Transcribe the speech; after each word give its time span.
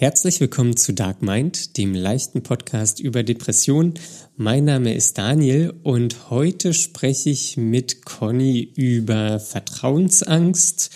Herzlich 0.00 0.40
willkommen 0.40 0.78
zu 0.78 0.94
Dark 0.94 1.20
Mind, 1.20 1.76
dem 1.76 1.92
leichten 1.94 2.42
Podcast 2.42 3.00
über 3.00 3.22
Depression. 3.22 3.92
Mein 4.34 4.64
Name 4.64 4.94
ist 4.94 5.18
Daniel 5.18 5.74
und 5.82 6.30
heute 6.30 6.72
spreche 6.72 7.28
ich 7.28 7.58
mit 7.58 8.06
Conny 8.06 8.62
über 8.76 9.38
Vertrauensangst. 9.38 10.90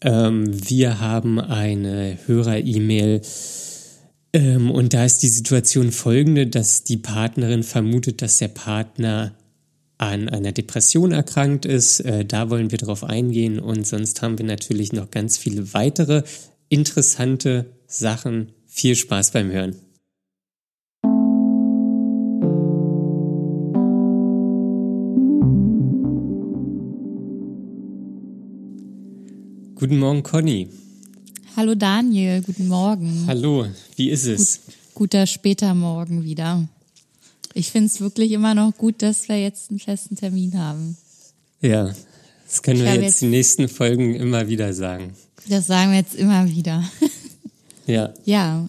Ähm, 0.00 0.48
wir 0.68 0.98
haben 0.98 1.38
eine 1.38 2.18
Hörer-E-Mail 2.26 3.22
ähm, 4.32 4.72
und 4.72 4.92
da 4.92 5.04
ist 5.04 5.18
die 5.18 5.28
Situation 5.28 5.92
folgende, 5.92 6.48
dass 6.48 6.82
die 6.82 6.96
Partnerin 6.96 7.62
vermutet, 7.62 8.22
dass 8.22 8.38
der 8.38 8.48
Partner 8.48 9.36
an 9.98 10.28
einer 10.28 10.50
Depression 10.50 11.12
erkrankt 11.12 11.64
ist. 11.64 12.00
Äh, 12.00 12.24
da 12.24 12.50
wollen 12.50 12.72
wir 12.72 12.78
drauf 12.78 13.04
eingehen 13.04 13.60
und 13.60 13.86
sonst 13.86 14.20
haben 14.20 14.36
wir 14.36 14.46
natürlich 14.46 14.92
noch 14.92 15.12
ganz 15.12 15.38
viele 15.38 15.74
weitere 15.74 16.24
interessante 16.68 17.74
Sachen. 17.86 18.52
Viel 18.66 18.94
Spaß 18.94 19.32
beim 19.32 19.50
Hören. 19.50 19.76
Guten 29.74 29.98
Morgen, 29.98 30.22
Conny. 30.22 30.68
Hallo 31.56 31.74
Daniel, 31.74 32.42
guten 32.42 32.68
Morgen. 32.68 33.24
Hallo, 33.26 33.66
wie 33.96 34.10
ist 34.10 34.26
es? 34.26 34.60
Gut, 34.66 34.74
guter 34.94 35.26
später 35.26 35.74
Morgen 35.74 36.24
wieder. 36.24 36.68
Ich 37.54 37.70
finde 37.70 37.86
es 37.86 38.00
wirklich 38.00 38.32
immer 38.32 38.54
noch 38.54 38.76
gut, 38.76 39.02
dass 39.02 39.28
wir 39.28 39.40
jetzt 39.40 39.70
einen 39.70 39.78
festen 39.78 40.16
Termin 40.16 40.58
haben. 40.58 40.96
Ja, 41.60 41.94
das 42.46 42.62
können 42.62 42.80
ich 42.80 42.84
wir 42.84 42.94
jetzt, 42.94 43.02
jetzt 43.02 43.22
die 43.22 43.26
nächsten 43.26 43.68
Folgen 43.68 44.14
immer 44.14 44.48
wieder 44.48 44.72
sagen. 44.72 45.14
Das 45.48 45.66
sagen 45.66 45.92
wir 45.92 45.98
jetzt 45.98 46.14
immer 46.14 46.48
wieder. 46.48 46.84
Ja. 47.88 48.12
Ja. 48.26 48.68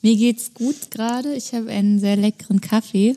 Mir 0.00 0.16
geht's 0.16 0.54
gut 0.54 0.90
gerade. 0.90 1.34
Ich 1.34 1.52
habe 1.52 1.68
einen 1.68 2.00
sehr 2.00 2.16
leckeren 2.16 2.62
Kaffee, 2.62 3.14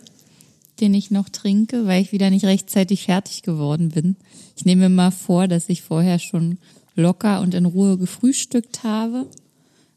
den 0.81 0.93
ich 0.93 1.09
noch 1.09 1.29
trinke, 1.29 1.85
weil 1.85 2.01
ich 2.01 2.11
wieder 2.11 2.29
nicht 2.29 2.43
rechtzeitig 2.43 3.05
fertig 3.05 3.43
geworden 3.43 3.89
bin. 3.89 4.17
Ich 4.57 4.65
nehme 4.65 4.89
mir 4.89 4.95
mal 4.95 5.11
vor, 5.11 5.47
dass 5.47 5.69
ich 5.69 5.83
vorher 5.83 6.19
schon 6.19 6.57
locker 6.95 7.39
und 7.39 7.53
in 7.53 7.65
Ruhe 7.65 7.97
gefrühstückt 7.97 8.83
habe. 8.83 9.25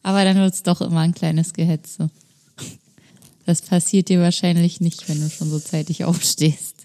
Aber 0.05 0.23
dann 0.23 0.37
wird's 0.37 0.63
doch 0.63 0.81
immer 0.81 1.01
ein 1.01 1.15
kleines 1.15 1.53
Gehetze. 1.53 2.11
Das 3.45 3.63
passiert 3.63 4.09
dir 4.09 4.21
wahrscheinlich 4.21 4.81
nicht, 4.81 5.09
wenn 5.09 5.21
du 5.21 5.29
schon 5.29 5.51
so 5.51 5.59
zeitig 5.59 6.05
aufstehst. 6.05 6.77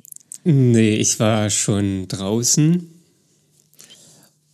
Nee, 0.44 0.96
ich 0.96 1.20
war 1.20 1.52
schon 1.52 2.08
draußen 2.08 2.95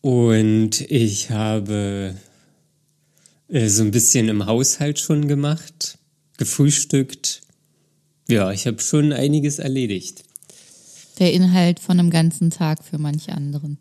und 0.02 0.82
ich 0.82 1.30
habe 1.30 2.16
äh, 3.48 3.68
so 3.68 3.84
ein 3.84 3.92
bisschen 3.92 4.30
im 4.30 4.46
Haushalt 4.46 5.00
schon 5.00 5.28
gemacht, 5.28 5.98
gefrühstückt. 6.38 7.42
Ja, 8.28 8.52
ich 8.52 8.66
habe 8.66 8.80
schon 8.80 9.14
einiges 9.14 9.60
erledigt. 9.60 10.24
Der 11.20 11.34
Inhalt 11.34 11.80
von 11.80 12.00
einem 12.00 12.10
ganzen 12.10 12.50
Tag 12.50 12.84
für 12.84 12.98
manche 12.98 13.34
anderen. 13.34 13.78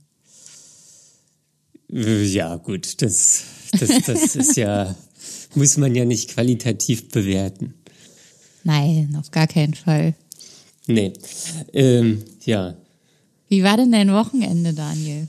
Äh, 1.91 2.24
ja, 2.24 2.56
gut, 2.56 3.00
das, 3.00 3.44
das, 3.72 4.02
das 4.04 4.36
ist 4.36 4.56
ja, 4.56 4.94
muss 5.54 5.76
man 5.76 5.94
ja 5.94 6.04
nicht 6.04 6.30
qualitativ 6.30 7.08
bewerten. 7.08 7.74
Nein, 8.64 9.16
auf 9.18 9.30
gar 9.30 9.46
keinen 9.46 9.74
Fall. 9.74 10.14
Nee, 10.86 11.12
ähm, 11.72 12.24
ja. 12.44 12.76
Wie 13.48 13.62
war 13.62 13.76
denn 13.76 13.92
dein 13.92 14.12
Wochenende, 14.12 14.74
Daniel? 14.74 15.28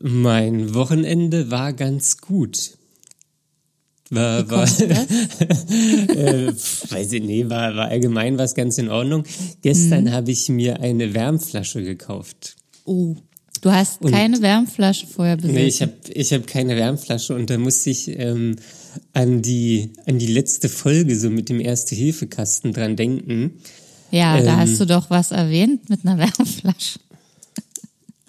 Mein 0.00 0.74
Wochenende 0.74 1.50
war 1.50 1.72
ganz 1.72 2.18
gut. 2.18 2.78
War, 4.10 4.48
war, 4.50 4.62
äh, 4.80 6.46
weiß 6.46 7.12
ich 7.12 7.22
nicht, 7.22 7.50
war, 7.50 7.76
war 7.76 7.88
allgemein 7.88 8.38
was 8.38 8.54
ganz 8.54 8.78
in 8.78 8.88
Ordnung. 8.88 9.24
Gestern 9.60 10.04
mhm. 10.04 10.12
habe 10.12 10.30
ich 10.30 10.48
mir 10.48 10.80
eine 10.80 11.12
Wärmflasche 11.12 11.82
gekauft. 11.82 12.56
Oh, 12.84 13.16
du 13.60 13.70
hast 13.70 14.00
und, 14.00 14.12
keine 14.12 14.40
Wärmflasche 14.40 15.06
vorher 15.06 15.36
besitzt? 15.36 15.54
Nee, 15.54 15.66
ich 15.66 15.82
habe 15.82 15.92
ich 16.08 16.32
hab 16.32 16.46
keine 16.46 16.76
Wärmflasche 16.76 17.34
und 17.34 17.50
da 17.50 17.58
musste 17.58 17.90
ich 17.90 18.08
ähm, 18.08 18.56
an, 19.12 19.42
die, 19.42 19.92
an 20.06 20.18
die 20.18 20.26
letzte 20.28 20.70
Folge 20.70 21.14
so 21.18 21.28
mit 21.28 21.50
dem 21.50 21.60
Erste-Hilfe-Kasten 21.60 22.72
dran 22.72 22.96
denken. 22.96 23.60
Ja, 24.10 24.38
ähm, 24.38 24.46
da 24.46 24.56
hast 24.56 24.80
du 24.80 24.86
doch 24.86 25.10
was 25.10 25.32
erwähnt 25.32 25.90
mit 25.90 26.06
einer 26.06 26.16
Wärmflasche. 26.38 27.00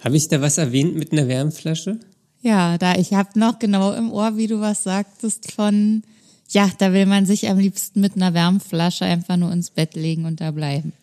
Habe 0.04 0.18
ich 0.18 0.28
da 0.28 0.42
was 0.42 0.58
erwähnt 0.58 0.96
mit 0.96 1.12
einer 1.12 1.28
Wärmflasche? 1.28 2.00
Ja, 2.42 2.78
da 2.78 2.96
ich 2.96 3.14
habe 3.14 3.38
noch 3.38 3.60
genau 3.60 3.94
im 3.94 4.12
Ohr, 4.12 4.38
wie 4.38 4.48
du 4.48 4.62
was 4.62 4.84
sagtest 4.84 5.52
von, 5.52 6.04
ja, 6.50 6.70
da 6.78 6.94
will 6.94 7.06
man 7.06 7.26
sich 7.26 7.50
am 7.50 7.60
liebsten 7.60 8.00
mit 8.00 8.16
einer 8.16 8.34
Wärmflasche 8.34 9.06
einfach 9.06 9.38
nur 9.38 9.52
ins 9.52 9.72
Bett 9.72 9.96
legen 9.96 10.26
und 10.26 10.40
da 10.40 10.52
bleiben. 10.52 10.94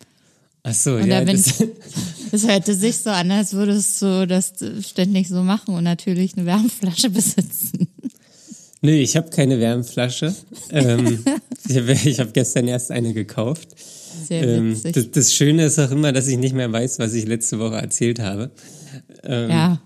Ach 0.63 0.73
so, 0.73 0.95
und 0.95 1.07
ja. 1.07 1.23
Das, 1.23 1.63
das 2.31 2.47
hörte 2.47 2.73
sich 2.73 2.97
so 2.97 3.11
an, 3.11 3.31
als 3.31 3.53
würdest 3.53 4.01
du 4.01 4.27
das 4.27 4.53
ständig 4.81 5.29
so 5.29 5.43
machen 5.43 5.75
und 5.75 5.83
natürlich 5.83 6.35
eine 6.35 6.45
Wärmflasche 6.45 7.09
besitzen. 7.11 7.87
Nee, 8.81 9.01
ich 9.01 9.15
habe 9.15 9.29
keine 9.29 9.59
Wärmflasche. 9.59 10.35
ähm, 10.71 11.23
ich 11.67 11.77
habe 11.77 11.93
hab 11.95 12.33
gestern 12.33 12.67
erst 12.67 12.91
eine 12.91 13.13
gekauft. 13.13 13.69
Sehr 14.27 14.43
ähm, 14.43 14.71
witzig. 14.71 14.85
Ähm, 14.85 15.03
das, 15.03 15.11
das, 15.11 15.33
Schöne 15.33 15.65
ist 15.65 15.79
auch 15.79 15.91
immer, 15.91 16.11
dass 16.11 16.27
ich 16.27 16.37
nicht 16.37 16.53
mehr 16.53 16.71
weiß, 16.71 16.99
was 16.99 17.13
ich 17.13 17.25
letzte 17.25 17.59
Woche 17.59 17.75
erzählt 17.75 18.19
habe. 18.19 18.51
Ähm, 19.23 19.49
ja. 19.49 19.81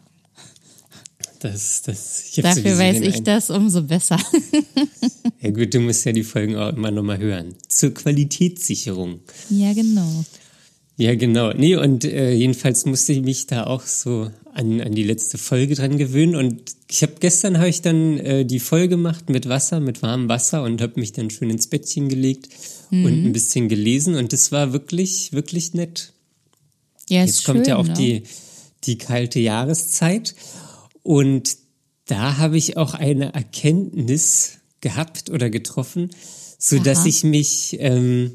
Das, 1.39 1.81
das, 1.81 2.33
Dafür 2.35 2.77
weiß 2.77 3.01
ich 3.01 3.15
ein... 3.15 3.23
das 3.23 3.49
umso 3.49 3.81
besser. 3.81 4.19
ja 5.41 5.49
gut, 5.49 5.73
du 5.73 5.79
musst 5.79 6.05
ja 6.05 6.11
die 6.11 6.23
Folgen 6.23 6.55
auch 6.55 6.69
immer 6.73 6.91
nochmal 6.91 7.17
hören. 7.17 7.55
Zur 7.67 7.93
Qualitätssicherung. 7.93 9.21
Ja, 9.49 9.73
genau. 9.73 10.23
Ja, 10.97 11.15
genau. 11.15 11.51
Nee, 11.53 11.77
und 11.77 12.05
äh, 12.05 12.31
jedenfalls 12.33 12.85
musste 12.85 13.13
ich 13.13 13.21
mich 13.21 13.47
da 13.47 13.65
auch 13.65 13.81
so 13.81 14.29
an, 14.53 14.81
an 14.81 14.93
die 14.93 15.03
letzte 15.03 15.39
Folge 15.39 15.73
dran 15.73 15.97
gewöhnen. 15.97 16.35
Und 16.35 16.75
ich 16.87 17.01
habe 17.01 17.13
gestern 17.19 17.57
habe 17.57 17.69
ich 17.69 17.81
dann 17.81 18.19
äh, 18.19 18.45
die 18.45 18.59
Folge 18.59 18.89
gemacht 18.89 19.29
mit 19.29 19.49
Wasser, 19.49 19.79
mit 19.79 20.03
warmem 20.03 20.29
Wasser 20.29 20.61
und 20.61 20.79
habe 20.79 20.99
mich 20.99 21.11
dann 21.13 21.31
schön 21.31 21.49
ins 21.49 21.65
Bettchen 21.65 22.07
gelegt 22.07 22.49
mhm. 22.91 23.05
und 23.05 23.25
ein 23.25 23.33
bisschen 23.33 23.67
gelesen. 23.67 24.13
Und 24.13 24.31
das 24.31 24.51
war 24.51 24.73
wirklich, 24.73 25.33
wirklich 25.33 25.73
nett. 25.73 26.13
Ja, 27.09 27.25
Jetzt 27.25 27.45
kommt 27.45 27.59
schön, 27.59 27.67
ja 27.69 27.77
auch 27.77 27.87
ne? 27.87 27.93
die, 27.93 28.23
die 28.83 28.97
kalte 28.97 29.39
Jahreszeit. 29.39 30.35
Und 31.03 31.57
da 32.05 32.37
habe 32.37 32.57
ich 32.57 32.77
auch 32.77 32.93
eine 32.93 33.33
Erkenntnis 33.33 34.59
gehabt 34.81 35.29
oder 35.29 35.49
getroffen, 35.49 36.09
so 36.57 36.79
dass 36.79 37.05
ich 37.05 37.23
mich, 37.23 37.77
ähm, 37.79 38.33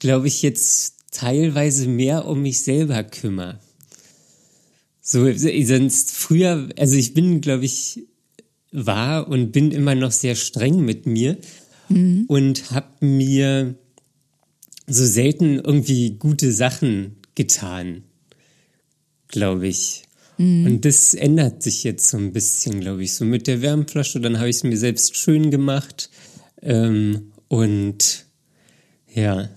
glaube 0.00 0.28
ich, 0.28 0.42
jetzt 0.42 0.96
teilweise 1.10 1.88
mehr 1.88 2.26
um 2.26 2.42
mich 2.42 2.62
selber 2.62 3.02
kümmere. 3.04 3.60
So, 5.00 5.32
sonst 5.32 6.12
früher, 6.12 6.68
also 6.78 6.94
ich 6.94 7.12
bin, 7.12 7.40
glaube 7.40 7.64
ich, 7.64 8.06
war 8.70 9.28
und 9.28 9.52
bin 9.52 9.70
immer 9.70 9.94
noch 9.94 10.12
sehr 10.12 10.34
streng 10.34 10.80
mit 10.80 11.06
mir 11.06 11.36
mhm. 11.88 12.24
und 12.28 12.70
habe 12.70 13.04
mir 13.04 13.74
so 14.86 15.04
selten 15.04 15.58
irgendwie 15.58 16.18
gute 16.18 16.52
Sachen 16.52 17.16
getan, 17.34 18.04
glaube 19.32 19.66
ich. 19.66 20.04
Mhm. 20.38 20.66
Und 20.66 20.84
das 20.84 21.14
ändert 21.14 21.62
sich 21.62 21.82
jetzt 21.82 22.08
so 22.08 22.16
ein 22.16 22.32
bisschen, 22.32 22.80
glaube 22.80 23.02
ich, 23.02 23.14
so 23.14 23.24
mit 23.24 23.48
der 23.48 23.60
Wärmflasche. 23.60 24.20
Dann 24.20 24.38
habe 24.38 24.48
ich 24.48 24.56
es 24.56 24.62
mir 24.62 24.76
selbst 24.76 25.16
schön 25.16 25.50
gemacht. 25.50 26.10
Ähm, 26.62 27.32
und 27.48 28.26
ja, 29.12 29.48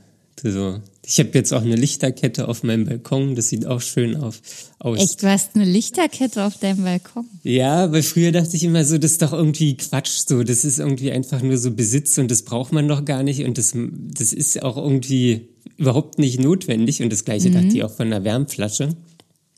so. 0.42 0.82
Ich 1.08 1.20
habe 1.20 1.30
jetzt 1.34 1.54
auch 1.54 1.62
eine 1.62 1.76
Lichterkette 1.76 2.48
auf 2.48 2.64
meinem 2.64 2.86
Balkon. 2.86 3.36
Das 3.36 3.50
sieht 3.50 3.68
auch 3.68 3.80
schön 3.80 4.16
auf, 4.16 4.42
aus. 4.80 5.00
Echt, 5.00 5.22
du 5.22 5.30
hast 5.30 5.56
eine 5.56 5.66
Lichterkette 5.66 6.44
auf 6.44 6.58
deinem 6.58 6.84
Balkon? 6.84 7.26
Ja, 7.44 7.92
weil 7.92 8.02
früher 8.02 8.32
dachte 8.32 8.56
ich 8.56 8.64
immer 8.64 8.84
so, 8.86 8.98
das 8.98 9.12
ist 9.12 9.22
doch 9.22 9.32
irgendwie 9.32 9.78
Quatsch. 9.78 10.24
So, 10.28 10.44
das 10.44 10.66
ist 10.66 10.80
irgendwie 10.80 11.12
einfach 11.12 11.44
nur 11.44 11.58
so 11.58 11.72
Besitz 11.72 12.18
und 12.18 12.32
das 12.32 12.42
braucht 12.42 12.74
man 12.74 12.88
doch 12.88 13.06
gar 13.06 13.22
nicht. 13.22 13.44
Und 13.44 13.60
das, 13.60 13.74
das 13.76 14.34
ist 14.34 14.64
auch 14.64 14.78
irgendwie 14.78 15.50
überhaupt 15.78 16.18
nicht 16.18 16.40
notwendig. 16.40 17.04
Und 17.04 17.12
das 17.12 17.24
Gleiche 17.24 17.50
mhm. 17.50 17.54
dachte 17.54 17.68
ich 17.68 17.84
auch 17.84 17.94
von 17.94 18.08
einer 18.08 18.24
Wärmflasche. 18.24 18.96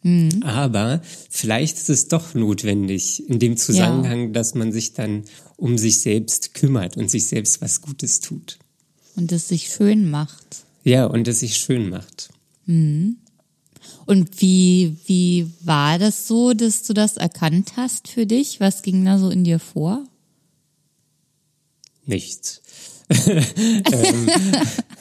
Mhm. 0.08 0.42
Aber 0.44 1.02
vielleicht 1.30 1.76
ist 1.76 1.90
es 1.90 2.08
doch 2.08 2.34
notwendig 2.34 3.28
in 3.28 3.40
dem 3.40 3.58
Zusammenhang, 3.58 4.28
ja. 4.28 4.32
dass 4.32 4.56
man 4.56 4.72
sich 4.72 4.94
dann 4.94 5.24
um 5.58 5.78
sich 5.78 6.00
selbst 6.00 6.54
kümmert 6.54 6.96
und 6.96 7.12
sich 7.12 7.28
selbst 7.28 7.62
was 7.62 7.82
Gutes 7.82 8.22
tut. 8.22 8.58
Und 9.18 9.34
es 9.34 9.50
sich 9.50 9.68
schön 9.68 10.10
macht. 10.10 10.64
Ja, 10.86 11.08
und 11.08 11.28
es 11.28 11.42
sich 11.42 11.58
schön 11.58 11.90
macht. 11.90 12.30
Mhm. 12.66 13.18
Und 14.06 14.42
wie, 14.42 14.96
wie 15.08 15.52
war 15.62 16.00
das 16.00 16.26
so, 16.28 16.54
dass 16.54 16.84
du 16.84 16.94
das 16.94 17.18
erkannt 17.18 17.74
hast 17.76 18.08
für 18.08 18.26
dich? 18.26 18.62
Was 18.62 18.84
ging 18.84 19.04
da 19.04 19.18
so 19.18 19.30
in 19.30 19.44
dir 19.44 19.60
vor? 19.60 20.06
Nichts. 22.06 22.62
ähm, 23.10 23.36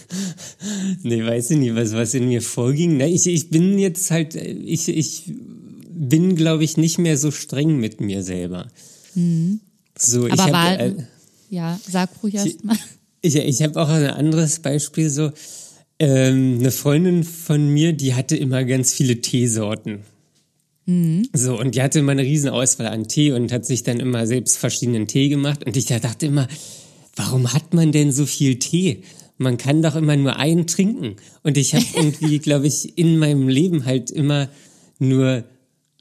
nee, 1.03 1.25
weiß 1.25 1.51
ich 1.51 1.59
nicht, 1.59 1.75
was, 1.75 1.93
was 1.93 2.15
in 2.15 2.29
mir 2.29 2.43
vorging. 2.43 2.97
Na, 2.97 3.07
ich, 3.07 3.27
ich 3.27 3.51
bin 3.51 3.79
jetzt 3.79 4.11
halt, 4.11 4.35
ich, 4.35 4.89
ich 4.89 5.33
bin, 5.91 6.37
glaube 6.37 6.65
ich, 6.65 6.77
nicht 6.77 6.99
mehr 6.99 7.17
so 7.17 7.31
streng 7.31 7.79
mit 7.79 8.01
mir 8.01 8.23
selber. 8.23 8.69
Mhm. 9.15 9.61
So, 9.99 10.27
Aber 10.27 10.35
ich 10.35 10.39
war, 10.39 10.71
hab, 10.71 10.81
äh, 10.81 10.95
Ja, 11.51 11.81
sag 11.89 12.11
ruhig 12.23 12.35
erst 12.35 12.65
mal. 12.65 12.77
Ich, 13.23 13.35
ich 13.35 13.63
habe 13.63 13.81
auch 13.81 13.89
ein 13.89 14.07
anderes 14.07 14.61
Beispiel 14.61 15.11
so. 15.11 15.33
Ähm, 15.99 16.59
eine 16.61 16.71
Freundin 16.71 17.25
von 17.25 17.69
mir, 17.71 17.95
die 17.95 18.15
hatte 18.15 18.37
immer 18.37 18.65
ganz 18.65 18.93
viele 18.93 19.21
Teesorten. 19.23 20.01
Mhm. 20.85 21.29
So, 21.33 21.59
und 21.59 21.75
die 21.75 21.83
hatte 21.83 21.99
immer 21.99 22.13
eine 22.13 22.23
riesen 22.23 22.51
Auswahl 22.51 22.89
an 22.89 23.09
Tee 23.09 23.33
und 23.33 23.51
hat 23.53 23.67
sich 23.67 23.83
dann 23.83 23.99
immer 23.99 24.27
selbst 24.27 24.59
verschiedenen 24.59 25.07
Tee 25.07 25.29
gemacht. 25.29 25.65
Und 25.65 25.77
ich 25.77 25.87
dachte 25.87 26.27
immer, 26.27 26.47
warum 27.17 27.53
hat 27.53 27.75
man 27.75 27.93
denn 27.93 28.13
so 28.13 28.27
viel 28.27 28.59
Tee? 28.59 29.03
Man 29.39 29.59
kann 29.59 29.83
doch 29.83 29.97
immer 29.97 30.17
nur 30.17 30.37
einen 30.37 30.67
trinken. 30.67 31.17
Und 31.43 31.57
ich 31.59 31.75
habe 31.75 31.85
irgendwie, 31.95 32.39
glaube 32.39 32.67
ich, 32.67 32.97
in 32.97 33.19
meinem 33.19 33.49
Leben 33.49 33.85
halt 33.85 34.11
immer 34.11 34.49
nur, 34.99 35.45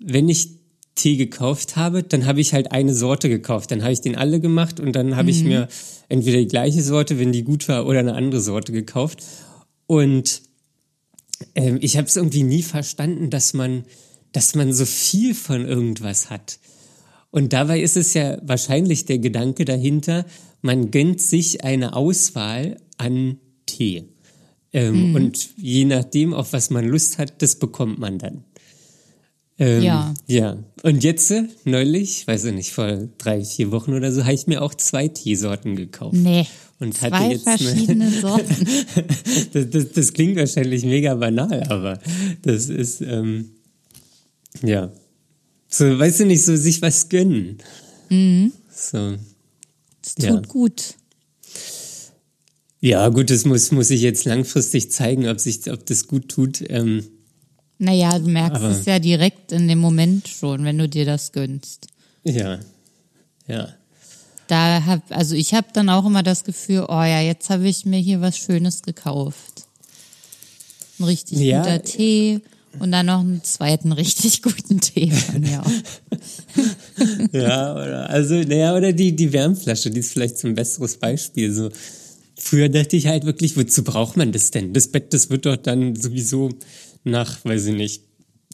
wenn 0.01 0.29
ich 0.29 0.49
Tee 0.95 1.17
gekauft 1.17 1.75
habe, 1.75 2.03
dann 2.03 2.25
habe 2.25 2.39
ich 2.39 2.53
halt 2.53 2.71
eine 2.71 2.93
Sorte 2.93 3.27
gekauft. 3.27 3.71
Dann 3.71 3.81
habe 3.81 3.91
ich 3.91 4.01
den 4.01 4.15
alle 4.15 4.39
gemacht 4.39 4.79
und 4.79 4.93
dann 4.93 5.15
habe 5.15 5.23
mhm. 5.23 5.29
ich 5.29 5.43
mir 5.43 5.67
entweder 6.07 6.37
die 6.37 6.47
gleiche 6.47 6.81
Sorte, 6.81 7.19
wenn 7.19 7.31
die 7.31 7.43
gut 7.43 7.67
war, 7.67 7.85
oder 7.85 7.99
eine 7.99 8.13
andere 8.13 8.41
Sorte 8.41 8.71
gekauft. 8.71 9.21
Und 9.87 10.41
ähm, 11.53 11.79
ich 11.81 11.97
habe 11.97 12.07
es 12.07 12.15
irgendwie 12.15 12.43
nie 12.43 12.63
verstanden, 12.63 13.29
dass 13.29 13.53
man, 13.53 13.83
dass 14.31 14.55
man 14.55 14.71
so 14.71 14.85
viel 14.85 15.35
von 15.35 15.65
irgendwas 15.65 16.29
hat. 16.29 16.59
Und 17.29 17.51
dabei 17.51 17.81
ist 17.81 17.97
es 17.97 18.13
ja 18.13 18.37
wahrscheinlich 18.43 19.05
der 19.05 19.19
Gedanke 19.19 19.65
dahinter, 19.65 20.25
man 20.65 20.89
gönnt 20.89 21.21
sich 21.21 21.63
eine 21.63 21.95
Auswahl 21.95 22.77
an 22.97 23.37
Tee. 23.67 24.05
Ähm, 24.73 25.09
mhm. 25.09 25.15
Und 25.15 25.49
je 25.57 25.85
nachdem, 25.85 26.33
auf 26.33 26.53
was 26.53 26.71
man 26.71 26.85
Lust 26.85 27.19
hat, 27.19 27.41
das 27.43 27.55
bekommt 27.57 27.99
man 27.99 28.17
dann. 28.17 28.43
Ähm, 29.59 29.83
ja. 29.83 30.13
Ja. 30.25 30.57
Und 30.81 31.03
jetzt, 31.03 31.29
äh, 31.29 31.43
neulich, 31.65 32.27
weiß 32.27 32.45
ich 32.45 32.53
nicht, 32.53 32.71
vor 32.71 33.07
drei, 33.19 33.45
vier 33.45 33.71
Wochen 33.71 33.93
oder 33.93 34.11
so, 34.11 34.23
habe 34.23 34.33
ich 34.33 34.47
mir 34.47 34.63
auch 34.63 34.73
zwei 34.73 35.07
Teesorten 35.07 35.75
gekauft. 35.75 36.15
Nee. 36.15 36.47
Und 36.79 36.99
hatte 36.99 37.15
zwei 37.15 37.31
jetzt 37.31 37.43
verschiedene 37.43 38.07
eine, 38.07 38.11
Sorten. 38.21 38.67
das, 39.53 39.69
das, 39.69 39.91
das, 39.91 40.13
klingt 40.13 40.35
wahrscheinlich 40.35 40.83
mega 40.83 41.13
banal, 41.13 41.63
aber 41.69 41.99
das 42.41 42.69
ist, 42.69 43.01
ähm, 43.01 43.51
ja. 44.63 44.91
So, 45.69 45.97
weißt 45.97 46.21
du 46.21 46.25
nicht, 46.25 46.43
so 46.43 46.55
sich 46.55 46.81
was 46.81 47.07
gönnen. 47.07 47.59
Mhm. 48.09 48.51
So. 48.75 49.15
Das 50.05 50.15
tut 50.15 50.25
ja. 50.25 50.41
gut. 50.41 50.95
Ja, 52.79 53.09
gut, 53.09 53.31
das 53.31 53.45
muss, 53.45 53.71
muss 53.71 53.89
ich 53.89 54.01
jetzt 54.01 54.25
langfristig 54.25 54.91
zeigen, 54.91 55.27
ob 55.27 55.39
sich, 55.39 55.71
ob 55.71 55.85
das 55.87 56.05
gut 56.05 56.29
tut. 56.29 56.63
Ähm, 56.69 57.03
naja, 57.79 58.19
du 58.19 58.29
merkst 58.29 58.61
Aber 58.61 58.69
es 58.69 58.85
ja 58.85 58.99
direkt 58.99 59.51
in 59.51 59.67
dem 59.67 59.79
Moment 59.79 60.27
schon, 60.27 60.63
wenn 60.63 60.77
du 60.77 60.87
dir 60.87 61.05
das 61.05 61.31
gönnst. 61.31 61.87
Ja, 62.23 62.59
ja. 63.47 63.69
Da 64.47 64.85
hab, 64.85 65.01
also 65.09 65.33
ich 65.33 65.55
habe 65.55 65.67
dann 65.73 65.89
auch 65.89 66.05
immer 66.05 66.21
das 66.21 66.43
Gefühl, 66.43 66.85
oh 66.87 67.01
ja, 67.01 67.19
jetzt 67.21 67.49
habe 67.49 67.67
ich 67.67 67.85
mir 67.85 67.99
hier 67.99 68.21
was 68.21 68.37
Schönes 68.37 68.83
gekauft. 68.83 69.65
Ein 70.99 71.05
richtig 71.05 71.39
ja. 71.39 71.63
guter 71.63 71.81
Tee 71.81 72.41
und 72.79 72.91
dann 72.91 73.05
noch 73.05 73.19
einen 73.19 73.43
zweiten 73.43 73.91
richtig 73.91 74.41
guten 74.41 74.79
Tee 74.81 75.11
von 75.11 75.41
mir 75.41 75.61
auch. 75.61 75.71
ja, 77.31 77.73
oder, 77.73 78.09
also, 78.09 78.35
naja, 78.35 78.75
oder 78.75 78.93
die, 78.93 79.15
die 79.15 79.33
Wärmflasche, 79.33 79.89
die 79.89 79.99
ist 79.99 80.11
vielleicht 80.11 80.37
so 80.37 80.47
ein 80.47 80.55
besseres 80.55 80.97
Beispiel. 80.97 81.51
So, 81.51 81.69
früher 82.37 82.69
dachte 82.69 82.95
ich 82.95 83.07
halt 83.07 83.25
wirklich, 83.25 83.57
wozu 83.57 83.83
braucht 83.83 84.17
man 84.17 84.31
das 84.31 84.51
denn? 84.51 84.73
Das 84.73 84.87
Bett, 84.87 85.13
das 85.13 85.29
wird 85.29 85.45
doch 85.45 85.57
dann 85.57 85.95
sowieso 85.95 86.49
nach, 87.03 87.43
weiß 87.43 87.67
ich 87.67 87.75
nicht, 87.75 88.03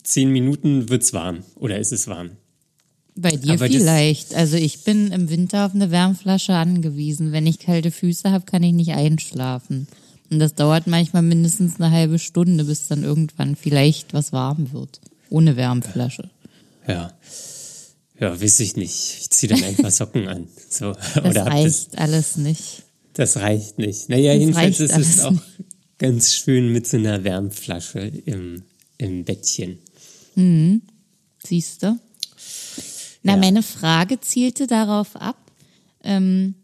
zehn 0.03 0.31
Minuten 0.31 0.89
wird's 0.89 1.13
warm 1.13 1.43
oder 1.55 1.79
ist 1.79 1.91
es 1.91 2.07
warm. 2.07 2.31
Bei 3.15 3.31
dir 3.31 3.53
Aber 3.53 3.67
vielleicht. 3.67 4.33
Also 4.35 4.55
ich 4.55 4.83
bin 4.83 5.11
im 5.11 5.29
Winter 5.29 5.65
auf 5.65 5.75
eine 5.75 5.91
Wärmflasche 5.91 6.53
angewiesen. 6.53 7.31
Wenn 7.31 7.45
ich 7.45 7.59
kalte 7.59 7.91
Füße 7.91 8.31
habe, 8.31 8.45
kann 8.45 8.63
ich 8.63 8.73
nicht 8.73 8.91
einschlafen. 8.91 9.87
Und 10.31 10.39
das 10.39 10.55
dauert 10.55 10.87
manchmal 10.87 11.21
mindestens 11.21 11.79
eine 11.79 11.91
halbe 11.91 12.17
Stunde, 12.17 12.63
bis 12.63 12.87
dann 12.87 13.03
irgendwann 13.03 13.55
vielleicht 13.55 14.13
was 14.13 14.31
warm 14.31 14.71
wird. 14.71 15.01
Ohne 15.29 15.57
Wärmflasche. 15.57 16.29
Ja. 16.87 17.13
Ja, 18.19 18.41
weiß 18.41 18.59
ich 18.61 18.75
nicht. 18.75 19.17
Ich 19.19 19.29
ziehe 19.29 19.53
dann 19.53 19.63
einfach 19.63 19.91
Socken 19.91 20.27
an. 20.27 20.47
So. 20.69 20.93
Das 20.93 21.25
Oder 21.25 21.45
reicht 21.47 21.93
das, 21.93 21.99
alles 21.99 22.37
nicht. 22.37 22.83
Das 23.13 23.37
reicht 23.37 23.77
nicht. 23.77 24.09
Naja, 24.09 24.33
das 24.33 24.39
jedenfalls 24.39 24.79
ist 24.79 24.97
es 24.97 25.19
auch 25.19 25.31
nicht 25.31 25.43
ganz 26.01 26.33
schön 26.33 26.71
mit 26.71 26.87
so 26.87 26.97
einer 26.97 27.23
Wärmflasche 27.23 27.99
im, 27.99 28.63
im 28.97 29.23
Bettchen. 29.23 29.77
Mhm. 30.33 30.81
Siehst 31.43 31.83
du? 31.83 31.99
Na, 33.21 33.33
ja. 33.33 33.37
meine 33.37 33.61
Frage 33.61 34.19
zielte 34.19 34.65
darauf 34.65 35.15
ab, 35.15 35.37
ähm, 36.03 36.55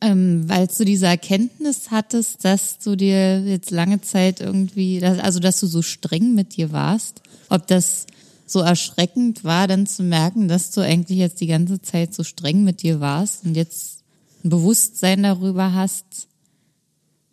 ähm, 0.00 0.48
weil 0.48 0.66
du 0.66 0.84
diese 0.84 1.06
Erkenntnis 1.06 1.90
hattest, 1.90 2.44
dass 2.44 2.78
du 2.78 2.96
dir 2.96 3.40
jetzt 3.40 3.70
lange 3.70 4.00
Zeit 4.00 4.40
irgendwie, 4.40 5.02
also 5.04 5.38
dass 5.38 5.60
du 5.60 5.66
so 5.66 5.82
streng 5.82 6.34
mit 6.34 6.56
dir 6.56 6.72
warst, 6.72 7.22
ob 7.48 7.66
das 7.66 8.06
so 8.46 8.60
erschreckend 8.60 9.44
war, 9.44 9.66
dann 9.68 9.86
zu 9.86 10.02
merken, 10.02 10.48
dass 10.48 10.70
du 10.70 10.80
eigentlich 10.80 11.18
jetzt 11.18 11.40
die 11.40 11.46
ganze 11.46 11.80
Zeit 11.82 12.14
so 12.14 12.24
streng 12.24 12.64
mit 12.64 12.82
dir 12.82 13.00
warst 13.00 13.44
und 13.44 13.56
jetzt 13.56 14.02
ein 14.44 14.50
Bewusstsein 14.50 15.22
darüber 15.22 15.72
hast, 15.72 16.28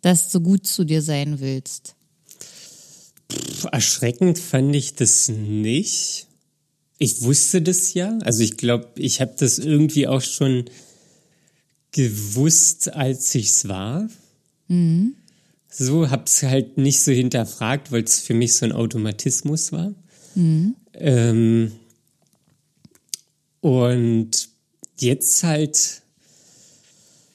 dass 0.02 0.30
du 0.30 0.40
gut 0.40 0.66
zu 0.66 0.84
dir 0.84 1.02
sein 1.02 1.40
willst? 1.40 1.94
Pff, 3.32 3.66
erschreckend 3.72 4.38
fand 4.38 4.74
ich 4.74 4.94
das 4.94 5.28
nicht. 5.28 6.26
Ich 6.98 7.22
wusste 7.22 7.62
das 7.62 7.94
ja. 7.94 8.18
Also 8.22 8.42
ich 8.42 8.56
glaube, 8.56 8.88
ich 8.96 9.20
habe 9.20 9.34
das 9.38 9.58
irgendwie 9.58 10.06
auch 10.06 10.20
schon 10.20 10.66
gewusst, 11.94 12.92
als 12.92 13.34
ich's 13.34 13.66
war. 13.68 14.08
Mhm. 14.68 15.14
So, 15.70 16.10
hab's 16.10 16.42
halt 16.42 16.76
nicht 16.76 17.00
so 17.00 17.10
hinterfragt, 17.10 17.90
weil 17.90 18.04
es 18.04 18.20
für 18.20 18.34
mich 18.34 18.54
so 18.54 18.66
ein 18.66 18.72
Automatismus 18.72 19.72
war. 19.72 19.94
Mhm. 20.34 20.76
Ähm, 20.92 21.72
und 23.60 24.48
jetzt 24.98 25.42
halt 25.42 26.02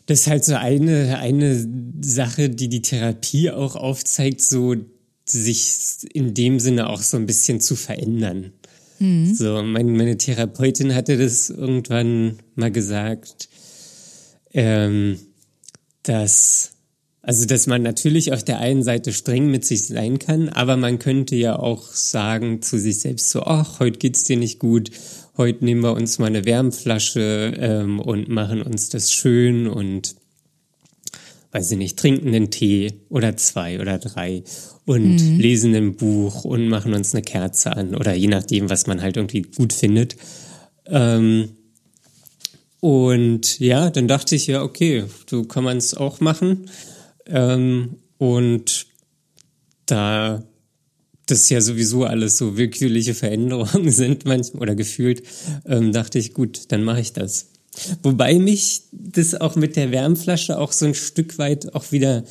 das 0.09 0.21
ist 0.21 0.27
halt 0.27 0.44
so 0.44 0.56
eine, 0.56 1.19
eine 1.19 1.67
Sache, 2.01 2.50
die 2.50 2.67
die 2.67 2.81
Therapie 2.81 3.51
auch 3.51 3.75
aufzeigt, 3.75 4.41
so 4.41 4.75
sich 5.23 5.77
in 6.11 6.33
dem 6.33 6.59
Sinne 6.59 6.89
auch 6.89 7.03
so 7.03 7.15
ein 7.15 7.27
bisschen 7.27 7.61
zu 7.61 7.75
verändern. 7.75 8.51
Mhm. 8.97 9.35
So, 9.35 9.61
meine, 9.61 9.91
meine 9.91 10.17
Therapeutin 10.17 10.95
hatte 10.95 11.15
das 11.15 11.51
irgendwann 11.51 12.39
mal 12.56 12.71
gesagt, 12.71 13.50
ähm, 14.53 15.19
dass, 16.03 16.71
also, 17.21 17.45
dass 17.45 17.68
man 17.68 17.81
natürlich 17.81 18.33
auf 18.33 18.44
der 18.44 18.59
einen 18.59 18.83
Seite 18.83 19.13
streng 19.13 19.51
mit 19.51 19.65
sich 19.65 19.87
sein 19.87 20.19
kann, 20.19 20.49
aber 20.49 20.77
man 20.77 20.99
könnte 20.99 21.35
ja 21.35 21.57
auch 21.57 21.83
sagen 21.83 22.61
zu 22.61 22.79
sich 22.79 22.99
selbst 22.99 23.29
so, 23.29 23.44
ach, 23.44 23.79
heute 23.79 23.99
geht's 23.99 24.23
dir 24.23 24.37
nicht 24.37 24.59
gut 24.59 24.91
heute 25.39 25.63
nehmen 25.63 25.81
wir 25.81 25.94
uns 25.94 26.19
mal 26.19 26.27
eine 26.27 26.45
Wärmflasche 26.45 27.53
ähm, 27.57 27.99
und 27.99 28.27
machen 28.27 28.61
uns 28.61 28.89
das 28.89 29.11
schön 29.11 29.68
und 29.68 30.15
weiß 31.51 31.71
ich 31.71 31.77
nicht, 31.77 31.97
trinken 31.97 32.27
einen 32.27 32.51
Tee 32.51 32.94
oder 33.09 33.35
zwei 33.37 33.79
oder 33.79 33.97
drei 33.97 34.44
und 34.85 35.15
mhm. 35.15 35.39
lesen 35.39 35.73
ein 35.73 35.95
Buch 35.95 36.44
und 36.44 36.68
machen 36.68 36.94
uns 36.94 37.15
eine 37.15 37.23
Kerze 37.23 37.75
an 37.75 37.95
oder 37.95 38.13
je 38.13 38.27
nachdem, 38.27 38.69
was 38.69 38.85
man 38.85 39.01
halt 39.01 39.15
irgendwie 39.15 39.44
gut 39.44 39.71
findet. 39.71 40.18
Ähm, 40.85 41.51
und 42.80 43.59
ja, 43.59 43.90
dann 43.90 44.07
dachte 44.07 44.36
ich 44.36 44.48
ja, 44.48 44.64
okay, 44.64 45.06
so 45.30 45.44
kann 45.44 45.64
man 45.64 45.78
es 45.78 45.94
auch 45.94 46.19
machen. 46.19 46.69
Ähm, 47.26 47.98
und 48.18 48.88
da 49.86 50.44
das 51.26 51.50
ja 51.50 51.62
sowieso 51.62 52.06
alles 52.06 52.38
so 52.38 52.57
willkürliche 52.57 53.14
Veränderungen 53.14 53.92
sind 53.92 54.26
manchmal 54.26 54.64
oder 54.64 54.76
gefühlt, 54.76 55.24
ähm, 55.66 55.92
dachte 55.94 56.19
ich, 56.19 56.33
gut, 56.33 56.64
dann 56.69 56.83
mache 56.83 57.02
ich 57.02 57.14
das. 57.14 57.50
Wobei 58.02 58.40
mich 58.40 58.83
das 58.92 59.36
auch 59.36 59.56
mit 59.56 59.76
der 59.76 59.92
Wärmflasche 59.92 60.57
auch 60.57 60.71
so 60.71 60.86
ein 60.86 60.95
Stück 60.95 61.38
weit 61.38 61.74
auch 61.76 61.92
wieder 61.92 62.24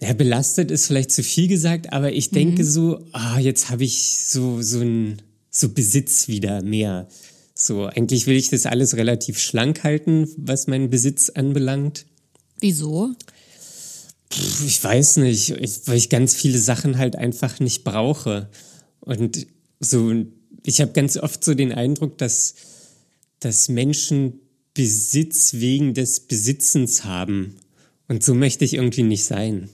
ja, 0.00 0.14
belastet 0.14 0.70
ist 0.70 0.86
vielleicht 0.86 1.10
zu 1.10 1.22
viel 1.22 1.46
gesagt, 1.46 1.92
aber 1.92 2.12
ich 2.12 2.30
denke 2.30 2.62
mhm. 2.62 2.66
so, 2.66 3.04
ah, 3.12 3.38
jetzt 3.38 3.68
habe 3.68 3.84
ich 3.84 4.18
so 4.24 4.62
so 4.62 4.80
ein 4.80 5.20
so 5.50 5.68
Besitz 5.68 6.28
wieder 6.28 6.62
mehr. 6.62 7.08
So, 7.62 7.84
eigentlich 7.84 8.26
will 8.26 8.36
ich 8.36 8.48
das 8.48 8.64
alles 8.64 8.96
relativ 8.96 9.38
schlank 9.38 9.84
halten, 9.84 10.26
was 10.38 10.66
meinen 10.66 10.88
Besitz 10.88 11.28
anbelangt. 11.28 12.06
Wieso? 12.58 13.10
Ich 14.64 14.82
weiß 14.82 15.18
nicht, 15.18 15.50
weil 15.86 15.98
ich 15.98 16.08
ganz 16.08 16.34
viele 16.34 16.58
Sachen 16.58 16.96
halt 16.96 17.16
einfach 17.16 17.60
nicht 17.60 17.84
brauche. 17.84 18.48
Und 19.00 19.46
so, 19.78 20.10
ich 20.64 20.80
habe 20.80 20.92
ganz 20.92 21.18
oft 21.18 21.44
so 21.44 21.52
den 21.52 21.70
Eindruck, 21.70 22.16
dass, 22.16 22.54
dass 23.40 23.68
Menschen 23.68 24.40
Besitz 24.72 25.52
wegen 25.54 25.92
des 25.92 26.20
Besitzens 26.20 27.04
haben. 27.04 27.56
Und 28.08 28.24
so 28.24 28.32
möchte 28.32 28.64
ich 28.64 28.72
irgendwie 28.72 29.02
nicht 29.02 29.26
sein. 29.26 29.68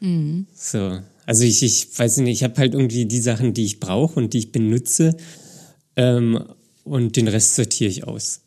Mhm. 0.00 0.46
So. 0.54 1.00
Also 1.24 1.44
ich, 1.44 1.62
ich 1.62 1.98
weiß 1.98 2.18
nicht, 2.18 2.30
ich 2.30 2.44
habe 2.44 2.58
halt 2.58 2.74
irgendwie 2.74 3.06
die 3.06 3.22
Sachen, 3.22 3.54
die 3.54 3.64
ich 3.64 3.80
brauche 3.80 4.20
und 4.20 4.34
die 4.34 4.38
ich 4.40 4.52
benutze. 4.52 5.16
Ähm, 5.96 6.44
und 6.84 7.16
den 7.16 7.28
Rest 7.28 7.54
sortiere 7.56 7.90
ich 7.90 8.04
aus. 8.06 8.40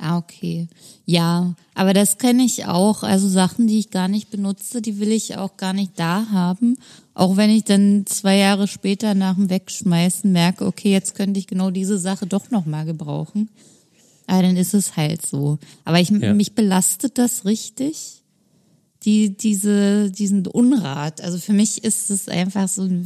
Ah, 0.00 0.16
okay. 0.18 0.68
Ja, 1.06 1.54
aber 1.74 1.92
das 1.92 2.18
kenne 2.18 2.44
ich 2.44 2.66
auch. 2.66 3.02
Also 3.02 3.28
Sachen, 3.28 3.66
die 3.66 3.80
ich 3.80 3.90
gar 3.90 4.06
nicht 4.06 4.30
benutze, 4.30 4.80
die 4.80 5.00
will 5.00 5.10
ich 5.10 5.36
auch 5.36 5.56
gar 5.56 5.72
nicht 5.72 5.92
da 5.96 6.26
haben. 6.30 6.76
Auch 7.14 7.36
wenn 7.36 7.50
ich 7.50 7.64
dann 7.64 8.04
zwei 8.06 8.36
Jahre 8.36 8.68
später 8.68 9.14
nach 9.14 9.34
dem 9.34 9.50
Wegschmeißen 9.50 10.30
merke, 10.30 10.66
okay, 10.66 10.92
jetzt 10.92 11.16
könnte 11.16 11.40
ich 11.40 11.48
genau 11.48 11.70
diese 11.72 11.98
Sache 11.98 12.26
doch 12.26 12.50
nochmal 12.52 12.84
gebrauchen. 12.84 13.48
Aber 14.28 14.42
dann 14.42 14.56
ist 14.56 14.72
es 14.74 14.96
halt 14.96 15.26
so. 15.26 15.58
Aber 15.84 15.98
ich, 15.98 16.10
Ja. 16.10 16.32
mich 16.32 16.52
belastet 16.54 17.18
das 17.18 17.44
richtig. 17.44 18.22
Die, 19.04 19.36
diese, 19.36 20.10
diesen 20.12 20.46
Unrat. 20.46 21.22
Also 21.22 21.38
für 21.38 21.54
mich 21.54 21.82
ist 21.82 22.10
es 22.10 22.28
einfach 22.28 22.68
so 22.68 22.82
ein 22.82 23.04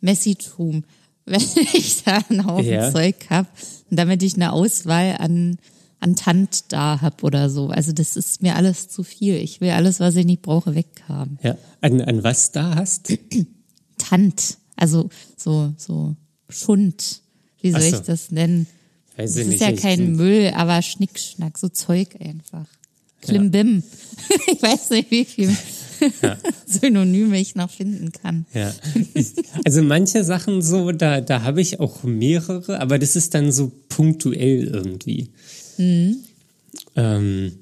Messitum. 0.00 0.84
Wenn 1.24 1.40
ich 1.72 2.02
da 2.04 2.18
einen 2.28 2.46
Haufen 2.46 2.66
Ja. 2.66 2.92
Zeug 2.92 3.14
hab 3.30 3.46
und 3.90 3.96
damit 3.96 4.22
ich 4.22 4.34
eine 4.34 4.52
Auswahl 4.52 5.16
an, 5.18 5.56
an 6.00 6.16
Tant 6.16 6.64
da 6.72 7.00
hab 7.00 7.22
oder 7.22 7.48
so. 7.48 7.68
Also 7.68 7.92
das 7.92 8.16
ist 8.16 8.42
mir 8.42 8.56
alles 8.56 8.88
zu 8.88 9.04
viel. 9.04 9.36
Ich 9.36 9.60
will 9.60 9.70
alles, 9.70 10.00
was 10.00 10.16
ich 10.16 10.26
nicht 10.26 10.42
brauche, 10.42 10.74
weghaben. 10.74 11.38
Ja. 11.42 11.56
An, 11.80 12.00
an 12.00 12.24
was 12.24 12.50
da 12.52 12.74
hast? 12.74 13.12
Tant. 13.98 14.58
Also 14.76 15.10
so, 15.36 15.72
so 15.76 16.16
Schund. 16.48 17.20
Wie 17.60 17.70
soll 17.70 17.82
so. 17.82 17.96
ich 17.96 18.02
das 18.02 18.30
nennen? 18.32 18.66
Weiß 19.16 19.34
Das 19.34 19.42
ist 19.42 19.48
nicht. 19.48 19.60
ja 19.60 19.72
kein 19.72 20.16
Müll, 20.16 20.52
aber 20.56 20.82
Schnickschnack, 20.82 21.56
so 21.58 21.68
Zeug 21.68 22.08
einfach. 22.20 22.66
Klimbim. 23.20 23.82
ich 24.52 24.60
weiß 24.60 24.90
nicht, 24.90 25.10
wie 25.12 25.24
viel 25.24 25.48
Synonyme 26.66 27.40
ich 27.40 27.54
noch 27.54 27.70
finden 27.70 28.12
kann. 28.12 28.46
Ja. 28.54 28.72
Also 29.64 29.82
manche 29.82 30.24
Sachen 30.24 30.62
so, 30.62 30.92
da, 30.92 31.20
da 31.20 31.42
habe 31.42 31.60
ich 31.60 31.80
auch 31.80 32.02
mehrere, 32.02 32.80
aber 32.80 32.98
das 32.98 33.16
ist 33.16 33.34
dann 33.34 33.52
so 33.52 33.72
punktuell 33.88 34.64
irgendwie. 34.64 35.30
Ähm, 36.96 37.52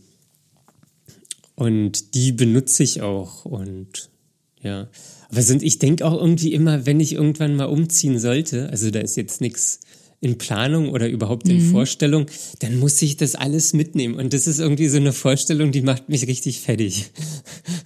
und 1.54 2.14
die 2.14 2.32
benutze 2.32 2.82
ich 2.82 3.02
auch 3.02 3.44
und 3.44 4.10
ja. 4.62 4.88
Aber 5.30 5.42
sind, 5.42 5.62
ich 5.62 5.78
denke 5.78 6.04
auch 6.04 6.20
irgendwie 6.20 6.52
immer, 6.52 6.86
wenn 6.86 7.00
ich 7.00 7.12
irgendwann 7.12 7.54
mal 7.54 7.66
umziehen 7.66 8.18
sollte, 8.18 8.68
also 8.70 8.90
da 8.90 9.00
ist 9.00 9.16
jetzt 9.16 9.40
nichts 9.40 9.80
in 10.22 10.36
Planung 10.36 10.90
oder 10.90 11.08
überhaupt 11.08 11.48
in 11.48 11.70
Vorstellung, 11.70 12.26
dann 12.58 12.78
muss 12.78 13.00
ich 13.00 13.16
das 13.16 13.34
alles 13.36 13.72
mitnehmen. 13.72 14.16
Und 14.16 14.34
das 14.34 14.46
ist 14.46 14.58
irgendwie 14.58 14.88
so 14.88 14.98
eine 14.98 15.14
Vorstellung, 15.14 15.72
die 15.72 15.80
macht 15.80 16.10
mich 16.10 16.26
richtig 16.26 16.60
fertig. 16.60 17.10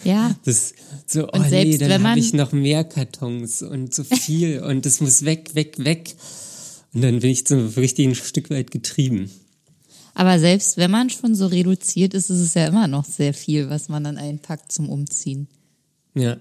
Ja. 0.03 0.35
Das 0.45 0.75
so, 1.07 1.29
oh 1.29 1.31
Und 1.33 1.43
nee, 1.43 1.49
selbst 1.49 1.81
dann 1.83 1.89
wenn 1.91 2.03
man- 2.03 2.11
habe 2.13 2.21
ich 2.21 2.33
noch 2.33 2.51
mehr 2.53 2.83
Kartons 2.85 3.63
und 3.63 3.95
so 3.95 4.03
viel 4.05 4.61
und 4.61 4.85
das 4.85 5.01
muss 5.01 5.25
weg, 5.25 5.51
weg, 5.55 5.77
weg. 5.79 6.15
Und 6.93 7.03
dann 7.03 7.21
bin 7.21 7.31
ich 7.31 7.45
so 7.47 7.57
richtig 7.77 8.07
ein 8.09 8.15
Stück 8.17 8.51
weit 8.51 8.71
getrieben. 8.73 9.31
Aber 10.15 10.39
selbst 10.39 10.77
wenn 10.77 10.91
man 10.91 11.11
schon 11.11 11.35
so 11.35 11.47
reduziert 11.47 12.15
ist, 12.15 12.31
ist 12.31 12.39
es 12.41 12.55
ja 12.55 12.67
immer 12.67 12.87
noch 12.89 13.05
sehr 13.05 13.35
viel, 13.35 13.69
was 13.71 13.89
man 13.89 14.05
dann 14.05 14.17
einpackt 14.17 14.71
zum 14.73 14.89
Umziehen. 14.89 15.49
Ja. 16.15 16.37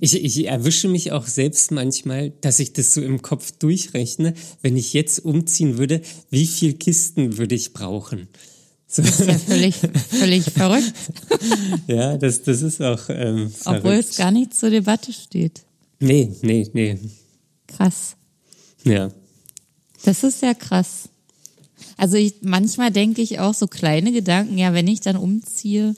Ich, 0.00 0.14
ich 0.14 0.46
erwische 0.46 0.88
mich 0.88 1.12
auch 1.12 1.26
selbst 1.26 1.70
manchmal, 1.70 2.30
dass 2.40 2.58
ich 2.60 2.72
das 2.72 2.94
so 2.94 3.02
im 3.02 3.22
Kopf 3.22 3.52
durchrechne. 3.52 4.34
Wenn 4.62 4.76
ich 4.76 4.92
jetzt 4.92 5.24
umziehen 5.24 5.78
würde, 5.78 6.00
wie 6.30 6.46
viel 6.46 6.74
Kisten 6.74 7.38
würde 7.38 7.54
ich 7.54 7.72
brauchen? 7.72 8.28
So, 8.88 9.02
Das 9.02 9.20
ist 9.20 9.28
ja 9.28 9.38
völlig, 9.38 9.74
völlig 9.76 10.44
verrückt, 10.52 10.92
ja, 11.88 12.16
das, 12.16 12.42
das 12.42 12.62
ist 12.62 12.80
auch 12.80 13.08
ähm, 13.08 13.52
obwohl 13.64 13.80
verrückt. 13.80 14.10
es 14.10 14.16
gar 14.16 14.30
nicht 14.30 14.54
zur 14.54 14.70
Debatte 14.70 15.12
steht. 15.12 15.62
Nee, 15.98 16.30
nee, 16.42 16.68
nee. 16.72 16.98
Krass. 17.66 18.16
Ja. 18.84 19.10
Das 20.04 20.22
ist 20.22 20.40
ja 20.42 20.54
krass. 20.54 21.08
Also 21.96 22.16
ich, 22.16 22.36
manchmal 22.42 22.90
denke 22.92 23.22
ich 23.22 23.40
auch 23.40 23.54
so 23.54 23.66
kleine 23.66 24.12
Gedanken, 24.12 24.56
ja, 24.56 24.72
wenn 24.72 24.86
ich 24.86 25.00
dann 25.00 25.16
umziehe, 25.16 25.96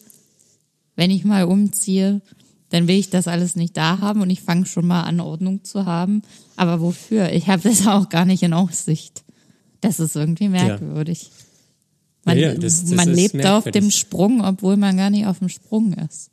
wenn 0.97 1.11
ich 1.11 1.25
mal 1.25 1.45
umziehe, 1.45 2.23
dann 2.71 2.87
will 2.89 2.97
ich 2.99 3.11
das 3.11 3.29
alles 3.29 3.57
nicht 3.57 3.77
da 3.77 3.99
haben 4.01 4.21
und 4.21 4.31
ich 4.31 4.43
fange 4.43 4.67
schon 4.67 4.87
mal 4.87 5.03
an, 5.05 5.21
Ordnung 5.21 5.65
zu 5.65 5.87
haben. 5.87 6.23
Aber 6.57 6.81
wofür? 6.81 7.33
Ich 7.33 7.49
habe 7.49 7.63
das 7.69 7.87
auch 7.87 8.09
gar 8.09 8.25
nicht 8.25 8.43
in 8.43 8.53
Aussicht. 8.53 9.23
Das 9.81 10.01
ist 10.01 10.17
irgendwie 10.17 10.49
merkwürdig. 10.49 11.31
Man, 12.25 12.37
Ja, 12.39 12.49
ja, 12.53 12.55
das- 12.59 12.83
das 12.85 12.91
man 12.95 13.09
lebt 13.13 13.35
auf 13.47 13.65
merkwürdig. 13.65 13.73
dem 13.83 13.91
Sprung, 13.91 14.45
obwohl 14.45 14.77
man 14.77 14.97
gar 14.97 15.09
nicht 15.11 15.27
auf 15.27 15.39
dem 15.39 15.49
Sprung 15.49 15.95
ist. 15.95 16.31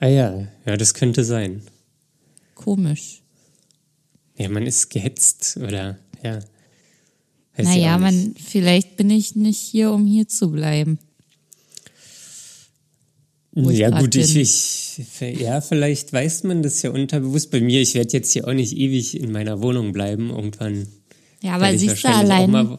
Ah 0.00 0.08
ja, 0.08 0.46
ja, 0.66 0.76
das 0.76 0.94
könnte 0.94 1.24
sein. 1.24 1.62
Komisch. 2.54 3.22
Ja, 4.36 4.48
man 4.48 4.66
ist 4.66 4.90
gehetzt 4.90 5.56
oder 5.58 5.98
ja. 6.22 6.40
Weiß 7.56 7.66
Naja, 7.66 7.98
man, 7.98 8.34
vielleicht 8.36 8.96
bin 8.96 9.10
ich 9.10 9.36
nicht 9.36 9.60
hier, 9.60 9.92
um 9.92 10.06
hier 10.06 10.26
zu 10.26 10.50
bleiben. 10.50 10.98
Ja 13.54 13.90
gut, 13.90 14.14
ich, 14.14 14.36
ich, 14.36 15.40
ja, 15.40 15.60
vielleicht 15.60 16.12
weiß 16.12 16.44
man 16.44 16.62
das 16.62 16.82
ja 16.82 16.90
unterbewusst 16.90 17.50
bei 17.50 17.60
mir. 17.60 17.80
Ich 17.80 17.94
werde 17.94 18.12
jetzt 18.12 18.32
hier 18.32 18.48
auch 18.48 18.52
nicht 18.52 18.76
ewig 18.76 19.20
in 19.20 19.32
meiner 19.32 19.62
Wohnung 19.62 19.92
bleiben. 19.92 20.30
Irgendwann 20.30 20.86
Ja, 21.42 21.54
aber 21.54 21.76
siehst 21.76 22.04
du, 22.04 22.08
allein, 22.08 22.50
mal, 22.50 22.78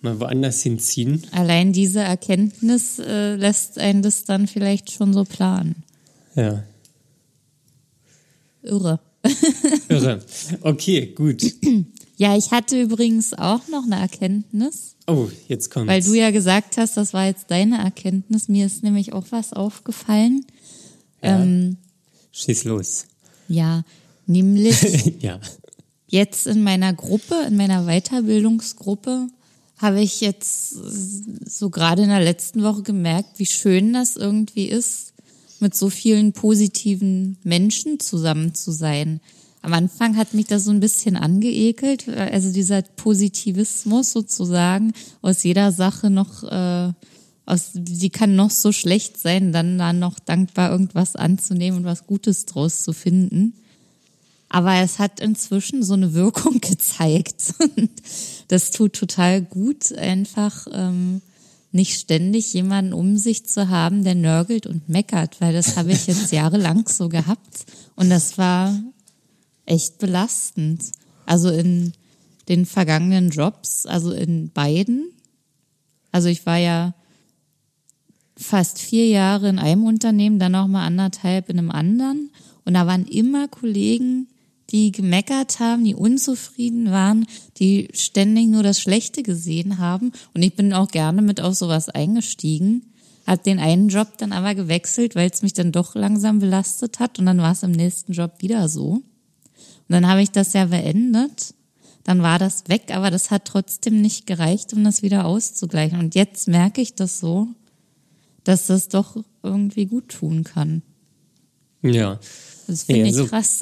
mal 0.00 0.20
woanders 0.20 0.62
hinziehen. 0.62 1.22
allein 1.32 1.72
diese 1.72 2.00
Erkenntnis 2.00 2.98
äh, 2.98 3.36
lässt 3.36 3.78
einen 3.78 4.02
das 4.02 4.24
dann 4.24 4.46
vielleicht 4.46 4.90
schon 4.90 5.12
so 5.12 5.24
planen. 5.24 5.84
Ja, 6.34 6.64
Irre. 8.64 8.98
irre. 9.88 10.20
Okay, 10.62 11.12
gut. 11.14 11.42
Ja, 12.16 12.36
ich 12.36 12.50
hatte 12.52 12.80
übrigens 12.80 13.34
auch 13.34 13.66
noch 13.68 13.84
eine 13.84 13.96
Erkenntnis, 14.00 14.94
Oh, 15.06 15.28
jetzt 15.48 15.70
kommt's. 15.70 15.88
weil 15.88 16.02
du 16.02 16.14
ja 16.14 16.30
gesagt 16.30 16.76
hast, 16.78 16.96
das 16.96 17.12
war 17.12 17.26
jetzt 17.26 17.50
deine 17.50 17.78
Erkenntnis. 17.78 18.48
Mir 18.48 18.66
ist 18.66 18.82
nämlich 18.82 19.12
auch 19.12 19.26
was 19.30 19.52
aufgefallen. 19.52 20.46
Ja. 21.22 21.42
Ähm, 21.42 21.76
Schieß 22.32 22.64
los. 22.64 23.06
ja, 23.48 23.82
nämlich 24.26 25.14
ja. 25.20 25.40
jetzt 26.06 26.46
in 26.46 26.62
meiner 26.62 26.92
Gruppe, 26.94 27.34
in 27.46 27.56
meiner 27.56 27.84
Weiterbildungsgruppe, 27.86 29.28
habe 29.78 30.00
ich 30.00 30.20
jetzt 30.20 30.70
so 30.70 31.68
gerade 31.68 32.02
in 32.02 32.08
der 32.08 32.22
letzten 32.22 32.62
Woche 32.62 32.82
gemerkt, 32.82 33.38
wie 33.38 33.46
schön 33.46 33.92
das 33.92 34.16
irgendwie 34.16 34.66
ist, 34.66 35.12
mit 35.60 35.74
so 35.74 35.90
vielen 35.90 36.32
positiven 36.32 37.36
Menschen 37.42 38.00
zusammen 38.00 38.54
zu 38.54 38.70
sein. 38.72 39.20
Am 39.64 39.72
Anfang 39.72 40.18
hat 40.18 40.34
mich 40.34 40.44
das 40.44 40.64
so 40.64 40.72
ein 40.72 40.80
bisschen 40.80 41.16
angeekelt, 41.16 42.06
also 42.10 42.52
dieser 42.52 42.82
Positivismus 42.82 44.12
sozusagen 44.12 44.92
aus 45.22 45.42
jeder 45.42 45.72
Sache 45.72 46.10
noch, 46.10 46.42
äh, 46.42 46.92
aus, 47.46 47.70
die 47.72 48.10
kann 48.10 48.36
noch 48.36 48.50
so 48.50 48.72
schlecht 48.72 49.18
sein, 49.18 49.52
dann 49.52 49.78
da 49.78 49.94
noch 49.94 50.18
dankbar 50.18 50.70
irgendwas 50.70 51.16
anzunehmen 51.16 51.78
und 51.78 51.84
was 51.86 52.06
Gutes 52.06 52.44
draus 52.44 52.82
zu 52.82 52.92
finden. 52.92 53.54
Aber 54.50 54.74
es 54.74 54.98
hat 54.98 55.20
inzwischen 55.20 55.82
so 55.82 55.94
eine 55.94 56.12
Wirkung 56.12 56.60
gezeigt. 56.60 57.54
Und 57.58 57.90
das 58.48 58.70
tut 58.70 58.92
total 58.92 59.40
gut, 59.40 59.94
einfach 59.94 60.66
ähm, 60.72 61.22
nicht 61.72 61.98
ständig 61.98 62.52
jemanden 62.52 62.92
um 62.92 63.16
sich 63.16 63.46
zu 63.46 63.70
haben, 63.70 64.04
der 64.04 64.14
nörgelt 64.14 64.66
und 64.66 64.90
meckert, 64.90 65.40
weil 65.40 65.54
das 65.54 65.78
habe 65.78 65.92
ich 65.92 66.06
jetzt 66.06 66.32
jahrelang 66.32 66.86
so 66.86 67.08
gehabt. 67.08 67.64
Und 67.96 68.10
das 68.10 68.36
war 68.36 68.78
echt 69.66 69.98
belastend. 69.98 70.82
Also 71.26 71.50
in 71.50 71.92
den 72.48 72.66
vergangenen 72.66 73.30
Jobs, 73.30 73.86
also 73.86 74.12
in 74.12 74.50
beiden. 74.50 75.10
Also 76.12 76.28
ich 76.28 76.44
war 76.46 76.58
ja 76.58 76.94
fast 78.36 78.78
vier 78.78 79.06
Jahre 79.06 79.48
in 79.48 79.58
einem 79.58 79.84
Unternehmen, 79.84 80.38
dann 80.38 80.52
noch 80.52 80.66
mal 80.66 80.84
anderthalb 80.84 81.48
in 81.48 81.58
einem 81.58 81.70
anderen. 81.70 82.30
Und 82.64 82.74
da 82.74 82.86
waren 82.86 83.06
immer 83.06 83.48
Kollegen, 83.48 84.28
die 84.70 84.92
gemeckert 84.92 85.60
haben, 85.60 85.84
die 85.84 85.94
unzufrieden 85.94 86.90
waren, 86.90 87.26
die 87.58 87.88
ständig 87.92 88.48
nur 88.48 88.62
das 88.62 88.80
Schlechte 88.80 89.22
gesehen 89.22 89.78
haben. 89.78 90.12
Und 90.34 90.42
ich 90.42 90.54
bin 90.54 90.72
auch 90.72 90.88
gerne 90.88 91.22
mit 91.22 91.40
auf 91.40 91.54
sowas 91.54 91.88
eingestiegen. 91.88 92.92
Hab 93.26 93.42
den 93.42 93.58
einen 93.58 93.88
Job 93.88 94.18
dann 94.18 94.32
aber 94.32 94.54
gewechselt, 94.54 95.14
weil 95.14 95.30
es 95.30 95.42
mich 95.42 95.54
dann 95.54 95.72
doch 95.72 95.94
langsam 95.94 96.38
belastet 96.38 96.98
hat. 96.98 97.18
Und 97.18 97.26
dann 97.26 97.38
war 97.38 97.52
es 97.52 97.62
im 97.62 97.72
nächsten 97.72 98.12
Job 98.12 98.34
wieder 98.40 98.68
so. 98.68 99.02
Und 99.88 99.92
dann 99.92 100.06
habe 100.08 100.22
ich 100.22 100.30
das 100.30 100.52
ja 100.52 100.66
beendet. 100.66 101.54
Dann 102.04 102.22
war 102.22 102.38
das 102.38 102.64
weg, 102.68 102.84
aber 102.90 103.10
das 103.10 103.30
hat 103.30 103.46
trotzdem 103.46 104.00
nicht 104.02 104.26
gereicht, 104.26 104.72
um 104.74 104.84
das 104.84 105.02
wieder 105.02 105.24
auszugleichen. 105.24 105.98
Und 105.98 106.14
jetzt 106.14 106.48
merke 106.48 106.80
ich 106.82 106.94
das 106.94 107.18
so, 107.20 107.48
dass 108.44 108.66
das 108.66 108.88
doch 108.88 109.16
irgendwie 109.42 109.86
gut 109.86 110.08
tun 110.10 110.44
kann. 110.44 110.82
Ja. 111.82 112.20
Das 112.66 112.84
finde 112.84 113.00
Ja, 113.02 113.06
ich 113.08 113.14
so- 113.14 113.26
krass. 113.26 113.58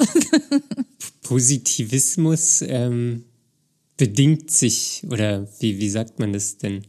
Positivismus 1.23 2.61
ähm, 2.67 3.23
bedingt 3.97 4.51
sich, 4.51 5.03
oder 5.09 5.47
wie, 5.59 5.79
wie 5.79 5.89
sagt 5.89 6.19
man 6.19 6.33
das 6.33 6.57
denn? 6.57 6.83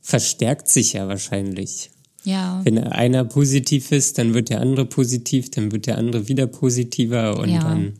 Verstärkt 0.00 0.68
sich 0.68 0.94
ja 0.94 1.08
wahrscheinlich. 1.08 1.90
ja. 2.24 2.60
Wenn 2.64 2.78
einer 2.78 3.24
positiv 3.24 3.92
ist, 3.92 4.18
dann 4.18 4.34
wird 4.34 4.48
der 4.50 4.60
andere 4.60 4.84
positiv, 4.86 5.50
dann 5.50 5.72
wird 5.72 5.86
der 5.86 5.98
andere 5.98 6.28
wieder 6.28 6.46
positiver 6.46 7.38
und 7.38 7.48
Ja. 7.50 7.60
dann 7.60 7.94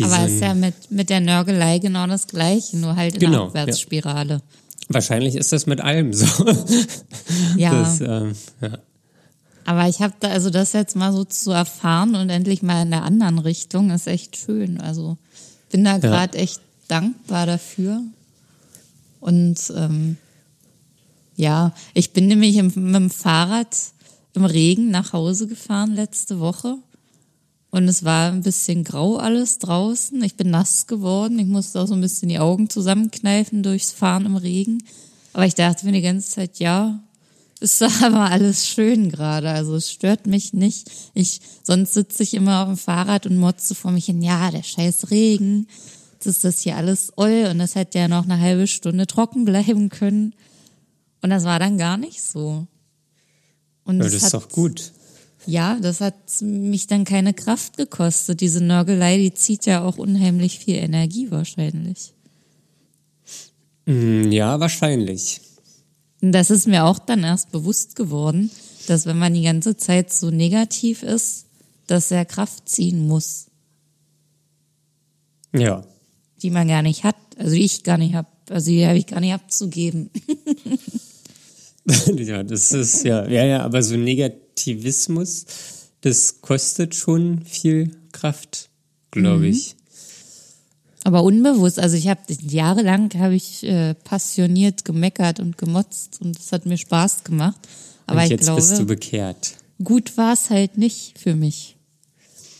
wie 0.00 0.04
Aber 0.04 0.26
ist 0.26 0.40
ja 0.40 0.54
mit, 0.54 0.90
mit 0.90 1.10
der 1.10 1.20
Nörgelei 1.20 1.78
genau 1.78 2.06
das 2.06 2.26
Gleiche, 2.26 2.78
nur 2.78 2.96
halt 2.96 3.14
in 3.14 3.20
Genau, 3.20 3.50
der 3.50 3.62
Abwärtsspirale. 3.62 4.42
Wahrscheinlich 4.88 5.36
ist 5.36 5.52
das 5.52 5.66
mit 5.66 5.80
allem 5.80 6.12
so. 6.12 6.26
Ja. 7.56 7.70
Das, 7.82 8.00
ähm, 8.00 8.32
ja. 8.60 8.78
Aber 9.64 9.88
ich 9.88 10.00
habe 10.00 10.14
da, 10.18 10.28
also 10.28 10.50
das 10.50 10.72
jetzt 10.72 10.96
mal 10.96 11.12
so 11.12 11.24
zu 11.24 11.52
erfahren 11.52 12.16
und 12.16 12.30
endlich 12.30 12.62
mal 12.62 12.82
in 12.82 12.90
der 12.90 13.04
anderen 13.04 13.38
Richtung, 13.38 13.90
ist 13.90 14.08
echt 14.08 14.36
schön. 14.36 14.80
Also 14.80 15.16
bin 15.70 15.84
da 15.84 15.98
gerade 15.98 16.36
echt 16.38 16.60
dankbar 16.88 17.46
dafür. 17.46 18.02
Und 19.20 19.72
ähm, 19.76 20.16
ja, 21.36 21.72
ich 21.94 22.12
bin 22.12 22.26
nämlich 22.26 22.56
im, 22.56 22.72
mit 22.74 22.94
dem 22.94 23.10
Fahrrad 23.10 23.76
im 24.34 24.44
Regen 24.44 24.90
nach 24.90 25.12
Hause 25.12 25.46
gefahren 25.46 25.94
letzte 25.94 26.40
Woche. 26.40 26.76
Und 27.70 27.86
es 27.86 28.04
war 28.04 28.32
ein 28.32 28.42
bisschen 28.42 28.82
grau 28.82 29.16
alles 29.16 29.58
draußen. 29.58 30.22
Ich 30.24 30.36
bin 30.36 30.50
nass 30.50 30.86
geworden. 30.86 31.38
Ich 31.38 31.46
musste 31.46 31.80
auch 31.80 31.86
so 31.86 31.94
ein 31.94 32.00
bisschen 32.00 32.28
die 32.28 32.40
Augen 32.40 32.68
zusammenkneifen 32.68 33.62
durchs 33.62 33.92
Fahren 33.92 34.26
im 34.26 34.36
Regen. 34.36 34.82
Aber 35.32 35.46
ich 35.46 35.54
dachte 35.54 35.86
mir 35.86 35.92
die 35.92 36.02
ganze 36.02 36.30
Zeit, 36.30 36.58
ja, 36.58 37.00
ist 37.60 37.82
aber 38.02 38.30
alles 38.30 38.66
schön 38.66 39.10
gerade. 39.10 39.50
Also 39.50 39.76
es 39.76 39.90
stört 39.90 40.26
mich 40.26 40.52
nicht. 40.52 40.90
Ich, 41.14 41.40
sonst 41.62 41.94
sitze 41.94 42.22
ich 42.24 42.34
immer 42.34 42.62
auf 42.62 42.68
dem 42.68 42.76
Fahrrad 42.76 43.26
und 43.26 43.36
motze 43.36 43.74
vor 43.74 43.92
mich 43.92 44.06
hin, 44.06 44.22
ja, 44.22 44.50
der 44.50 44.64
scheiß 44.64 45.10
Regen. 45.10 45.68
Jetzt 46.14 46.26
ist 46.26 46.44
das 46.44 46.60
hier 46.60 46.76
alles 46.76 47.12
oll 47.16 47.48
und 47.50 47.58
das 47.58 47.76
hätte 47.76 47.98
ja 47.98 48.08
noch 48.08 48.24
eine 48.24 48.40
halbe 48.40 48.66
Stunde 48.66 49.06
trocken 49.06 49.44
bleiben 49.44 49.90
können. 49.90 50.34
Und 51.22 51.30
das 51.30 51.44
war 51.44 51.58
dann 51.58 51.78
gar 51.78 51.96
nicht 51.96 52.20
so. 52.20 52.66
Und 53.84 53.98
ja, 53.98 54.04
das, 54.04 54.14
ist 54.14 54.34
doch 54.34 54.48
gut. 54.48 54.92
Ja, 55.46 55.78
das 55.80 56.00
hat 56.00 56.14
mich 56.42 56.86
dann 56.86 57.04
keine 57.04 57.32
Kraft 57.34 57.76
gekostet. 57.76 58.40
Diese 58.40 58.62
Nörgelei, 58.62 59.16
die 59.16 59.32
zieht 59.34 59.66
ja 59.66 59.82
auch 59.84 59.96
unheimlich 59.98 60.58
viel 60.58 60.76
Energie 60.76 61.30
wahrscheinlich. 61.30 62.12
Mm, 63.86 64.30
Ja, 64.30 64.60
wahrscheinlich. 64.60 65.40
Das 66.20 66.50
ist 66.50 66.66
mir 66.66 66.84
auch 66.84 66.98
dann 66.98 67.24
erst 67.24 67.50
bewusst 67.50 67.96
geworden, 67.96 68.50
dass 68.86 69.06
wenn 69.06 69.18
man 69.18 69.32
die 69.34 69.42
ganze 69.42 69.76
Zeit 69.76 70.12
so 70.12 70.30
negativ 70.30 71.02
ist, 71.02 71.46
dass 71.86 72.10
er 72.10 72.24
Kraft 72.26 72.68
ziehen 72.68 73.08
muss, 73.08 73.46
Ja. 75.54 75.82
die 76.42 76.50
man 76.50 76.68
gar 76.68 76.82
nicht 76.82 77.04
hat. 77.04 77.16
Also 77.38 77.54
die 77.54 77.64
ich 77.64 77.82
gar 77.82 77.96
nicht 77.98 78.14
habe. 78.14 78.28
Also 78.50 78.70
die 78.70 78.86
habe 78.86 78.98
ich 78.98 79.06
gar 79.06 79.20
nicht 79.20 79.32
abzugeben. 79.32 80.10
ja, 82.16 82.42
das 82.42 82.72
ist 82.72 83.04
ja, 83.04 83.26
ja, 83.26 83.44
ja, 83.44 83.62
aber 83.62 83.82
so 83.82 83.96
Negativismus, 84.66 85.46
das 86.02 86.40
kostet 86.40 86.94
schon 86.94 87.44
viel 87.44 87.96
Kraft, 88.12 88.70
glaube 89.10 89.46
ich. 89.48 89.76
Aber 91.04 91.22
unbewusst, 91.22 91.78
also 91.78 91.96
ich 91.96 92.08
habe 92.08 92.20
jahrelang 92.28 93.10
habe 93.14 93.34
ich 93.34 93.62
äh, 93.64 93.94
passioniert 93.94 94.84
gemeckert 94.84 95.40
und 95.40 95.56
gemotzt 95.56 96.20
und 96.20 96.38
es 96.38 96.52
hat 96.52 96.66
mir 96.66 96.76
Spaß 96.76 97.24
gemacht. 97.24 97.58
Aber 98.06 98.18
Und 98.18 98.24
ich 98.24 98.30
jetzt 98.30 98.44
glaube, 98.44 98.60
bist 98.60 98.78
du 98.78 98.84
bekehrt. 98.84 99.54
gut 99.82 100.16
war 100.18 100.34
es 100.34 100.50
halt 100.50 100.76
nicht 100.76 101.18
für 101.18 101.34
mich. 101.34 101.76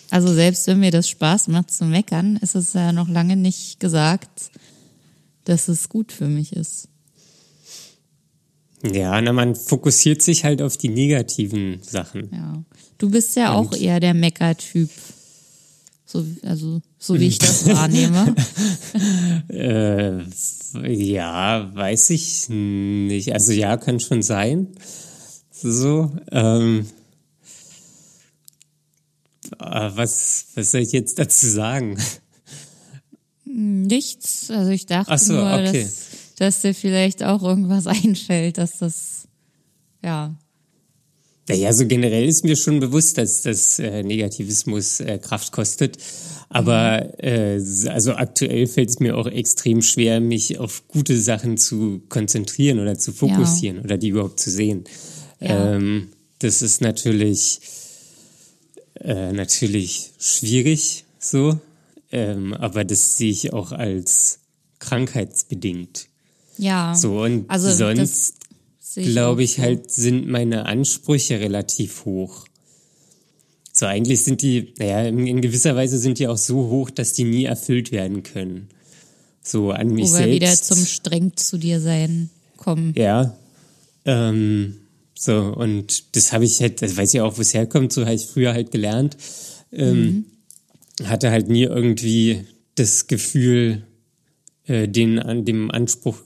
Also 0.09 0.33
selbst 0.33 0.67
wenn 0.67 0.81
mir 0.81 0.91
das 0.91 1.09
Spaß 1.09 1.49
macht 1.49 1.71
zu 1.71 1.85
meckern, 1.85 2.37
ist 2.39 2.55
es 2.55 2.73
ja 2.73 2.93
noch 2.93 3.09
lange 3.09 3.37
nicht 3.37 3.79
gesagt, 3.79 4.51
dass 5.45 5.69
es 5.69 5.89
gut 5.89 6.11
für 6.11 6.27
mich 6.27 6.55
ist. 6.55 6.89
Ja, 8.83 9.21
na, 9.21 9.33
man 9.33 9.55
fokussiert 9.55 10.23
sich 10.23 10.45
halt 10.45 10.63
auf 10.63 10.77
die 10.77 10.89
negativen 10.89 11.83
Sachen. 11.83 12.31
Ja. 12.33 12.65
Du 12.99 13.11
bist 13.11 13.37
ja 13.37 13.53
auch 13.55 13.73
Und- 13.73 13.81
eher 13.81 14.01
der 14.01 14.15
Meckertyp. 14.15 14.91
So, 16.07 16.25
also, 16.43 16.81
so 16.99 17.21
wie 17.21 17.29
ich 17.29 17.39
das 17.39 17.67
wahrnehme. 17.73 18.35
Äh, 19.49 20.23
ja, 20.93 21.71
weiß 21.75 22.11
ich 22.11 22.49
nicht. 22.49 23.33
Also 23.33 23.53
ja, 23.53 23.77
kann 23.77 24.01
schon 24.01 24.23
sein. 24.23 24.69
So. 25.53 26.11
Ähm, 26.33 26.87
äh, 29.61 29.91
was, 29.95 30.47
was 30.55 30.71
soll 30.73 30.81
ich 30.81 30.93
jetzt 30.93 31.19
dazu 31.19 31.47
sagen? 31.49 31.97
Nichts. 33.45 34.51
Also 34.51 34.71
ich 34.71 34.87
dachte 34.87 35.13
Ach 35.13 35.19
so, 35.19 35.35
nur, 35.35 35.45
okay. 35.53 35.83
dass, 35.85 36.10
dass 36.41 36.63
dir 36.63 36.75
vielleicht 36.75 37.23
auch 37.23 37.43
irgendwas 37.43 37.87
einfällt, 37.87 38.59
dass 38.59 38.79
das, 38.79 39.29
ja. 40.03 40.35
Naja, 41.49 41.73
so 41.73 41.87
generell 41.87 42.27
ist 42.27 42.45
mir 42.45 42.57
schon 42.57 42.81
bewusst, 42.81 43.19
dass 43.19 43.43
das 43.43 43.79
äh, 43.79 44.03
Negativismus 44.03 45.01
äh, 45.01 45.19
Kraft 45.19 45.53
kostet. 45.53 45.99
Aber 46.49 47.23
äh, 47.23 47.61
also 47.89 48.15
aktuell 48.15 48.67
fällt 48.67 48.89
es 48.89 49.01
mir 49.01 49.17
auch 49.17 49.27
extrem 49.27 49.83
schwer, 49.83 50.21
mich 50.21 50.59
auf 50.59 50.87
gute 50.89 51.21
Sachen 51.21 51.57
zu 51.59 52.03
konzentrieren 52.09 52.79
oder 52.79 52.99
zu 52.99 53.13
fokussieren 53.13 53.81
oder 53.81 53.99
die 53.99 54.09
überhaupt 54.09 54.41
zu 54.41 54.51
sehen. 54.51 54.85
Ja. 55.41 55.75
Ähm, 55.75 56.09
das 56.39 56.63
ist 56.63 56.81
natürlich 56.81 57.61
äh, 58.95 59.33
natürlich 59.33 60.13
schwierig 60.19 61.05
so, 61.19 61.59
ähm, 62.13 62.55
aber 62.55 62.85
das 62.85 63.17
sehe 63.17 63.31
ich 63.31 63.53
auch 63.53 63.73
als 63.73 64.39
krankheitsbedingt. 64.79 66.10
Ja. 66.61 66.95
So 66.95 67.23
und 67.23 67.49
Also 67.49 67.71
sonst 67.73 68.35
ich 68.97 69.07
glaube 69.07 69.43
ich 69.43 69.55
so. 69.55 69.63
halt, 69.63 69.91
sind 69.91 70.29
meine 70.29 70.67
Ansprüche 70.67 71.41
relativ 71.41 72.05
hoch. 72.05 72.45
So, 73.73 73.87
eigentlich 73.87 74.21
sind 74.23 74.43
die, 74.43 74.75
naja, 74.79 75.05
in, 75.05 75.41
gewisser 75.41 75.75
Weise 75.75 75.97
sind 75.99 76.19
die 76.19 76.29
auch 76.29 76.37
so 76.37 76.69
hoch, 76.69 76.91
dass 76.91 77.13
die 77.15 77.25
nie 77.25 77.45
erfüllt 77.45 77.93
werden 77.93 78.23
können. 78.23 78.69
So 79.43 79.71
an 79.71 79.89
mich 79.89 80.05
Wo 80.05 80.17
selbst. 80.17 80.35
wieder 80.35 80.53
zum 80.53 80.85
streng 80.85 81.33
zu 81.37 81.57
dir 81.57 81.81
sein 81.81 82.31
kommen. 82.57 82.93
Ja. 82.97 83.37
Ähm, 84.05 84.77
so, 85.15 85.37
und 85.37 86.17
das 86.17 86.33
habe 86.33 86.45
ich 86.45 86.61
halt, 86.61 86.83
das 86.83 86.97
weiß 86.97 87.15
ich 87.15 87.21
auch, 87.21 87.39
wo 87.39 87.41
es 87.41 87.55
herkommt, 87.55 87.93
so 87.93 88.05
habe 88.05 88.15
ich 88.15 88.27
früher 88.27 88.53
halt 88.53 88.71
gelernt. 88.71 89.17
Ähm, 89.73 90.27
Hatte 91.05 91.31
halt 91.31 91.49
nie 91.49 91.63
irgendwie 91.63 92.45
das 92.75 93.07
Gefühl, 93.07 93.87
äh, 94.67 94.89
den, 94.89 95.19
an 95.19 95.45
dem 95.45 95.71
Anspruch 95.71 96.17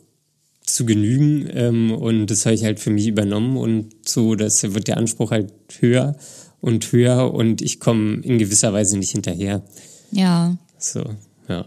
zu 0.65 0.87
genügen. 0.87 1.49
Ähm, 1.53 1.93
und 1.93 2.27
das 2.27 2.47
habe 2.47 2.55
ich 2.55 2.65
halt 2.65 2.81
für 2.81 2.91
mich 2.91 3.07
übernommen 3.07 3.57
und 3.57 4.09
so, 4.09 4.35
das 4.35 4.63
wird 4.63 4.89
der 4.89 4.97
Anspruch 4.97 5.31
halt 5.31 5.53
höher 5.79 6.17
und 6.61 6.93
höher 6.93 7.33
und 7.33 7.63
ich 7.63 7.81
komme 7.81 8.21
in 8.23 8.39
gewisser 8.39 8.73
Weise 8.73 8.99
nicht 8.99 9.11
hinterher. 9.11 9.63
Ja. 10.11 10.57
So, 10.79 11.05
ja. 11.49 11.67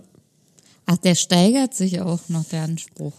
Ach, 0.85 0.97
der 0.97 1.15
steigert 1.15 1.73
sich 1.73 2.01
auch 2.01 2.29
noch, 2.29 2.45
der 2.45 2.63
Anspruch. 2.63 3.13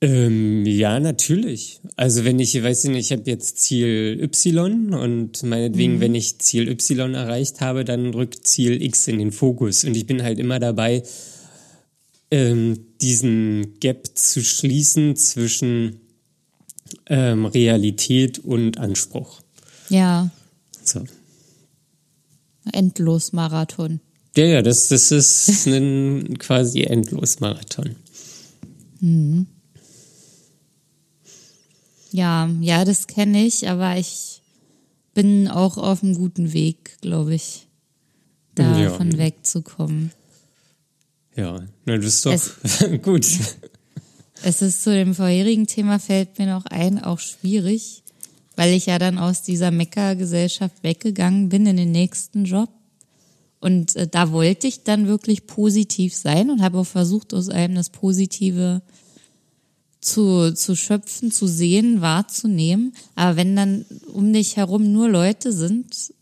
Ähm, 0.00 0.66
ja, 0.66 1.00
natürlich. 1.00 1.80
Also 1.96 2.24
wenn 2.24 2.38
ich, 2.38 2.62
weiß 2.62 2.84
ich 2.84 2.90
nicht, 2.90 3.10
ich 3.10 3.18
habe 3.18 3.30
jetzt 3.30 3.58
Ziel 3.58 4.18
Y 4.22 4.94
und 4.94 5.42
meinetwegen, 5.42 6.00
wenn 6.00 6.14
ich 6.14 6.38
Ziel 6.38 6.68
Y 6.68 7.14
erreicht 7.14 7.60
habe, 7.60 7.84
dann 7.84 8.12
rückt 8.12 8.46
Ziel 8.46 8.82
X 8.82 9.08
in 9.08 9.18
den 9.18 9.32
Fokus. 9.32 9.82
Und 9.84 9.96
ich 9.96 10.06
bin 10.06 10.22
halt 10.22 10.38
immer 10.38 10.58
dabei, 10.58 11.02
ähm, 12.34 12.86
diesen 13.00 13.78
Gap 13.78 14.08
zu 14.16 14.42
schließen 14.42 15.14
zwischen 15.14 16.00
ähm, 17.06 17.46
Realität 17.46 18.40
und 18.40 18.78
Anspruch. 18.78 19.40
Ja. 19.88 20.30
So. 20.82 21.04
Endlos 22.72 23.32
Marathon. 23.32 24.00
Ja, 24.36 24.46
ja, 24.46 24.62
das, 24.62 24.88
das 24.88 25.12
ist 25.12 25.66
ein 25.68 26.38
quasi 26.38 26.82
Endlosmarathon. 26.82 27.94
Ja, 32.10 32.48
ja, 32.60 32.84
das 32.84 33.06
kenne 33.06 33.46
ich, 33.46 33.68
aber 33.68 33.96
ich 33.96 34.40
bin 35.14 35.46
auch 35.46 35.76
auf 35.76 36.02
einem 36.02 36.14
guten 36.14 36.52
Weg, 36.52 36.96
glaube 37.00 37.34
ich, 37.36 37.68
davon 38.56 39.12
Ja. 39.12 39.18
wegzukommen. 39.18 40.10
Ja, 41.36 41.60
na, 41.84 41.96
das 41.96 42.24
ist 42.24 42.26
doch 42.26 43.02
gut. 43.02 43.26
Es 44.42 44.62
ist 44.62 44.82
zu 44.82 44.92
dem 44.92 45.14
vorherigen 45.14 45.66
Thema 45.66 45.98
fällt 45.98 46.38
mir 46.38 46.46
noch 46.46 46.66
ein, 46.66 47.02
auch 47.02 47.18
schwierig, 47.18 48.02
weil 48.56 48.72
ich 48.74 48.86
ja 48.86 48.98
dann 48.98 49.18
aus 49.18 49.42
dieser 49.42 49.70
Meckergesellschaft 49.70 50.82
weggegangen 50.82 51.48
bin 51.48 51.66
in 51.66 51.76
den 51.76 51.92
nächsten 51.92 52.44
Job. 52.44 52.68
Und 53.60 53.96
äh, 53.96 54.06
da 54.06 54.30
wollte 54.30 54.66
ich 54.66 54.84
dann 54.84 55.06
wirklich 55.06 55.46
positiv 55.46 56.14
sein 56.14 56.50
und 56.50 56.62
habe 56.62 56.78
auch 56.78 56.86
versucht, 56.86 57.32
aus 57.32 57.48
einem 57.48 57.74
das 57.74 57.90
Positive 57.90 58.82
zu, 60.02 60.52
zu 60.54 60.76
schöpfen, 60.76 61.32
zu 61.32 61.46
sehen, 61.46 62.00
wahrzunehmen. 62.00 62.92
Aber 63.14 63.36
wenn 63.36 63.56
dann 63.56 63.86
um 64.12 64.32
dich 64.32 64.56
herum 64.56 64.92
nur 64.92 65.08
Leute 65.08 65.52
sind, 65.52 66.12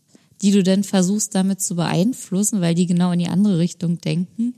die 0.41 0.51
du 0.51 0.63
dann 0.63 0.83
versuchst 0.83 1.35
damit 1.35 1.61
zu 1.61 1.75
beeinflussen, 1.75 2.61
weil 2.61 2.75
die 2.75 2.87
genau 2.87 3.11
in 3.11 3.19
die 3.19 3.27
andere 3.27 3.59
Richtung 3.59 3.99
denken, 3.99 4.55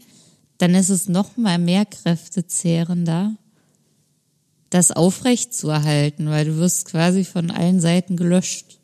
dann 0.57 0.75
ist 0.75 0.89
es 0.89 1.09
noch 1.09 1.37
mal 1.37 1.57
mehr 1.57 1.85
kräftezehrender, 1.85 3.35
das 4.69 4.91
aufrecht 4.91 5.53
zu 5.53 5.69
erhalten, 5.69 6.29
weil 6.29 6.45
du 6.45 6.57
wirst 6.57 6.85
quasi 6.85 7.23
von 7.23 7.51
allen 7.51 7.79
Seiten 7.79 8.17
gelöscht 8.17 8.79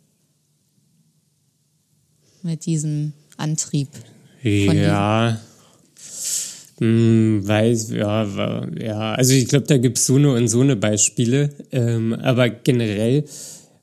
mit 2.43 2.65
diesem 2.65 3.13
Antrieb. 3.37 3.89
Ja. 4.41 5.39
Hm, 6.79 7.47
weiß, 7.47 7.91
ja, 7.91 8.65
ja, 8.79 9.13
also 9.13 9.33
ich 9.33 9.47
glaube, 9.47 9.67
da 9.67 9.77
gibt's 9.77 10.07
so 10.07 10.15
eine 10.15 10.33
und 10.33 10.47
so 10.47 10.61
eine 10.61 10.75
Beispiele, 10.75 11.51
ähm, 11.71 12.13
aber 12.13 12.49
generell 12.49 13.25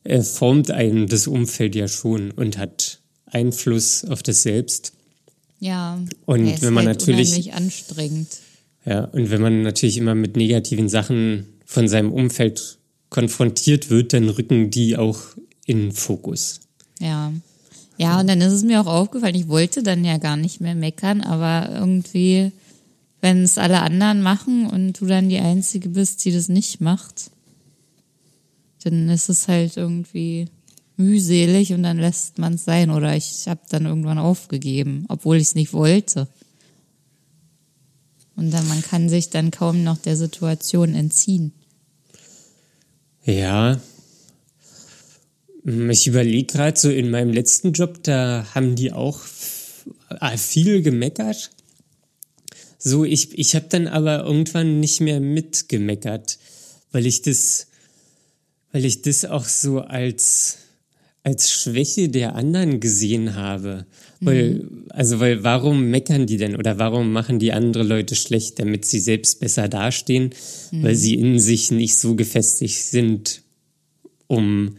äh, 0.02 0.20
formt 0.22 0.72
einen 0.72 1.06
das 1.06 1.28
Umfeld 1.28 1.76
ja 1.76 1.86
schon 1.86 2.32
und 2.32 2.58
hat 2.58 2.98
Einfluss 3.26 4.04
auf 4.04 4.24
das 4.24 4.42
Selbst. 4.42 4.94
Ja, 5.60 5.98
Und 6.26 6.62
wenn 6.62 6.72
man 6.72 6.86
halt 6.86 7.00
natürlich- 7.00 7.52
anstrengend. 7.52 8.28
Ja, 8.84 9.04
und 9.04 9.30
wenn 9.30 9.42
man 9.42 9.62
natürlich 9.62 9.96
immer 9.98 10.14
mit 10.14 10.36
negativen 10.36 10.88
Sachen 10.88 11.46
von 11.66 11.88
seinem 11.88 12.12
Umfeld 12.12 12.78
konfrontiert 13.10 13.90
wird, 13.90 14.12
dann 14.12 14.28
rücken 14.28 14.70
die 14.70 14.96
auch 14.96 15.18
in 15.66 15.92
Fokus. 15.92 16.60
Ja. 17.00 17.32
Ja, 17.98 18.20
und 18.20 18.28
dann 18.28 18.40
ist 18.40 18.52
es 18.52 18.62
mir 18.62 18.80
auch 18.80 18.86
aufgefallen, 18.86 19.34
ich 19.34 19.48
wollte 19.48 19.82
dann 19.82 20.04
ja 20.04 20.18
gar 20.18 20.36
nicht 20.36 20.60
mehr 20.60 20.76
meckern, 20.76 21.20
aber 21.20 21.68
irgendwie, 21.74 22.52
wenn 23.20 23.42
es 23.42 23.58
alle 23.58 23.80
anderen 23.82 24.22
machen 24.22 24.66
und 24.66 25.00
du 25.00 25.06
dann 25.06 25.28
die 25.28 25.38
Einzige 25.40 25.88
bist, 25.88 26.24
die 26.24 26.30
das 26.32 26.48
nicht 26.48 26.80
macht, 26.80 27.32
dann 28.84 29.08
ist 29.08 29.28
es 29.28 29.48
halt 29.48 29.76
irgendwie 29.76 30.46
mühselig 30.98 31.72
und 31.72 31.82
dann 31.82 31.98
lässt 31.98 32.38
man 32.38 32.54
es 32.54 32.64
sein. 32.64 32.90
Oder 32.90 33.16
ich 33.16 33.48
habe 33.48 33.60
dann 33.70 33.86
irgendwann 33.86 34.18
aufgegeben, 34.18 35.06
obwohl 35.08 35.36
ich 35.36 35.44
es 35.44 35.54
nicht 35.54 35.72
wollte. 35.72 36.28
Und 38.36 38.50
dann, 38.52 38.68
man 38.68 38.82
kann 38.82 39.08
sich 39.08 39.30
dann 39.30 39.50
kaum 39.50 39.82
noch 39.82 39.98
der 39.98 40.16
Situation 40.16 40.94
entziehen. 40.94 41.52
Ja. 43.24 43.80
Hm, 45.64 45.90
Ich 45.90 46.06
überlege 46.06 46.46
gerade 46.46 46.78
so 46.78 46.90
in 46.90 47.10
meinem 47.10 47.32
letzten 47.32 47.72
Job, 47.72 48.02
da 48.02 48.46
haben 48.54 48.76
die 48.76 48.92
auch 48.92 49.20
ah, 50.08 50.36
viel 50.36 50.82
gemeckert. 50.82 51.50
So, 52.78 53.04
ich, 53.04 53.36
ich 53.36 53.56
habe 53.56 53.66
dann 53.68 53.88
aber 53.88 54.24
irgendwann 54.24 54.78
nicht 54.78 55.00
mehr 55.00 55.20
mitgemeckert, 55.20 56.38
weil 56.92 57.06
ich 57.06 57.22
das, 57.22 57.66
weil 58.70 58.84
ich 58.84 59.02
das 59.02 59.24
auch 59.24 59.44
so 59.44 59.80
als, 59.80 60.58
als 61.28 61.52
Schwäche 61.52 62.08
der 62.08 62.34
anderen 62.34 62.80
gesehen 62.80 63.34
habe. 63.34 63.84
Weil, 64.20 64.66
also, 64.88 65.20
weil 65.20 65.44
warum 65.44 65.90
meckern 65.90 66.26
die 66.26 66.38
denn 66.38 66.56
oder 66.56 66.78
warum 66.78 67.12
machen 67.12 67.38
die 67.38 67.52
andere 67.52 67.84
Leute 67.84 68.14
schlecht, 68.16 68.58
damit 68.58 68.86
sie 68.86 68.98
selbst 68.98 69.38
besser 69.38 69.68
dastehen, 69.68 70.30
weil 70.72 70.94
sie 70.96 71.14
in 71.14 71.38
sich 71.38 71.70
nicht 71.70 71.96
so 71.96 72.16
gefestigt 72.16 72.78
sind, 72.78 73.42
um 74.26 74.76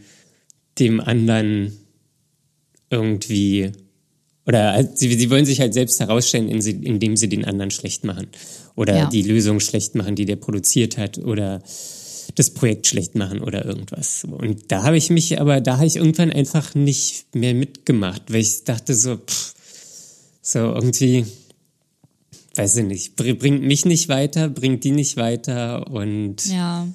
dem 0.78 1.00
anderen 1.00 1.72
irgendwie 2.90 3.70
oder 4.44 4.72
halt, 4.72 4.98
sie, 4.98 5.14
sie 5.14 5.30
wollen 5.30 5.44
sich 5.44 5.60
halt 5.60 5.72
selbst 5.74 6.00
herausstellen, 6.00 6.48
indem 6.48 7.16
sie 7.16 7.28
den 7.28 7.44
anderen 7.44 7.70
schlecht 7.70 8.02
machen 8.04 8.26
oder 8.74 8.96
Ja. 8.96 9.08
die 9.08 9.22
Lösung 9.22 9.60
schlecht 9.60 9.94
machen, 9.94 10.16
die 10.16 10.24
der 10.24 10.36
produziert 10.36 10.98
hat 10.98 11.18
oder 11.18 11.62
das 12.34 12.50
Projekt 12.50 12.86
schlecht 12.86 13.14
machen 13.14 13.40
oder 13.40 13.64
irgendwas. 13.64 14.24
Und 14.24 14.70
da 14.70 14.82
habe 14.82 14.96
ich 14.96 15.10
mich 15.10 15.40
aber, 15.40 15.60
da 15.60 15.76
habe 15.76 15.86
ich 15.86 15.96
irgendwann 15.96 16.30
einfach 16.32 16.74
nicht 16.74 17.34
mehr 17.34 17.54
mitgemacht, 17.54 18.32
weil 18.32 18.40
ich 18.40 18.64
dachte 18.64 18.94
so, 18.94 19.16
pff, 19.16 19.54
so 20.42 20.58
irgendwie, 20.58 21.26
weiß 22.54 22.76
ich 22.78 22.84
nicht, 22.84 23.16
br- 23.16 23.34
bringt 23.34 23.62
mich 23.62 23.84
nicht 23.84 24.08
weiter, 24.08 24.48
bringt 24.48 24.84
die 24.84 24.92
nicht 24.92 25.16
weiter 25.16 25.90
und 25.90 26.46
Ja. 26.46 26.86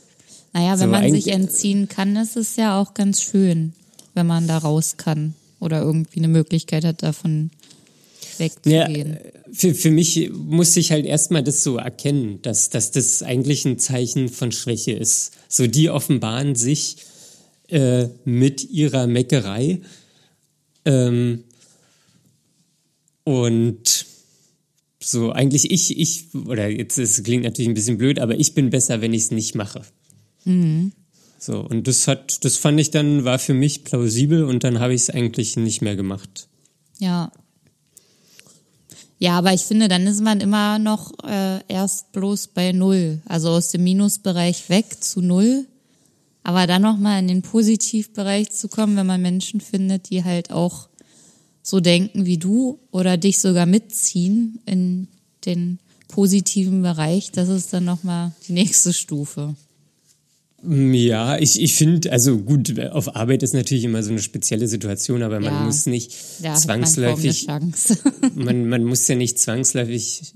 Naja, 0.54 0.72
wenn 0.80 0.80
So, 0.80 0.88
man 0.88 1.12
sich 1.12 1.28
entziehen 1.28 1.90
kann, 1.90 2.16
ist 2.16 2.38
es 2.38 2.56
ja 2.56 2.80
auch 2.80 2.94
ganz 2.94 3.22
schön, 3.22 3.74
wenn 4.14 4.26
man 4.26 4.48
da 4.48 4.58
raus 4.58 4.96
kann 4.98 5.34
oder 5.60 5.82
irgendwie 5.82 6.20
eine 6.20 6.30
Möglichkeit 6.30 6.86
hat, 6.86 7.04
davon 7.04 7.52
Ja, 8.38 8.40
wegzugehen. 8.40 9.18
Für, 9.52 9.74
für 9.74 9.92
mich 9.92 10.32
musste 10.34 10.80
ich 10.80 10.92
halt 10.92 11.06
erstmal 11.06 11.44
das 11.44 11.64
so 11.64 11.78
erkennen, 11.78 12.42
dass, 12.42 12.70
dass 12.70 12.92
das 12.92 13.24
eigentlich 13.24 13.66
ein 13.66 13.80
Zeichen 13.80 14.30
von 14.30 14.52
Schwäche 14.52 14.94
ist. 14.94 15.32
So, 15.48 15.68
die 15.68 15.90
offenbaren 15.90 16.56
sich 16.56 16.98
äh, 17.70 18.08
mit 18.26 18.70
ihrer 18.70 19.08
Meckerei. 19.08 19.82
Ähm, 20.86 21.44
und 23.24 24.06
so, 25.00 25.32
eigentlich 25.32 25.72
ich, 25.72 25.98
ich, 25.98 26.34
oder 26.34 26.68
jetzt 26.68 26.98
es 26.98 27.24
klingt 27.24 27.44
natürlich 27.44 27.70
ein 27.70 27.76
bisschen 27.76 27.98
blöd, 27.98 28.20
aber 28.20 28.40
ich 28.40 28.54
bin 28.54 28.70
besser, 28.70 29.02
wenn 29.02 29.14
ich 29.14 29.24
es 29.24 29.32
nicht 29.32 29.56
mache. 29.56 29.82
So, 31.38 31.60
und 31.60 31.88
das 31.88 32.08
hat, 32.08 32.44
das 32.44 32.58
fand 32.58 32.80
ich 32.80 32.92
dann, 32.92 33.24
war 33.24 33.38
für 33.38 33.54
mich 33.54 33.84
plausibel 33.84 34.44
und 34.46 34.64
dann 34.64 34.80
habe 34.80 34.94
ich 34.94 35.02
es 35.02 35.10
eigentlich 35.10 35.58
nicht 35.58 35.82
mehr 35.82 35.96
gemacht. 35.96 36.48
Ja. 37.00 37.32
Ja, 39.18 39.38
aber 39.38 39.54
ich 39.54 39.62
finde, 39.62 39.88
dann 39.88 40.08
ist 40.08 40.22
man 40.22 40.42
immer 40.42 40.78
noch 40.78 41.12
äh, 41.24 41.62
erst 41.68 42.12
bloß 42.12 42.48
bei 42.48 42.72
Null. 42.72 43.22
Also 43.26 43.50
aus 43.50 43.72
dem 43.72 43.84
Minusbereich 43.84 44.70
weg 44.70 45.04
zu 45.04 45.22
Null. 45.22 45.68
Aber 46.44 46.68
dann 46.68 46.82
nochmal 46.82 47.20
in 47.20 47.28
den 47.28 47.42
Positivbereich 47.42 48.52
zu 48.52 48.68
kommen, 48.68 48.98
wenn 48.98 49.08
man 49.08 49.22
Menschen 49.22 49.62
findet, 49.62 50.10
die 50.10 50.24
halt 50.24 50.52
auch 50.52 50.90
so 51.64 51.80
denken 51.80 52.26
wie 52.26 52.38
du 52.38 52.80
oder 52.92 53.18
dich 53.18 53.40
sogar 53.40 53.66
mitziehen 53.66 54.60
in 54.66 55.08
den 55.46 55.80
positiven 56.08 56.82
Bereich, 56.84 57.32
das 57.32 57.50
ist 57.50 57.74
dann 57.74 57.86
nochmal 57.86 58.32
die 58.48 58.54
nächste 58.54 58.94
Stufe. 58.94 59.56
Ja, 60.68 61.38
ich, 61.38 61.62
ich 61.62 61.76
finde, 61.76 62.12
also 62.12 62.38
gut, 62.38 62.80
auf 62.80 63.16
Arbeit 63.16 63.44
ist 63.44 63.54
natürlich 63.54 63.84
immer 63.84 64.02
so 64.04 64.12
eine 64.12 64.22
spezielle 64.22 64.68
Situation, 64.68 65.22
aber 65.24 65.40
man 65.40 65.54
Ja. 65.54 65.64
muss 65.66 65.86
nicht 65.86 66.14
Da 66.42 66.56
zwangsläufig, 66.56 67.48
man 68.36 68.68
man, 68.68 68.84
muss 68.84 69.08
ja 69.08 69.16
nicht 69.16 69.40
zwangsläufig, 69.40 70.34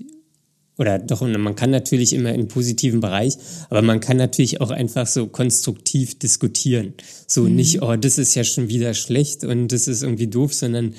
oder 0.78 0.98
doch, 0.98 1.20
man 1.20 1.54
kann 1.56 1.70
natürlich 1.70 2.12
immer 2.12 2.32
in 2.32 2.48
positiven 2.48 3.00
Bereich, 3.00 3.34
aber 3.68 3.82
man 3.82 4.00
kann 4.00 4.16
natürlich 4.16 4.60
auch 4.60 4.70
einfach 4.70 5.06
so 5.06 5.26
konstruktiv 5.26 6.18
diskutieren. 6.18 6.94
So 7.26 7.42
Mhm. 7.42 7.54
nicht, 7.56 7.82
oh, 7.82 7.96
das 7.96 8.16
ist 8.18 8.34
ja 8.34 8.44
schon 8.44 8.68
wieder 8.68 8.94
schlecht 8.94 9.44
und 9.44 9.68
das 9.68 9.88
ist 9.88 10.02
irgendwie 10.02 10.28
doof, 10.28 10.54
sondern 10.54 10.94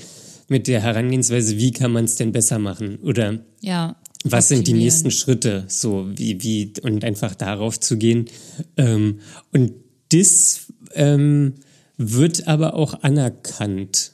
mit 0.50 0.68
der 0.68 0.82
Herangehensweise, 0.82 1.58
wie 1.58 1.72
kann 1.72 1.92
man 1.92 2.06
es 2.06 2.16
denn 2.16 2.32
besser 2.32 2.60
machen? 2.60 2.98
Oder 3.04 3.40
ja. 3.62 3.96
Was 4.24 4.48
sind 4.50 4.68
die 4.68 4.74
nächsten 4.74 5.12
Schritte? 5.12 5.66
So, 5.68 6.10
wie, 6.16 6.42
wie, 6.44 6.74
und 6.84 7.04
einfach 7.04 7.36
darauf 7.36 7.80
zu 7.80 7.98
gehen. 7.98 8.26
Ähm, 8.78 9.20
und 9.52 9.74
das 10.10 10.68
ähm, 10.94 11.56
wird 11.98 12.48
aber 12.48 12.74
auch 12.76 13.02
anerkannt 13.04 14.12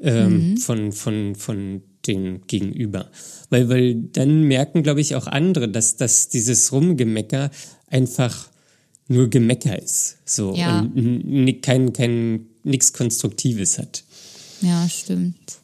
ähm, 0.00 0.56
von, 0.58 0.92
von, 0.92 1.34
von 1.34 1.82
den 2.06 2.46
Gegenüber. 2.46 3.10
Weil, 3.50 3.68
weil 3.68 3.94
dann 3.94 4.42
merken, 4.42 4.82
glaube 4.82 5.00
ich, 5.00 5.14
auch 5.14 5.26
andere, 5.26 5.68
dass, 5.68 5.96
dass 5.96 6.28
dieses 6.28 6.72
Rumgemecker 6.72 7.50
einfach 7.88 8.48
nur 9.08 9.28
Gemecker 9.28 9.80
ist. 9.80 10.18
So, 10.24 10.54
Ja. 10.54 10.80
und 10.80 11.62
kein, 11.62 11.92
kein, 11.92 12.46
nichts 12.62 12.92
Konstruktives 12.92 13.78
hat. 13.78 14.04
Ja, 14.60 14.88
stimmt. 14.88 15.58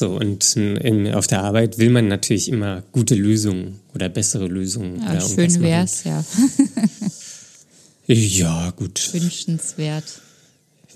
So, 0.00 0.16
und 0.16 0.56
in, 0.56 1.12
auf 1.12 1.26
der 1.26 1.42
Arbeit 1.42 1.76
will 1.76 1.90
man 1.90 2.08
natürlich 2.08 2.48
immer 2.48 2.82
gute 2.90 3.14
Lösungen 3.14 3.80
oder 3.94 4.08
bessere 4.08 4.46
Lösungen. 4.46 4.98
Ja, 5.02 5.10
oder 5.10 5.20
schön 5.20 5.52
machen. 5.52 5.62
wär's, 5.62 6.04
ja. 6.04 6.24
Ja, 8.06 8.70
gut. 8.70 9.12
Wünschenswert. 9.12 10.22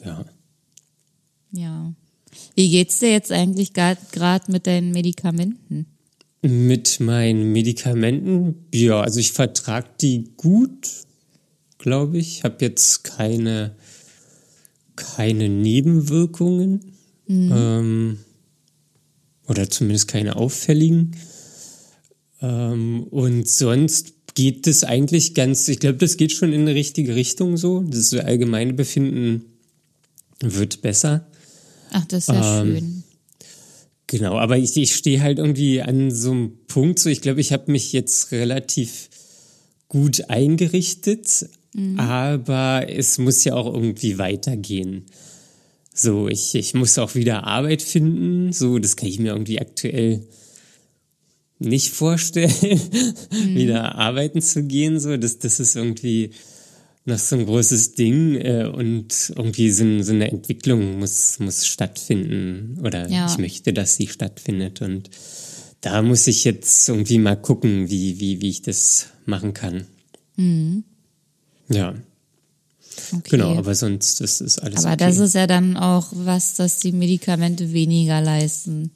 Ja. 0.06 0.24
Ja. 1.52 1.92
Wie 2.54 2.70
geht's 2.70 2.98
dir 3.00 3.12
jetzt 3.12 3.30
eigentlich 3.30 3.74
gerade 3.74 4.00
mit 4.50 4.66
deinen 4.66 4.90
Medikamenten? 4.92 5.84
Mit 6.40 6.98
meinen 6.98 7.52
Medikamenten, 7.52 8.64
ja, 8.72 9.02
also 9.02 9.20
ich 9.20 9.32
vertrage 9.32 9.88
die 10.00 10.32
gut, 10.38 10.88
glaube 11.76 12.16
ich. 12.16 12.42
Habe 12.42 12.64
jetzt 12.64 13.04
keine, 13.04 13.76
keine 14.96 15.50
Nebenwirkungen. 15.50 16.80
Ähm, 17.28 18.18
oder 19.46 19.68
zumindest 19.68 20.08
keine 20.08 20.36
auffälligen. 20.36 21.16
Ähm, 22.40 23.04
und 23.04 23.48
sonst 23.48 24.14
geht 24.34 24.66
es 24.66 24.84
eigentlich 24.84 25.34
ganz, 25.34 25.68
ich 25.68 25.78
glaube, 25.78 25.98
das 25.98 26.16
geht 26.16 26.32
schon 26.32 26.52
in 26.52 26.62
eine 26.62 26.74
richtige 26.74 27.14
Richtung 27.14 27.56
so. 27.56 27.80
Das 27.82 28.12
allgemeine 28.14 28.72
Befinden 28.72 29.44
wird 30.40 30.82
besser. 30.82 31.26
Ach, 31.92 32.04
das 32.06 32.24
ist 32.24 32.34
ja 32.34 32.62
Ähm, 32.62 32.74
schön. 32.74 33.04
Genau, 34.06 34.36
aber 34.36 34.58
ich, 34.58 34.76
ich 34.76 34.94
stehe 34.94 35.22
halt 35.22 35.38
irgendwie 35.38 35.80
an 35.80 36.10
so 36.10 36.32
einem 36.32 36.58
Punkt, 36.66 36.98
so 36.98 37.08
ich 37.08 37.22
glaube, 37.22 37.40
ich 37.40 37.52
habe 37.52 37.72
mich 37.72 37.92
jetzt 37.92 38.32
relativ 38.32 39.08
gut 39.88 40.28
eingerichtet, 40.28 41.48
aber 41.96 42.86
es 42.88 43.18
muss 43.18 43.42
ja 43.44 43.54
auch 43.54 43.72
irgendwie 43.72 44.18
weitergehen. 44.18 45.06
So, 45.96 46.28
ich, 46.28 46.54
ich 46.54 46.74
muss 46.74 46.98
auch 46.98 47.14
wieder 47.14 47.44
Arbeit 47.44 47.80
finden, 47.80 48.52
so, 48.52 48.78
das 48.78 48.96
kann 48.96 49.08
ich 49.08 49.18
mir 49.18 49.32
irgendwie 49.32 49.60
aktuell 49.60 50.26
nicht 51.60 51.92
vorstellen, 51.92 52.50
wieder 53.30 53.94
arbeiten 53.94 54.42
zu 54.42 54.64
gehen, 54.64 54.98
so, 54.98 55.16
das, 55.16 55.38
das 55.38 55.60
ist 55.60 55.76
irgendwie, 55.76 56.32
noch 57.04 57.18
so 57.18 57.36
ein 57.36 57.46
großes 57.46 57.94
Ding 57.94 58.34
äh, 58.36 58.64
und 58.64 59.32
irgendwie 59.36 59.70
so, 59.70 60.02
so, 60.02 60.12
eine 60.12 60.30
Entwicklung 60.30 60.98
muss, 60.98 61.38
muss 61.38 61.66
stattfinden 61.66 62.78
oder 62.82 63.08
ja. 63.08 63.26
ich 63.26 63.38
möchte, 63.38 63.72
dass 63.72 63.96
sie 63.96 64.08
stattfindet 64.08 64.80
und 64.80 65.10
da 65.80 66.00
muss 66.00 66.26
ich 66.26 66.44
jetzt 66.44 66.88
irgendwie 66.88 67.18
mal 67.18 67.36
gucken, 67.36 67.90
wie, 67.90 68.18
wie, 68.20 68.40
wie 68.40 68.48
ich 68.48 68.62
das 68.62 69.08
machen 69.26 69.52
kann. 69.52 69.86
Mhm. 70.36 70.84
Ja. 71.68 71.94
Okay. 73.12 73.30
Genau, 73.30 73.56
aber 73.56 73.74
sonst 73.74 74.20
das 74.20 74.40
ist 74.40 74.58
alles. 74.58 74.84
Aber 74.84 74.94
okay. 74.94 75.04
das 75.04 75.18
ist 75.18 75.34
ja 75.34 75.46
dann 75.46 75.76
auch 75.76 76.08
was, 76.12 76.54
dass 76.54 76.78
die 76.78 76.92
Medikamente 76.92 77.72
weniger 77.72 78.20
leisten, 78.20 78.90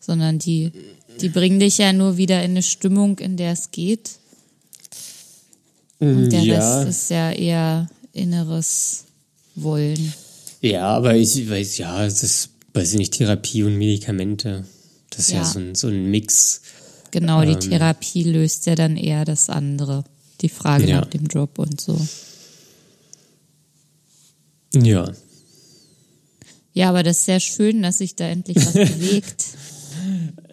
sondern 0.00 0.38
die, 0.38 0.72
die 1.20 1.28
bringen 1.28 1.60
dich 1.60 1.78
ja 1.78 1.92
nur 1.92 2.16
wieder 2.16 2.42
in 2.42 2.52
eine 2.52 2.62
Stimmung, 2.62 3.18
in 3.18 3.36
der 3.36 3.52
es 3.52 3.70
geht. 3.70 4.18
Und 5.98 6.30
der 6.30 6.42
ja. 6.42 6.78
Rest 6.78 6.88
ist 6.88 7.10
ja 7.10 7.30
eher 7.30 7.88
inneres 8.12 9.04
Wollen. 9.54 10.12
Ja, 10.60 10.88
aber 10.88 11.14
ich 11.14 11.48
weiß, 11.48 11.78
ja, 11.78 12.04
das 12.04 12.22
ist, 12.22 12.50
weiß 12.72 12.92
ich 12.92 12.98
nicht, 12.98 13.14
Therapie 13.14 13.62
und 13.62 13.76
Medikamente. 13.76 14.64
Das 15.10 15.20
ist 15.20 15.30
ja, 15.30 15.38
ja 15.38 15.44
so, 15.44 15.58
ein, 15.58 15.74
so 15.74 15.88
ein 15.88 16.10
Mix. 16.10 16.62
Genau, 17.10 17.42
die 17.42 17.52
ähm, 17.52 17.60
Therapie 17.60 18.24
löst 18.24 18.66
ja 18.66 18.74
dann 18.74 18.96
eher 18.96 19.24
das 19.24 19.48
andere. 19.48 20.04
Die 20.40 20.48
Frage 20.48 20.86
ja. 20.86 21.00
nach 21.00 21.06
dem 21.06 21.26
Job 21.26 21.58
und 21.58 21.80
so. 21.80 21.96
Ja. 24.74 25.12
Ja, 26.72 26.88
aber 26.88 27.02
das 27.04 27.18
ist 27.18 27.24
sehr 27.26 27.40
schön, 27.40 27.82
dass 27.82 27.98
sich 27.98 28.16
da 28.16 28.26
endlich 28.26 28.56
was 28.56 28.72
bewegt. 28.72 29.44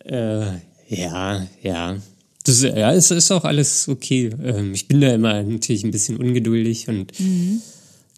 Äh, 0.06 0.60
ja, 0.88 1.48
ja. 1.64 1.98
Das, 2.44 2.62
ja, 2.62 2.94
es 2.94 3.12
ist 3.12 3.32
auch 3.32 3.44
alles 3.44 3.88
okay. 3.88 4.30
Ähm, 4.44 4.74
ich 4.74 4.88
bin 4.88 5.02
da 5.02 5.14
immer 5.14 5.42
natürlich 5.42 5.84
ein 5.84 5.92
bisschen 5.92 6.18
ungeduldig 6.18 6.88
und 6.88 7.20
mhm. 7.20 7.62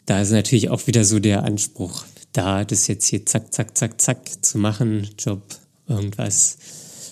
da 0.06 0.22
ist 0.22 0.32
natürlich 0.32 0.70
auch 0.70 0.88
wieder 0.88 1.06
so 1.06 1.20
der 1.20 1.44
Anspruch, 1.44 2.06
da 2.32 2.64
das 2.66 2.88
jetzt 2.88 3.08
hier 3.08 3.26
zack, 3.26 3.54
zack, 3.54 3.78
zack, 3.78 4.02
zack 4.02 4.44
zu 4.44 4.58
machen, 4.58 5.10
Job, 5.20 5.42
irgendwas, 5.88 6.58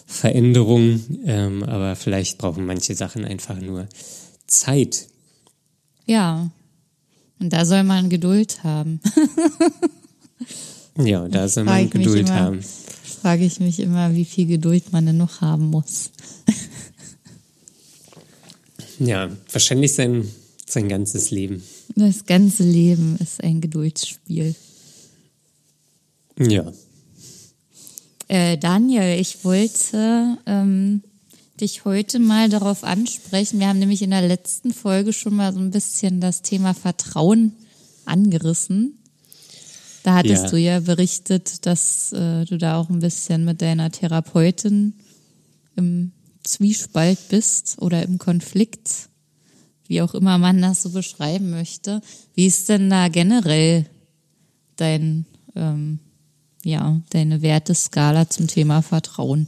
Veränderung. 0.07 1.03
Ähm, 1.25 1.63
aber 1.63 1.95
vielleicht 1.95 2.37
brauchen 2.37 2.65
manche 2.65 2.95
Sachen 2.95 3.23
einfach 3.23 3.59
nur 3.59 3.87
Zeit. 4.47 5.07
Ja, 6.05 6.49
und 7.41 7.51
da 7.51 7.65
soll 7.65 7.83
man 7.83 8.09
Geduld 8.09 8.63
haben. 8.63 9.01
ja, 10.97 11.27
da 11.27 11.47
soll 11.47 11.63
man 11.63 11.89
Geduld 11.89 12.29
immer, 12.29 12.39
haben. 12.39 12.59
Frage 13.21 13.45
ich 13.45 13.59
mich 13.59 13.79
immer, 13.79 14.13
wie 14.13 14.25
viel 14.25 14.45
Geduld 14.45 14.93
man 14.93 15.07
denn 15.07 15.17
noch 15.17 15.41
haben 15.41 15.71
muss. 15.71 16.11
ja, 18.99 19.29
wahrscheinlich 19.51 19.93
sein, 19.93 20.27
sein 20.67 20.87
ganzes 20.87 21.31
Leben. 21.31 21.63
Das 21.95 22.25
ganze 22.25 22.63
Leben 22.63 23.17
ist 23.19 23.43
ein 23.43 23.59
Geduldsspiel. 23.59 24.55
Ja. 26.39 26.71
Äh, 28.27 28.57
Daniel, 28.57 29.19
ich 29.19 29.43
wollte 29.43 30.37
ähm, 30.45 31.01
dich 31.61 31.85
heute 31.85 32.19
mal 32.19 32.49
darauf 32.49 32.83
ansprechen. 32.83 33.59
Wir 33.59 33.67
haben 33.67 33.79
nämlich 33.79 34.01
in 34.01 34.09
der 34.09 34.27
letzten 34.27 34.73
Folge 34.73 35.13
schon 35.13 35.35
mal 35.35 35.53
so 35.53 35.59
ein 35.59 35.71
bisschen 35.71 36.19
das 36.19 36.41
Thema 36.41 36.73
Vertrauen 36.73 37.53
angerissen. 38.05 38.97
Da 40.03 40.15
hattest 40.15 40.45
ja. 40.45 40.49
du 40.49 40.57
ja 40.57 40.79
berichtet, 40.79 41.65
dass 41.67 42.11
äh, 42.13 42.45
du 42.45 42.57
da 42.57 42.77
auch 42.77 42.89
ein 42.89 42.99
bisschen 42.99 43.45
mit 43.45 43.61
deiner 43.61 43.91
Therapeutin 43.91 44.95
im 45.75 46.11
Zwiespalt 46.43 47.19
bist 47.29 47.77
oder 47.79 48.01
im 48.01 48.17
Konflikt, 48.17 49.09
wie 49.87 50.01
auch 50.01 50.15
immer 50.15 50.39
man 50.39 50.61
das 50.61 50.81
so 50.81 50.89
beschreiben 50.89 51.51
möchte. 51.51 52.01
Wie 52.33 52.47
ist 52.47 52.67
denn 52.69 52.89
da 52.89 53.07
generell 53.09 53.85
dein, 54.77 55.25
ähm, 55.55 55.99
ja, 56.63 56.99
deine 57.11 57.43
Werteskala 57.43 58.27
zum 58.27 58.47
Thema 58.47 58.81
Vertrauen? 58.81 59.45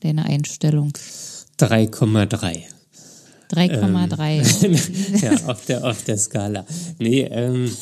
Deine 0.00 0.24
Einstellung? 0.24 0.92
3,3. 1.58 2.62
3,3. 3.52 4.64
Ähm, 4.64 4.76
ja, 5.22 5.46
auf 5.46 5.64
der, 5.66 5.84
auf 5.84 6.04
der 6.04 6.18
Skala. 6.18 6.64
Nee, 6.98 7.22
ähm, 7.22 7.70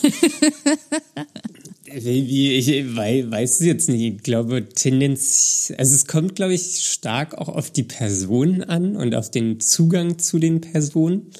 wie, 1.93 2.53
ich 2.53 2.97
weiß 2.97 3.61
es 3.61 3.67
jetzt 3.67 3.89
nicht. 3.89 4.17
Ich 4.17 4.23
glaube, 4.23 4.69
Tendenz, 4.69 5.73
also 5.77 5.95
es 5.95 6.07
kommt, 6.07 6.37
glaube 6.37 6.55
ich, 6.55 6.87
stark 6.87 7.37
auch 7.37 7.49
auf 7.49 7.71
die 7.71 7.83
Person 7.83 8.63
an 8.63 8.97
und 8.97 9.15
auf 9.15 9.31
den 9.31 9.61
Zugang 9.61 10.19
zu 10.19 10.39
den 10.39 10.61
Personen. 10.61 11.31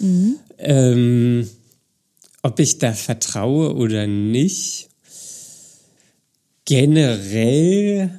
Mhm. 0.00 0.36
Ähm, 0.58 1.48
ob 2.42 2.58
ich 2.58 2.78
da 2.78 2.92
vertraue 2.92 3.74
oder 3.74 4.06
nicht. 4.06 4.88
Generell 6.64 8.10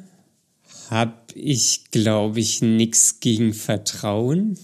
habe 0.89 1.13
ich, 1.36 1.91
glaube 1.91 2.39
ich, 2.39 2.62
nichts 2.62 3.19
gegen 3.19 3.54
Vertrauen. 3.54 4.58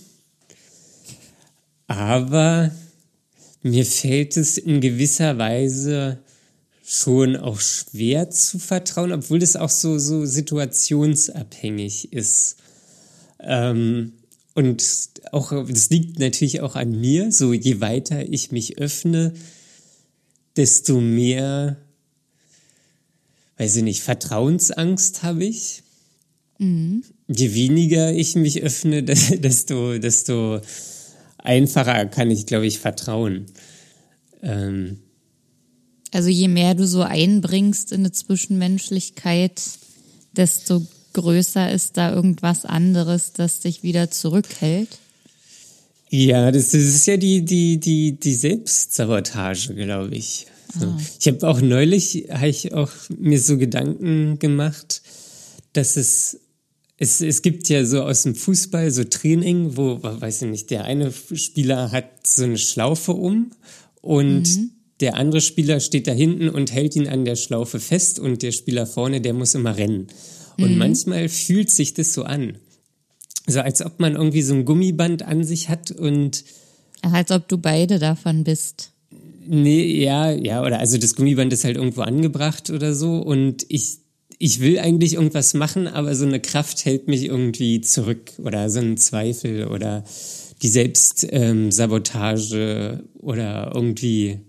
Aber 1.87 2.71
mir 3.61 3.85
fällt 3.85 4.37
es 4.37 4.57
in 4.57 4.79
gewisser 4.79 5.37
Weise 5.37 6.19
schon 6.83 7.35
auch 7.35 7.59
schwer 7.59 8.29
zu 8.29 8.57
vertrauen, 8.57 9.11
obwohl 9.11 9.39
das 9.39 9.57
auch 9.57 9.69
so, 9.69 9.99
so 9.99 10.25
situationsabhängig 10.25 12.13
ist. 12.13 12.55
Ähm, 13.41 14.13
und 14.53 14.83
auch, 15.31 15.51
das 15.67 15.89
liegt 15.89 16.19
natürlich 16.19 16.61
auch 16.61 16.75
an 16.75 16.99
mir. 16.99 17.33
So, 17.33 17.51
je 17.51 17.81
weiter 17.81 18.27
ich 18.27 18.51
mich 18.51 18.77
öffne, 18.77 19.33
desto 20.55 21.01
mehr, 21.01 21.77
weiß 23.57 23.75
ich 23.77 23.83
nicht, 23.83 24.01
Vertrauensangst 24.01 25.23
habe 25.23 25.43
ich. 25.43 25.83
Mhm. 26.61 27.03
Je 27.27 27.55
weniger 27.55 28.13
ich 28.13 28.35
mich 28.35 28.61
öffne, 28.61 29.03
desto, 29.03 29.97
desto 29.97 30.61
einfacher 31.39 32.05
kann 32.05 32.29
ich, 32.29 32.45
glaube 32.45 32.67
ich, 32.67 32.77
vertrauen. 32.77 33.47
Ähm. 34.43 34.99
Also 36.11 36.29
je 36.29 36.47
mehr 36.47 36.75
du 36.75 36.85
so 36.85 37.01
einbringst 37.01 37.91
in 37.91 38.01
eine 38.01 38.11
Zwischenmenschlichkeit, 38.11 39.59
desto 40.35 40.85
größer 41.13 41.71
ist 41.71 41.97
da 41.97 42.13
irgendwas 42.13 42.65
anderes, 42.65 43.33
das 43.33 43.61
dich 43.61 43.81
wieder 43.81 44.11
zurückhält. 44.11 44.99
Ja, 46.09 46.51
das 46.51 46.73
ist 46.73 47.07
ja 47.07 47.17
die, 47.17 47.43
die, 47.43 47.79
die, 47.79 48.19
die 48.19 48.35
Selbstsabotage, 48.35 49.73
glaube 49.73 50.13
ich. 50.13 50.45
So. 50.77 50.85
Ah. 50.85 50.97
Ich 51.19 51.27
habe 51.27 51.47
auch 51.47 51.61
neulich, 51.61 52.27
habe 52.29 52.49
ich 52.49 52.73
auch 52.73 52.91
mir 53.17 53.39
so 53.39 53.57
Gedanken 53.57 54.37
gemacht, 54.37 55.01
dass 55.73 55.95
es 55.95 56.40
es, 57.01 57.19
es 57.19 57.41
gibt 57.41 57.67
ja 57.67 57.83
so 57.83 58.03
aus 58.03 58.21
dem 58.23 58.35
Fußball 58.35 58.91
so 58.91 59.03
Training, 59.03 59.75
wo, 59.75 59.97
weiß 60.03 60.43
ich 60.43 60.49
nicht, 60.49 60.69
der 60.69 60.83
eine 60.85 61.11
Spieler 61.33 61.91
hat 61.91 62.27
so 62.27 62.43
eine 62.43 62.59
Schlaufe 62.59 63.13
um 63.13 63.49
und 64.01 64.43
mhm. 64.43 64.69
der 64.99 65.15
andere 65.15 65.41
Spieler 65.41 65.79
steht 65.79 66.05
da 66.05 66.11
hinten 66.11 66.47
und 66.47 66.71
hält 66.71 66.95
ihn 66.95 67.07
an 67.07 67.25
der 67.25 67.37
Schlaufe 67.37 67.79
fest 67.79 68.19
und 68.19 68.43
der 68.43 68.51
Spieler 68.51 68.85
vorne, 68.85 69.19
der 69.19 69.33
muss 69.33 69.55
immer 69.55 69.77
rennen. 69.77 70.09
Und 70.59 70.73
mhm. 70.73 70.77
manchmal 70.77 71.27
fühlt 71.27 71.71
sich 71.71 71.95
das 71.95 72.13
so 72.13 72.21
an. 72.21 72.57
So 73.47 73.61
als 73.61 73.83
ob 73.83 73.99
man 73.99 74.13
irgendwie 74.13 74.43
so 74.43 74.53
ein 74.53 74.65
Gummiband 74.65 75.23
an 75.23 75.43
sich 75.43 75.69
hat 75.69 75.89
und. 75.89 76.43
Als 77.01 77.31
ob 77.31 77.47
du 77.47 77.57
beide 77.57 77.97
davon 77.97 78.43
bist. 78.43 78.91
Nee, 79.47 80.03
ja, 80.03 80.29
ja, 80.29 80.61
oder 80.61 80.77
also 80.77 80.99
das 80.99 81.15
Gummiband 81.15 81.51
ist 81.51 81.63
halt 81.63 81.77
irgendwo 81.77 82.01
angebracht 82.01 82.69
oder 82.69 82.93
so 82.93 83.17
und 83.17 83.65
ich 83.69 84.01
ich 84.41 84.59
will 84.59 84.79
eigentlich 84.79 85.13
irgendwas 85.13 85.53
machen, 85.53 85.87
aber 85.87 86.15
so 86.15 86.25
eine 86.25 86.39
Kraft 86.39 86.83
hält 86.85 87.07
mich 87.07 87.25
irgendwie 87.25 87.81
zurück 87.81 88.31
oder 88.39 88.71
so 88.71 88.79
ein 88.79 88.97
Zweifel 88.97 89.67
oder 89.67 90.03
die 90.63 90.67
Selbstsabotage 90.67 92.57
ähm, 92.57 93.03
oder 93.19 93.71
irgendwie. 93.75 94.39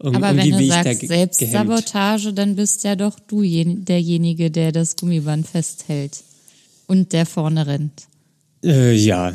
aber 0.00 0.36
wenn 0.36 0.50
du 0.50 0.66
sagst 0.66 1.06
Selbstsabotage, 1.06 2.32
dann 2.32 2.56
bist 2.56 2.82
ja 2.82 2.96
doch 2.96 3.20
du 3.20 3.42
derjenige, 3.42 4.50
der 4.50 4.72
das 4.72 4.96
Gummiband 4.96 5.46
festhält 5.46 6.24
und 6.88 7.12
der 7.12 7.26
vorne 7.26 7.64
rennt. 7.64 8.08
Äh, 8.64 8.96
ja. 8.96 9.32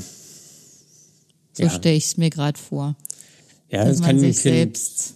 So 1.54 1.64
ja. 1.64 1.70
stelle 1.70 1.96
ich 1.96 2.08
es 2.08 2.18
mir 2.18 2.30
gerade 2.30 2.60
vor. 2.60 2.98
Ja, 3.70 3.86
das 3.86 4.02
kann 4.02 4.20
sich 4.20 4.38
selbst 4.38 5.14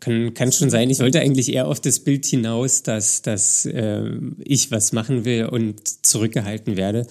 kann, 0.00 0.34
kann 0.34 0.52
schon 0.52 0.70
sein. 0.70 0.90
Ich 0.90 1.00
wollte 1.00 1.20
eigentlich 1.20 1.52
eher 1.52 1.68
auf 1.68 1.80
das 1.80 2.00
Bild 2.00 2.26
hinaus, 2.26 2.82
dass, 2.82 3.22
dass 3.22 3.66
äh, 3.66 4.10
ich 4.44 4.70
was 4.70 4.92
machen 4.92 5.24
will 5.24 5.46
und 5.46 6.04
zurückgehalten 6.04 6.76
werde. 6.76 7.06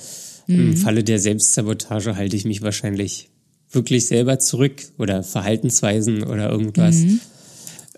Mhm. 0.48 0.72
Im 0.72 0.78
Falle 0.78 1.04
der 1.04 1.20
Selbstsabotage 1.20 2.16
halte 2.16 2.36
ich 2.36 2.46
mich 2.46 2.62
wahrscheinlich 2.62 3.30
wirklich 3.72 4.08
selber 4.08 4.40
zurück 4.40 4.82
oder 4.98 5.24
Verhaltensweisen 5.24 6.24
oder 6.24 6.50
irgendwas. 6.50 6.96
Mhm. 6.96 7.20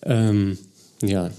Ähm, 0.04 0.58
ja. 1.01 1.32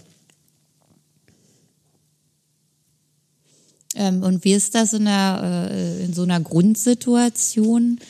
Ähm, 3.95 4.23
und 4.23 4.45
wie 4.45 4.55
ist 4.55 4.75
das 4.75 4.95
in, 4.95 5.07
einer, 5.07 5.71
äh, 5.71 6.05
in 6.05 6.15
so 6.15 6.23
einer 6.23 6.41
Grundsituation? 6.41 8.01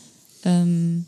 Ähm, 0.44 1.06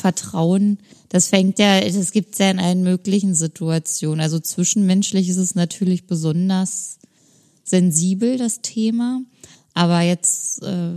Vertrauen, 0.00 0.78
das 1.10 1.26
fängt 1.26 1.58
ja, 1.58 1.80
das 1.80 2.12
gibt 2.12 2.34
es 2.34 2.38
ja 2.38 2.50
in 2.50 2.60
allen 2.60 2.84
möglichen 2.84 3.34
Situationen. 3.34 4.20
Also 4.20 4.38
zwischenmenschlich 4.38 5.28
ist 5.28 5.38
es 5.38 5.56
natürlich 5.56 6.06
besonders 6.06 6.98
sensibel, 7.64 8.38
das 8.38 8.62
Thema. 8.62 9.20
Aber 9.74 10.02
jetzt, 10.02 10.62
äh, 10.62 10.92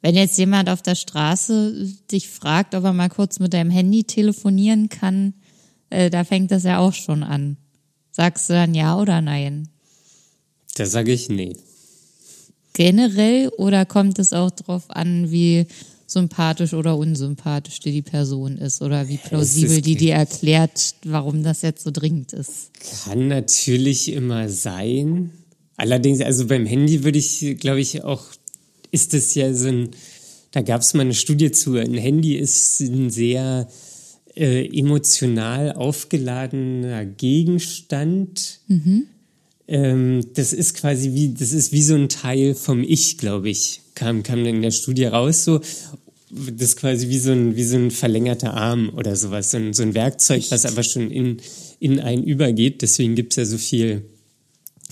wenn 0.00 0.14
jetzt 0.14 0.38
jemand 0.38 0.68
auf 0.70 0.80
der 0.80 0.94
Straße 0.94 1.92
dich 2.10 2.28
fragt, 2.28 2.76
ob 2.76 2.84
er 2.84 2.92
mal 2.92 3.08
kurz 3.08 3.40
mit 3.40 3.52
deinem 3.52 3.70
Handy 3.70 4.04
telefonieren 4.04 4.88
kann, 4.90 5.34
äh, 5.90 6.08
da 6.08 6.22
fängt 6.22 6.52
das 6.52 6.62
ja 6.62 6.78
auch 6.78 6.94
schon 6.94 7.24
an. 7.24 7.56
Sagst 8.12 8.48
du 8.48 8.52
dann 8.52 8.76
ja 8.76 8.96
oder 8.96 9.20
nein? 9.20 9.68
Da 10.76 10.86
sage 10.86 11.12
ich 11.12 11.28
nee. 11.28 11.56
Generell 12.74 13.48
oder 13.58 13.84
kommt 13.86 14.20
es 14.20 14.32
auch 14.32 14.52
darauf 14.52 14.88
an, 14.90 15.32
wie 15.32 15.66
sympathisch 16.08 16.72
oder 16.72 16.96
unsympathisch 16.96 17.80
die, 17.80 17.92
die 17.92 18.02
Person 18.02 18.56
ist 18.56 18.80
oder 18.80 19.08
wie 19.08 19.18
plausibel 19.18 19.82
die 19.82 19.94
dir 19.94 20.14
erklärt, 20.14 20.94
warum 21.04 21.42
das 21.42 21.62
jetzt 21.62 21.84
so 21.84 21.90
dringend 21.90 22.32
ist? 22.32 22.70
Kann 23.04 23.28
natürlich 23.28 24.10
immer 24.10 24.48
sein. 24.48 25.30
Allerdings, 25.76 26.22
also 26.22 26.46
beim 26.46 26.66
Handy 26.66 27.04
würde 27.04 27.18
ich, 27.18 27.56
glaube 27.60 27.80
ich, 27.80 28.02
auch, 28.02 28.24
ist 28.90 29.12
es 29.12 29.34
ja 29.34 29.52
so 29.52 29.68
ein, 29.68 29.90
da 30.50 30.62
gab 30.62 30.80
es 30.80 30.94
mal 30.94 31.02
eine 31.02 31.14
Studie 31.14 31.52
zu, 31.52 31.76
ein 31.76 31.94
Handy 31.94 32.36
ist 32.36 32.80
ein 32.80 33.10
sehr 33.10 33.68
äh, 34.34 34.66
emotional 34.66 35.72
aufgeladener 35.74 37.04
Gegenstand. 37.04 38.60
Mhm. 38.66 39.08
Ähm, 39.68 40.24
das 40.32 40.54
ist 40.54 40.74
quasi 40.74 41.12
wie, 41.12 41.34
das 41.34 41.52
ist 41.52 41.72
wie 41.72 41.82
so 41.82 41.94
ein 41.94 42.08
Teil 42.08 42.54
vom 42.54 42.82
Ich, 42.82 43.18
glaube 43.18 43.50
ich, 43.50 43.82
kam, 43.94 44.22
kam 44.22 44.44
in 44.46 44.62
der 44.62 44.70
Studie 44.70 45.04
raus 45.04 45.44
so. 45.44 45.60
Das 46.30 46.70
ist 46.70 46.76
quasi 46.76 47.08
wie 47.08 47.18
so 47.18 47.32
ein, 47.32 47.56
wie 47.56 47.64
so 47.64 47.76
ein 47.76 47.90
verlängerter 47.90 48.54
Arm 48.54 48.90
oder 48.94 49.14
sowas, 49.14 49.50
so 49.50 49.58
ein, 49.58 49.72
so 49.74 49.82
ein 49.82 49.94
Werkzeug, 49.94 50.44
was 50.50 50.66
aber 50.66 50.82
schon 50.82 51.10
in, 51.10 51.38
in 51.80 52.00
einen 52.00 52.24
übergeht. 52.24 52.82
Deswegen 52.82 53.14
gibt 53.14 53.32
es 53.32 53.36
ja 53.36 53.44
so 53.44 53.58
viel 53.58 54.02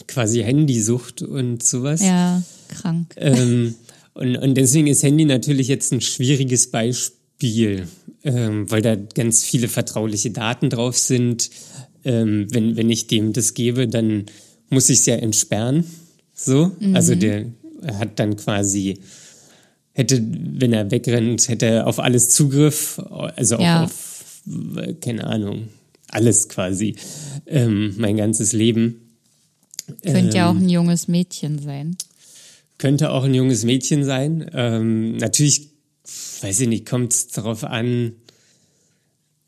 quasi 0.07 0.43
Handysucht 0.43 1.23
und 1.23 1.63
sowas. 1.63 2.03
Ja, 2.03 2.43
krank. 2.69 3.15
Ähm, 3.17 3.75
und, 4.13 4.37
und 4.37 4.55
deswegen 4.55 4.87
ist 4.87 5.03
Handy 5.03 5.25
natürlich 5.25 5.69
jetzt 5.69 5.93
ein 5.93 6.01
schwieriges 6.01 6.71
Beispiel, 6.71 7.87
ähm, 8.25 8.71
weil 8.71 8.83
da 8.83 8.95
ganz 8.97 9.43
viele 9.43 9.69
vertrauliche 9.69 10.31
Daten 10.31 10.71
drauf 10.71 10.97
sind. 10.99 11.51
Ähm, 12.05 12.47
wenn, 12.51 12.77
wenn 12.77 12.89
ich 12.89 13.09
dem 13.09 13.33
das 13.33 13.55
gebe, 13.55 13.89
dann 13.89 14.27
muss 14.69 14.89
ich 14.91 15.01
es 15.01 15.07
ja 15.07 15.17
entsperren. 15.17 15.85
So. 16.35 16.73
Mhm. 16.79 16.97
Also 16.97 17.15
der 17.15 17.47
hat 17.99 18.19
dann 18.19 18.37
quasi, 18.37 18.99
hätte, 19.93 20.23
wenn 20.23 20.73
er 20.73 20.91
wegrennt, 20.91 21.49
hätte 21.49 21.67
er 21.67 21.87
auf 21.87 21.99
alles 21.99 22.31
Zugriff, 22.31 22.99
also 22.99 23.57
auch 23.57 23.61
ja. 23.61 23.85
auf, 23.85 24.43
keine 25.01 25.25
Ahnung, 25.25 25.69
alles 26.09 26.49
quasi, 26.49 26.97
ähm, 27.47 27.95
mein 27.97 28.17
ganzes 28.17 28.53
Leben. 28.53 29.01
Könnte 30.03 30.19
ähm, 30.19 30.31
ja 30.31 30.51
auch 30.51 30.57
ein 30.57 30.69
junges 30.69 31.09
Mädchen 31.09 31.59
sein. 31.59 31.97
Könnte 32.79 33.11
auch 33.11 33.25
ein 33.25 33.35
junges 33.35 33.65
Mädchen 33.65 34.05
sein. 34.05 34.51
Ähm, 34.53 35.17
natürlich, 35.17 35.69
weiß 36.43 36.61
ich 36.61 36.69
nicht, 36.69 36.87
kommt 36.87 37.13
es 37.13 37.29
darauf 37.29 37.65
an. 37.65 38.13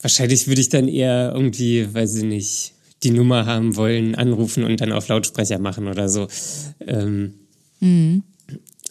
Wahrscheinlich 0.00 0.46
würde 0.46 0.60
ich 0.60 0.68
dann 0.68 0.88
eher 0.88 1.32
irgendwie, 1.34 1.92
weiß 1.92 2.16
ich 2.16 2.24
nicht, 2.24 2.72
die 3.02 3.10
Nummer 3.10 3.46
haben 3.46 3.76
wollen, 3.76 4.14
anrufen 4.14 4.64
und 4.64 4.80
dann 4.80 4.92
auf 4.92 5.08
Lautsprecher 5.08 5.58
machen 5.58 5.86
oder 5.88 6.08
so. 6.08 6.28
Ähm, 6.80 7.34
mhm. 7.80 8.22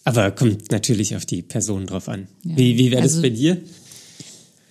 Aber 0.04 0.32
kommt 0.32 0.72
natürlich 0.72 1.16
auf 1.16 1.26
die 1.26 1.42
Person 1.42 1.86
drauf 1.86 2.08
an. 2.08 2.28
Ja. 2.44 2.58
Wie, 2.58 2.78
wie 2.78 2.92
wäre 2.92 3.02
das 3.02 3.14
also, 3.14 3.24
bei 3.24 3.30
dir? 3.30 3.62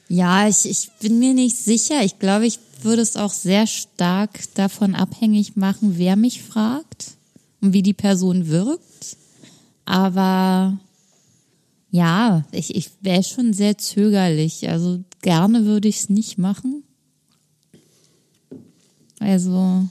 Ja, 0.09 0.49
ich, 0.49 0.65
ich 0.65 0.89
bin 1.01 1.19
mir 1.19 1.35
nicht 1.35 1.57
sicher. 1.57 2.03
Ich 2.05 2.19
glaube, 2.19 2.47
ich 2.47 2.59
würde 2.83 3.03
es 3.03 3.17
auch 3.17 3.33
sehr 3.33 3.67
stark 3.67 4.41
davon 4.55 4.95
abhängig 4.95 5.57
machen, 5.57 5.95
wer 5.97 6.17
mich 6.17 6.43
fragt 6.43 7.13
und 7.61 7.73
wie 7.73 7.83
die 7.83 7.93
Person 7.93 8.49
wirkt. 8.49 9.17
Aber 9.85 10.79
ja, 11.91 12.45
ich, 12.53 12.75
ich 12.75 12.91
wäre 13.01 13.23
schon 13.23 13.53
sehr 13.53 13.79
zögerlich. 13.79 14.69
Also 14.69 15.01
gerne 15.23 15.65
würde 15.65 15.89
ich 15.89 15.97
es 15.97 16.09
nicht 16.09 16.39
machen. 16.39 16.83
Also 19.19 19.89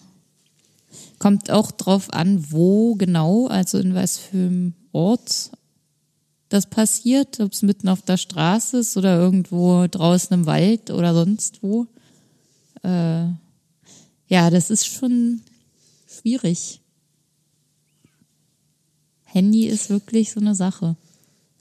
kommt 1.19 1.49
auch 1.49 1.71
drauf 1.71 2.13
an, 2.13 2.51
wo 2.51 2.95
genau, 2.95 3.47
also 3.47 3.79
in 3.79 3.95
was 3.95 4.17
für 4.17 4.37
einem 4.37 4.73
Ort 4.91 5.51
das 6.49 6.67
passiert, 6.67 7.39
ob 7.39 7.51
es 7.53 7.63
mitten 7.63 7.89
auf 7.89 8.01
der 8.01 8.17
Straße 8.17 8.77
ist 8.77 8.95
oder 8.97 9.17
irgendwo 9.17 9.87
draußen 9.87 10.33
im 10.33 10.45
Wald 10.45 10.91
oder 10.91 11.13
sonst 11.13 11.63
wo. 11.63 11.87
Äh, 12.83 13.25
ja, 14.27 14.49
das 14.49 14.69
ist 14.69 14.85
schon 14.85 15.41
schwierig. 16.07 16.81
Handy 19.23 19.65
ist 19.65 19.89
wirklich 19.89 20.31
so 20.31 20.39
eine 20.39 20.55
Sache. 20.55 20.95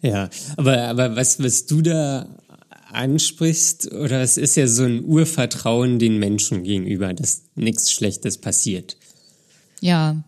Ja, 0.03 0.29
aber, 0.57 0.83
aber 0.83 1.17
was, 1.17 1.43
was 1.43 1.67
du 1.67 1.81
da 1.81 2.29
ansprichst, 2.95 3.93
oder 3.93 4.23
es 4.23 4.37
ist 4.37 4.57
ja 4.57 4.67
so 4.67 4.85
ein 4.85 5.05
Urvertrauen 5.05 5.99
den 5.99 6.19
Menschen 6.19 6.63
gegenüber, 6.63 7.13
dass 7.13 7.43
nichts 7.55 7.91
Schlechtes 7.91 8.39
passiert. 8.39 8.97
Ja. 9.81 10.23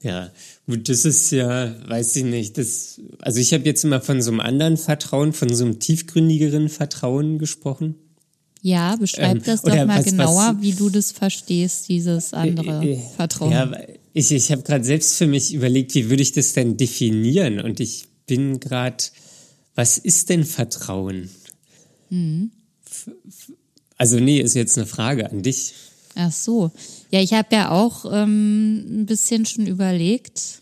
Ja, 0.00 0.30
gut, 0.66 0.88
das 0.88 1.04
ist 1.04 1.30
ja, 1.32 1.74
weiß 1.88 2.16
ich 2.16 2.24
nicht, 2.24 2.56
das, 2.56 3.00
also 3.20 3.40
ich 3.40 3.52
habe 3.52 3.64
jetzt 3.64 3.84
immer 3.84 4.00
von 4.00 4.22
so 4.22 4.30
einem 4.30 4.40
anderen 4.40 4.76
Vertrauen, 4.76 5.32
von 5.32 5.52
so 5.52 5.64
einem 5.64 5.80
tiefgründigeren 5.80 6.68
Vertrauen 6.68 7.38
gesprochen. 7.38 7.96
Ja, 8.62 8.96
beschreib 8.96 9.36
ähm, 9.36 9.42
das 9.44 9.62
doch 9.62 9.74
mal 9.74 9.88
was, 9.88 10.04
genauer, 10.04 10.54
was, 10.56 10.62
wie 10.62 10.72
du 10.72 10.90
das 10.90 11.12
verstehst, 11.12 11.88
dieses 11.88 12.32
andere 12.32 12.84
äh, 12.84 12.92
äh, 12.92 13.00
Vertrauen. 13.16 13.52
Ja, 13.52 13.72
ich, 14.12 14.32
ich 14.32 14.50
habe 14.50 14.62
gerade 14.62 14.84
selbst 14.84 15.14
für 15.14 15.26
mich 15.26 15.54
überlegt, 15.54 15.94
wie 15.94 16.10
würde 16.10 16.22
ich 16.22 16.32
das 16.32 16.52
denn 16.52 16.76
definieren? 16.76 17.60
Und 17.60 17.80
ich 17.80 18.08
bin 18.26 18.58
gerade, 18.60 19.04
was 19.74 19.98
ist 19.98 20.28
denn 20.28 20.44
Vertrauen? 20.44 21.30
Mhm. 22.10 22.50
Also 23.96 24.18
nee, 24.20 24.40
ist 24.40 24.54
jetzt 24.54 24.78
eine 24.78 24.86
Frage 24.86 25.30
an 25.30 25.42
dich. 25.42 25.74
Ach 26.14 26.32
so. 26.32 26.70
Ja, 27.10 27.20
ich 27.20 27.32
habe 27.32 27.48
ja 27.54 27.70
auch 27.70 28.04
ähm, 28.10 29.02
ein 29.02 29.06
bisschen 29.06 29.46
schon 29.46 29.66
überlegt, 29.66 30.60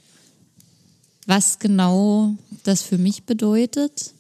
was 1.27 1.59
genau 1.59 2.35
das 2.65 2.83
für 2.83 2.99
mich 2.99 3.25
bedeutet. 3.25 4.13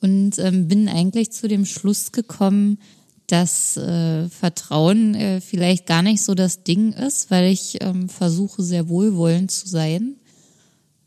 Und 0.00 0.38
ähm, 0.38 0.66
bin 0.66 0.88
eigentlich 0.88 1.30
zu 1.30 1.46
dem 1.46 1.66
Schluss 1.66 2.10
gekommen, 2.12 2.78
dass 3.26 3.76
äh, 3.76 4.28
Vertrauen 4.28 5.14
äh, 5.14 5.40
vielleicht 5.40 5.86
gar 5.86 6.02
nicht 6.02 6.22
so 6.22 6.34
das 6.34 6.64
Ding 6.64 6.92
ist, 6.92 7.30
weil 7.30 7.52
ich 7.52 7.78
ähm, 7.80 8.08
versuche 8.08 8.62
sehr 8.62 8.88
wohlwollend 8.88 9.50
zu 9.50 9.68
sein. 9.68 10.16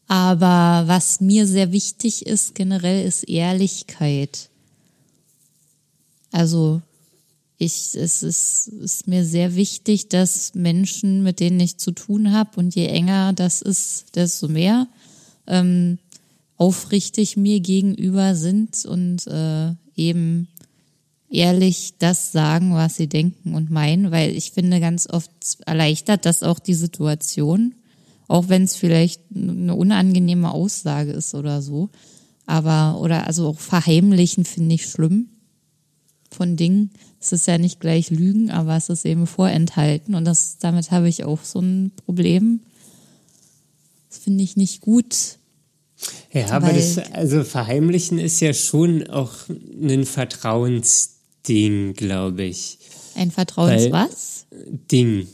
Aber 0.08 0.88
was 0.88 1.22
mir 1.22 1.48
sehr 1.48 1.72
wichtig 1.72 2.26
ist 2.26 2.56
generell, 2.56 3.06
ist 3.06 3.24
Ehrlichkeit. 3.24 4.50
Also 6.34 6.82
ich, 7.60 7.96
es 7.96 8.24
ist, 8.24 8.68
ist 8.68 9.08
mir 9.08 9.24
sehr 9.24 9.56
wichtig, 9.56 10.10
dass 10.10 10.56
Menschen, 10.56 11.22
mit 11.22 11.40
denen 11.40 11.60
ich 11.60 11.78
zu 11.78 11.92
tun 11.92 12.34
habe, 12.34 12.60
und 12.60 12.76
je 12.76 12.88
enger 12.88 13.34
das 13.34 13.62
ist, 13.62 14.16
desto 14.16 14.48
mehr 14.48 14.88
ähm, 15.46 16.00
aufrichtig 16.58 17.38
mir 17.38 17.60
gegenüber 17.60 18.36
sind 18.36 18.84
und 18.86 19.28
äh, 19.28 19.74
eben 19.96 20.48
ehrlich 21.30 21.94
das 22.00 22.32
sagen, 22.32 22.74
was 22.74 22.96
sie 22.96 23.08
denken 23.08 23.54
und 23.54 23.70
meinen, 23.70 24.10
weil 24.12 24.36
ich 24.36 24.52
finde, 24.52 24.80
ganz 24.80 25.08
oft 25.08 25.32
erleichtert 25.68 26.26
das 26.26 26.42
auch 26.42 26.58
die 26.58 26.74
Situation, 26.74 27.76
auch 28.28 28.50
wenn 28.50 28.64
es 28.64 28.76
vielleicht 28.76 29.22
eine 29.36 29.76
unangenehme 29.76 30.52
Aussage 30.52 31.12
ist 31.12 31.36
oder 31.36 31.62
so. 31.62 31.90
Aber, 32.48 33.00
oder 33.00 33.28
also 33.28 33.50
auch 33.50 33.60
verheimlichen 33.60 34.46
finde 34.46 34.76
ich 34.76 34.88
schlimm 34.88 35.30
von 36.34 36.56
Dingen. 36.56 36.92
Es 37.20 37.32
ist 37.32 37.48
ja 37.48 37.58
nicht 37.58 37.80
gleich 37.80 38.10
Lügen, 38.10 38.52
aber 38.52 38.76
es 38.76 38.90
ist 38.90 39.06
eben 39.06 39.28
vorenthalten. 39.28 40.16
Und 40.16 40.26
das, 40.26 40.58
damit 40.60 40.92
habe 40.92 41.08
ich 41.08 41.24
auch 41.24 41.44
so 41.44 41.60
ein 41.60 41.92
Problem. 42.06 42.62
Das 44.10 44.20
finde 44.20 44.44
ich 44.44 44.58
nicht 44.58 44.82
gut. 44.82 45.38
Ja, 46.32 46.50
aber 46.52 46.74
das, 46.74 46.98
also 47.14 47.44
verheimlichen 47.44 48.20
ist 48.20 48.40
ja 48.42 48.54
schon 48.54 49.08
auch 49.08 49.34
ein 49.50 50.06
Vertrauensding, 50.06 51.94
glaube 51.94 52.44
ich. 52.44 52.80
Ein 53.16 53.32
Vertrauens 53.32 53.92
was? 53.92 54.46
Ding. 54.92 55.28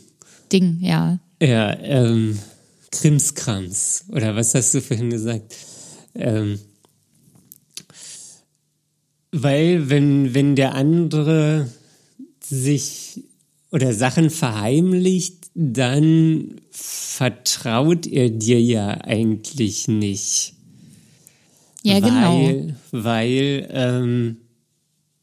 Ding, 0.52 0.80
ja. 0.82 1.20
Ja, 1.42 1.78
ähm, 1.80 2.38
Krimskrams. 2.92 4.06
Oder 4.10 4.36
was 4.36 4.54
hast 4.56 4.74
du 4.74 4.82
vorhin 4.82 5.10
gesagt? 5.10 5.56
Ähm, 6.16 6.60
weil 9.32 9.90
wenn, 9.90 10.34
wenn 10.34 10.56
der 10.56 10.76
andere 10.76 11.70
sich 12.44 13.24
oder 13.72 13.94
Sachen 13.94 14.30
verheimlicht, 14.30 15.52
dann 15.54 16.56
vertraut 16.72 18.08
er 18.08 18.30
dir 18.30 18.62
ja 18.62 18.90
eigentlich 18.90 19.88
nicht. 19.88 20.54
Ja, 21.84 22.02
weil, 22.02 22.02
genau. 22.02 22.76
Weil, 22.92 23.68
ähm, 23.72 24.38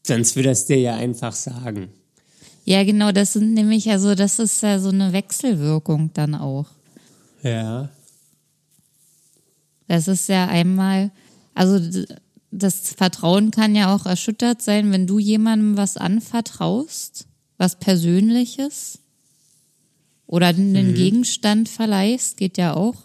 Sonst 0.07 0.37
würde 0.37 0.51
es 0.51 0.65
dir 0.65 0.79
ja 0.79 0.95
einfach 0.95 1.33
sagen. 1.33 1.89
Ja, 2.63 2.85
genau, 2.85 3.11
das 3.11 3.33
sind 3.33 3.53
nämlich, 3.53 3.89
also 3.89 4.15
das 4.15 4.39
ist 4.39 4.63
ja 4.63 4.79
so 4.79 4.87
eine 4.87 5.11
Wechselwirkung 5.11 6.11
dann 6.13 6.33
auch. 6.33 6.67
Ja. 7.43 7.89
Das 9.89 10.07
ist 10.07 10.29
ja 10.29 10.47
einmal, 10.47 11.11
also 11.53 11.77
das 12.51 12.93
Vertrauen 12.93 13.51
kann 13.51 13.75
ja 13.75 13.93
auch 13.93 14.05
erschüttert 14.05 14.61
sein, 14.61 14.91
wenn 14.91 15.07
du 15.07 15.19
jemandem 15.19 15.77
was 15.77 15.97
anvertraust, 15.97 17.27
was 17.57 17.79
Persönliches 17.79 18.99
oder 20.25 20.47
einen 20.47 20.91
mhm. 20.91 20.95
Gegenstand 20.95 21.69
verleihst, 21.69 22.37
geht 22.37 22.57
ja 22.57 22.73
auch. 22.73 22.95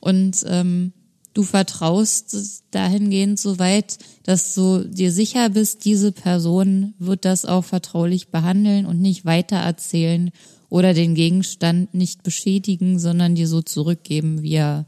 Und 0.00 0.44
ähm, 0.46 0.92
du 1.34 1.42
vertraust 1.42 2.62
dahingehend 2.70 3.38
so 3.38 3.58
weit, 3.58 3.98
dass 4.24 4.54
du 4.54 4.84
dir 4.84 5.12
sicher 5.12 5.50
bist, 5.50 5.84
diese 5.84 6.12
Person 6.12 6.94
wird 6.98 7.24
das 7.24 7.44
auch 7.44 7.64
vertraulich 7.64 8.28
behandeln 8.28 8.86
und 8.86 9.00
nicht 9.00 9.24
weitererzählen 9.24 10.30
oder 10.68 10.94
den 10.94 11.14
Gegenstand 11.14 11.94
nicht 11.94 12.22
beschädigen, 12.22 12.98
sondern 12.98 13.34
dir 13.34 13.46
so 13.46 13.62
zurückgeben, 13.62 14.42
wie 14.42 14.54
er, 14.54 14.86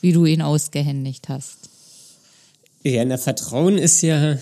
wie 0.00 0.12
du 0.12 0.24
ihn 0.24 0.42
ausgehändigt 0.42 1.28
hast. 1.28 1.67
Ja, 2.84 3.04
na, 3.04 3.18
Vertrauen 3.18 3.78
ist 3.78 4.02
ja 4.02 4.38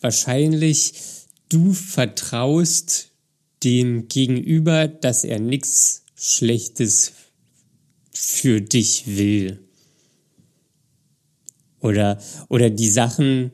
wahrscheinlich, 0.00 0.94
du 1.48 1.72
vertraust 1.72 3.08
dem 3.64 4.08
Gegenüber, 4.08 4.88
dass 4.88 5.24
er 5.24 5.40
nichts 5.40 6.04
Schlechtes 6.16 7.12
für 8.12 8.60
dich 8.60 9.06
will. 9.06 9.60
Oder, 11.80 12.20
oder 12.48 12.70
die 12.70 12.90
Sachen 12.90 13.52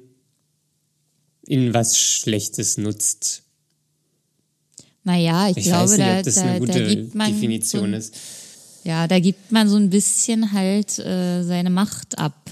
in 1.47 1.75
was 1.75 1.99
Schlechtes 1.99 2.79
nutzt. 2.79 3.43
Naja, 5.05 5.51
ich, 5.51 5.59
ich 5.59 5.65
glaube, 5.65 5.91
nicht, 5.91 6.01
da, 6.01 6.23
das 6.23 6.35
da, 6.37 6.43
eine 6.43 6.61
gute 6.61 6.73
da 6.73 6.89
gibt 6.89 7.15
man 7.15 7.33
Definition 7.33 7.91
so, 7.91 7.97
ist. 7.97 8.17
Ja, 8.85 9.07
da 9.07 9.19
gibt 9.19 9.53
man 9.53 9.69
so 9.69 9.77
ein 9.77 9.91
bisschen 9.91 10.53
halt 10.53 10.99
äh, 10.99 11.43
seine 11.43 11.71
Macht 11.71 12.19
ab, 12.19 12.51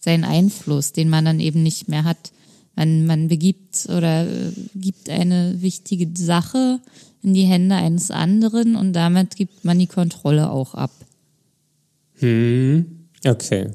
seinen 0.00 0.24
Einfluss, 0.24 0.92
den 0.92 1.08
man 1.08 1.24
dann 1.24 1.40
eben 1.40 1.62
nicht 1.62 1.88
mehr 1.88 2.04
hat. 2.04 2.32
Man, 2.74 3.06
man 3.06 3.28
begibt 3.28 3.86
oder 3.88 4.26
äh, 4.26 4.52
gibt 4.74 5.10
eine 5.10 5.60
wichtige 5.60 6.08
Sache 6.16 6.80
in 7.22 7.34
die 7.34 7.44
Hände 7.44 7.74
eines 7.74 8.10
anderen 8.10 8.76
und 8.76 8.94
damit 8.94 9.36
gibt 9.36 9.64
man 9.64 9.78
die 9.78 9.86
Kontrolle 9.86 10.50
auch 10.50 10.74
ab. 10.74 10.92
Hm, 12.18 13.06
okay. 13.24 13.70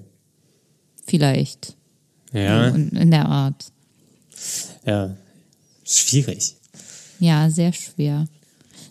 Vielleicht. 1.06 1.76
Ja. 2.34 2.70
In, 2.70 2.90
in 2.90 3.12
der 3.12 3.28
Art. 3.28 3.72
Ja, 4.86 5.16
schwierig. 5.84 6.56
Ja, 7.20 7.50
sehr 7.50 7.74
schwer. 7.74 8.28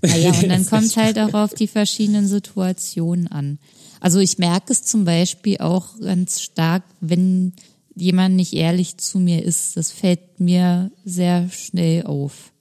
Naja, 0.03 0.31
und 0.31 0.49
dann 0.49 0.67
kommt 0.71 0.85
es 0.85 0.97
halt 0.97 1.19
auch 1.19 1.35
auf 1.35 1.55
die 1.55 1.69
verschiedenen 1.69 2.27
Situationen 2.27 3.29
an. 3.29 3.59
Also 4.05 4.19
ich 4.19 4.37
merke 4.37 4.71
es 4.71 4.83
zum 4.83 5.07
Beispiel 5.07 5.57
auch 5.61 5.99
ganz 5.99 6.43
stark, 6.43 6.83
wenn 7.01 7.55
jemand 7.95 8.37
nicht 8.37 8.53
ehrlich 8.53 8.99
zu 8.99 9.19
mir 9.19 9.43
ist. 9.43 9.79
Das 9.79 9.93
fällt 9.93 10.41
mir 10.41 10.91
sehr 11.07 11.49
schnell 11.49 12.05
auf. 12.05 12.53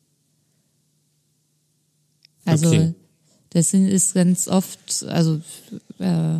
Also 2.45 2.69
okay. 2.69 2.93
das 3.49 3.73
ist 3.73 4.13
ganz 4.13 4.47
oft, 4.47 5.03
also 5.09 5.41
äh, 5.99 6.37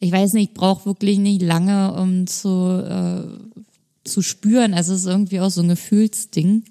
ich 0.00 0.12
weiß 0.12 0.34
nicht, 0.34 0.50
ich 0.50 0.54
brauche 0.54 0.84
wirklich 0.84 1.16
nicht 1.16 1.40
lange, 1.40 1.94
um 1.94 2.26
zu, 2.26 2.48
äh, 2.50 3.24
zu 4.04 4.20
spüren. 4.20 4.74
Also 4.74 4.92
es 4.92 5.00
ist 5.00 5.06
irgendwie 5.06 5.40
auch 5.40 5.50
so 5.50 5.62
ein 5.62 5.68
Gefühlsding, 5.68 6.64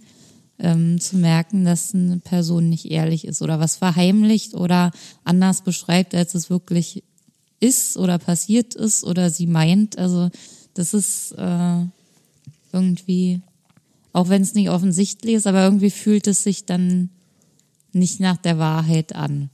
ähm, 0.62 1.00
zu 1.00 1.18
merken, 1.18 1.66
dass 1.66 1.94
eine 1.94 2.20
Person 2.20 2.70
nicht 2.70 2.90
ehrlich 2.90 3.26
ist 3.26 3.42
oder 3.42 3.60
was 3.60 3.76
verheimlicht 3.76 4.54
oder 4.54 4.92
anders 5.24 5.64
beschreibt, 5.64 6.16
als 6.16 6.36
es 6.36 6.50
wirklich 6.50 7.04
ist 7.60 7.98
oder 7.98 8.20
passiert 8.20 8.76
ist 8.76 9.04
oder 9.04 9.30
sie 9.30 9.48
meint. 9.48 9.98
Also 9.98 10.30
das 10.74 10.94
ist 10.94 11.34
äh, 11.34 11.86
irgendwie, 12.72 13.42
auch 14.14 14.30
wenn 14.30 14.44
es 14.44 14.54
nicht 14.54 14.70
offensichtlich 14.70 15.36
ist, 15.36 15.48
aber 15.48 15.64
irgendwie 15.64 15.92
fühlt 15.92 16.28
es 16.28 16.44
sich 16.44 16.66
dann 16.66 17.10
nicht 17.92 18.20
nach 18.20 18.38
der 18.38 18.58
Wahrheit 18.58 19.16
an. 19.16 19.50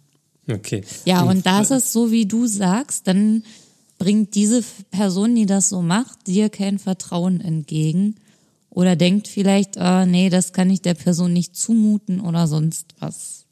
Okay. 0.50 0.84
Ja, 1.06 1.24
und 1.24 1.46
da 1.46 1.62
ist 1.62 1.72
es 1.72 1.92
so, 1.92 2.12
wie 2.12 2.26
du 2.26 2.48
sagst, 2.48 3.08
dann 3.08 3.44
bringt 3.98 4.36
diese 4.36 4.64
Person, 4.92 5.36
die 5.36 5.46
das 5.46 5.70
so 5.70 5.82
macht, 5.82 6.28
dir 6.28 6.50
kein 6.50 6.80
Vertrauen 6.80 7.42
entgegen 7.42 8.16
oder 8.78 8.96
denkt 8.96 9.28
vielleicht, 9.28 9.80
ah, 9.80 10.06
nee, 10.06 10.30
das 10.30 10.54
kann 10.54 10.70
ich 10.70 10.84
der 10.84 10.94
Person 10.94 11.34
nicht 11.34 11.56
zumuten 11.56 12.22
oder 12.22 12.46
sonst 12.46 12.94
was. 13.00 13.46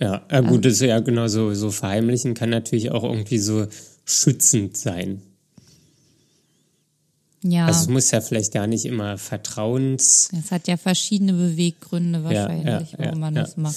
Ja, 0.00 0.24
ja 0.32 0.40
gut, 0.40 0.48
also, 0.48 0.60
das 0.60 0.72
ist 0.72 0.80
ja 0.80 1.00
genau 1.00 1.28
so, 1.28 1.52
so 1.52 1.70
verheimlichen 1.70 2.32
kann 2.32 2.48
natürlich 2.48 2.92
auch 2.92 3.04
irgendwie 3.04 3.36
so 3.36 3.66
schützend 4.06 4.74
sein. 4.74 5.20
Ja. 7.42 7.66
Also 7.66 7.80
es 7.80 7.88
muss 7.88 8.10
ja 8.10 8.22
vielleicht 8.22 8.54
gar 8.54 8.66
nicht 8.66 8.86
immer 8.86 9.18
Vertrauens. 9.18 10.30
Es 10.32 10.50
hat 10.50 10.66
ja 10.66 10.78
verschiedene 10.78 11.34
Beweggründe 11.34 12.24
wahrscheinlich, 12.24 12.92
ja, 12.92 12.98
ja, 12.98 12.98
warum 12.98 13.20
man 13.20 13.34
das 13.34 13.58
macht. 13.58 13.76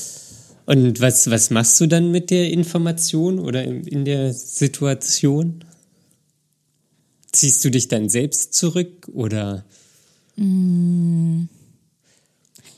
Und 0.65 1.01
was, 1.01 1.29
was 1.29 1.49
machst 1.49 1.81
du 1.81 1.85
dann 1.85 2.11
mit 2.11 2.29
der 2.29 2.49
Information 2.49 3.39
oder 3.39 3.65
in, 3.65 3.83
in 3.83 4.05
der 4.05 4.31
Situation? 4.31 5.65
Ziehst 7.29 7.65
du 7.65 7.69
dich 7.69 7.89
dann 7.89 8.07
selbst 8.07 8.53
zurück 8.53 9.09
oder? 9.13 9.65
Mm. 10.39 11.47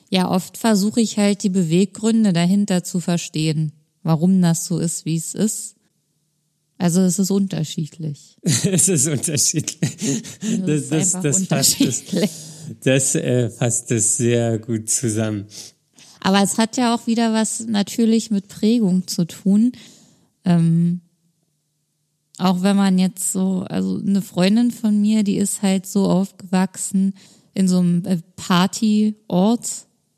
Ja, 0.10 0.30
oft 0.30 0.58
versuche 0.58 1.00
ich 1.00 1.18
halt 1.18 1.44
die 1.44 1.50
Beweggründe 1.50 2.34
dahinter 2.34 2.84
zu 2.84 3.00
verstehen, 3.00 3.72
warum 4.04 4.42
das 4.42 4.66
so 4.66 4.80
ist, 4.80 5.06
wie 5.06 5.16
es 5.16 5.34
ist. 5.34 5.76
Also 6.78 7.02
es 7.02 7.20
ist 7.20 7.32
unterschiedlich. 7.32 8.38
es 8.44 8.90
ist 8.90 9.08
unterschiedlich. 9.08 10.24
Das, 10.66 10.90
das, 10.90 11.12
das, 11.12 11.22
das 11.22 11.44
fasst 11.46 11.82
es, 11.82 12.04
das 12.84 13.16
äh, 13.16 13.50
fasst 13.50 13.92
es 13.92 14.18
sehr 14.18 14.58
gut 14.60 14.90
zusammen. 14.90 15.46
Aber 16.20 16.42
es 16.42 16.58
hat 16.58 16.78
ja 16.78 16.94
auch 16.94 17.08
wieder 17.08 17.34
was 17.34 17.68
natürlich 17.68 18.32
mit 18.32 18.48
Prägung 18.48 19.08
zu 19.08 19.26
tun. 19.26 19.72
Ähm, 20.44 21.02
auch 22.38 22.64
wenn 22.64 22.76
man 22.76 22.98
jetzt 22.98 23.32
so, 23.32 23.66
also 23.70 24.00
eine 24.00 24.22
Freundin 24.22 24.72
von 24.72 25.00
mir, 25.00 25.24
die 25.24 25.38
ist 25.38 25.62
halt 25.62 25.86
so 25.86 26.10
aufgewachsen 26.10 27.14
in 27.54 27.68
so 27.68 27.80
einem 27.80 28.06
äh, 28.06 28.18
Partyort, 28.36 29.70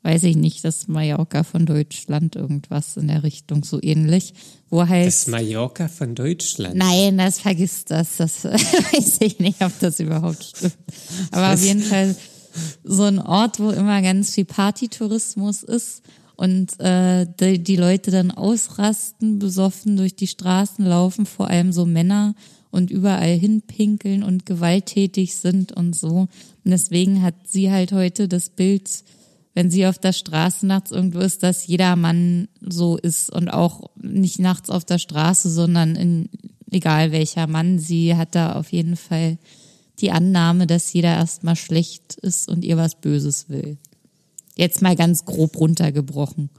weiß 0.02 0.22
ich 0.24 0.36
nicht, 0.36 0.64
das 0.64 0.88
Mallorca 0.88 1.42
von 1.42 1.66
Deutschland, 1.66 2.36
irgendwas 2.36 2.96
in 2.96 3.08
der 3.08 3.22
Richtung 3.22 3.64
so 3.64 3.78
ähnlich, 3.82 4.34
wo 4.70 4.86
halt. 4.88 5.06
Das 5.06 5.26
Mallorca 5.26 5.88
von 5.88 6.14
Deutschland? 6.14 6.76
Nein, 6.76 7.18
das 7.18 7.40
vergisst 7.40 7.90
das, 7.90 8.16
das 8.16 8.44
weiß 8.44 9.16
ich 9.20 9.38
nicht, 9.38 9.62
ob 9.62 9.72
das 9.80 10.00
überhaupt 10.00 10.44
stimmt. 10.44 10.76
Aber 11.30 11.52
Was? 11.52 11.60
auf 11.60 11.66
jeden 11.66 11.82
Fall 11.82 12.14
so 12.84 13.04
ein 13.04 13.18
Ort, 13.18 13.58
wo 13.60 13.70
immer 13.70 14.00
ganz 14.02 14.34
viel 14.34 14.44
Partytourismus 14.44 15.62
ist 15.62 16.02
und 16.36 16.78
äh, 16.80 17.26
die, 17.40 17.62
die 17.62 17.76
Leute 17.76 18.10
dann 18.10 18.30
ausrasten, 18.30 19.38
besoffen 19.38 19.96
durch 19.96 20.16
die 20.16 20.26
Straßen 20.26 20.84
laufen, 20.84 21.26
vor 21.26 21.48
allem 21.48 21.72
so 21.72 21.86
Männer 21.86 22.34
und 22.74 22.90
überall 22.90 23.36
hinpinkeln 23.36 24.22
und 24.22 24.44
gewalttätig 24.44 25.36
sind 25.36 25.72
und 25.72 25.96
so. 25.96 26.28
Und 26.64 26.70
deswegen 26.70 27.22
hat 27.22 27.34
sie 27.46 27.70
halt 27.70 27.92
heute 27.92 28.28
das 28.28 28.50
Bild 28.50 28.88
wenn 29.54 29.70
sie 29.70 29.86
auf 29.86 29.98
der 29.98 30.12
Straße 30.12 30.66
nachts 30.66 30.90
irgendwo 30.90 31.20
ist, 31.20 31.42
dass 31.44 31.66
jeder 31.66 31.94
Mann 31.94 32.48
so 32.60 32.96
ist 32.96 33.30
und 33.30 33.48
auch 33.48 33.88
nicht 33.96 34.40
nachts 34.40 34.68
auf 34.68 34.84
der 34.84 34.98
Straße, 34.98 35.48
sondern 35.48 35.94
in 35.94 36.28
egal 36.70 37.12
welcher 37.12 37.46
Mann. 37.46 37.78
Sie 37.78 38.16
hat 38.16 38.34
da 38.34 38.54
auf 38.54 38.72
jeden 38.72 38.96
Fall 38.96 39.38
die 40.00 40.10
Annahme, 40.10 40.66
dass 40.66 40.92
jeder 40.92 41.14
erstmal 41.14 41.54
schlecht 41.54 42.14
ist 42.14 42.48
und 42.48 42.64
ihr 42.64 42.76
was 42.76 42.96
Böses 42.96 43.48
will. 43.48 43.78
Jetzt 44.56 44.82
mal 44.82 44.96
ganz 44.96 45.24
grob 45.24 45.58
runtergebrochen. 45.58 46.50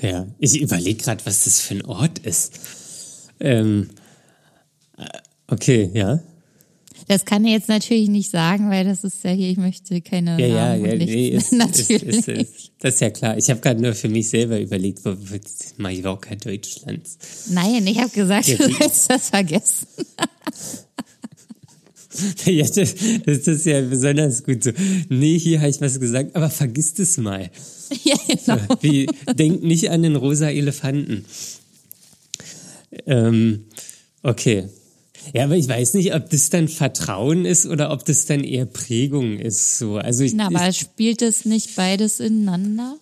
Ja, 0.00 0.26
ich 0.38 0.60
überlege 0.60 1.02
gerade, 1.02 1.26
was 1.26 1.44
das 1.44 1.60
für 1.60 1.74
ein 1.74 1.84
Ort 1.84 2.20
ist. 2.20 2.60
Ähm, 3.40 3.90
äh, 4.96 5.04
okay, 5.48 5.90
ja. 5.92 6.20
Das 7.08 7.24
kann 7.24 7.44
ich 7.44 7.52
jetzt 7.52 7.68
natürlich 7.68 8.08
nicht 8.08 8.30
sagen, 8.30 8.70
weil 8.70 8.84
das 8.84 9.04
ist 9.04 9.22
ja 9.22 9.30
hier, 9.30 9.50
ich 9.50 9.58
möchte 9.58 10.00
keine 10.00 10.40
ja, 10.40 10.46
ja, 10.46 10.74
ja, 10.74 10.94
nee, 10.96 11.28
ist, 11.36 11.52
natürlich. 11.52 12.02
Ist, 12.02 12.28
ist, 12.28 12.72
das 12.80 12.94
ist 12.94 13.00
ja 13.00 13.10
klar. 13.10 13.38
Ich 13.38 13.48
habe 13.50 13.60
gerade 13.60 13.80
nur 13.80 13.94
für 13.94 14.08
mich 14.08 14.28
selber 14.28 14.60
überlegt, 14.60 15.04
wo 15.04 15.14
wird 15.16 15.46
Mallorca 15.76 16.34
Deutschlands? 16.34 17.18
Nein, 17.50 17.86
ich 17.86 17.98
habe 17.98 18.10
gesagt, 18.10 18.48
ja, 18.48 18.56
du 18.56 18.78
hast 18.80 19.10
das 19.10 19.30
vergessen. 19.30 19.86
ja, 22.46 22.66
das, 22.66 22.94
das 23.24 23.46
ist 23.46 23.66
ja 23.66 23.80
besonders 23.82 24.42
gut 24.42 24.64
so. 24.64 24.72
Nee, 25.08 25.38
hier 25.38 25.60
habe 25.60 25.70
ich 25.70 25.80
was 25.80 26.00
gesagt, 26.00 26.34
aber 26.34 26.50
vergiss 26.50 26.94
das 26.94 27.18
mal. 27.18 27.50
Ja, 28.02 28.16
genau. 28.26 28.58
So, 28.68 28.78
wie, 28.80 29.06
denk 29.32 29.62
nicht 29.62 29.90
an 29.90 30.02
den 30.02 30.16
rosa 30.16 30.50
Elefanten. 30.50 31.24
Ähm, 33.06 33.66
okay. 34.24 34.68
Ja, 35.34 35.44
aber 35.44 35.56
ich 35.56 35.68
weiß 35.68 35.94
nicht, 35.94 36.14
ob 36.14 36.30
das 36.30 36.50
dann 36.50 36.68
Vertrauen 36.68 37.44
ist 37.44 37.66
oder 37.66 37.90
ob 37.90 38.04
das 38.04 38.26
dann 38.26 38.44
eher 38.44 38.66
Prägung 38.66 39.38
ist. 39.38 39.78
So, 39.78 39.96
also 39.96 40.24
ich, 40.24 40.34
Na, 40.34 40.46
aber 40.46 40.68
ich, 40.68 40.78
spielt 40.78 41.22
es 41.22 41.44
nicht 41.44 41.76
beides 41.76 42.20
ineinander? 42.20 42.96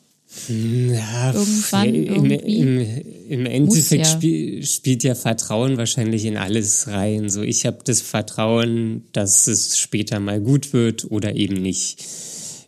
Ja, 0.48 1.32
Irgendwann, 1.32 1.94
im, 1.94 2.30
im, 2.30 3.02
im 3.28 3.46
Endeffekt 3.46 4.06
ja. 4.06 4.12
Spiel, 4.12 4.66
spielt 4.66 5.04
ja 5.04 5.14
Vertrauen 5.14 5.76
wahrscheinlich 5.76 6.24
in 6.24 6.36
alles 6.36 6.88
rein. 6.88 7.28
So, 7.28 7.42
ich 7.42 7.66
habe 7.66 7.78
das 7.84 8.00
Vertrauen, 8.00 9.04
dass 9.12 9.46
es 9.46 9.78
später 9.78 10.18
mal 10.18 10.40
gut 10.40 10.72
wird 10.72 11.10
oder 11.10 11.36
eben 11.36 11.62
nicht. 11.62 12.04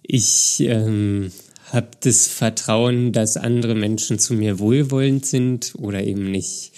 Ich 0.03 0.61
ähm, 0.61 1.33
habe 1.73 1.89
das 2.01 2.29
Vertrauen, 2.29 3.13
dass 3.13 3.37
andere 3.37 3.75
Menschen 3.75 4.19
zu 4.21 4.35
mir 4.35 4.61
wohlwollend 4.61 5.27
sind 5.27 5.75
oder 5.77 6.05
eben 6.05 6.31
nicht. 6.31 6.73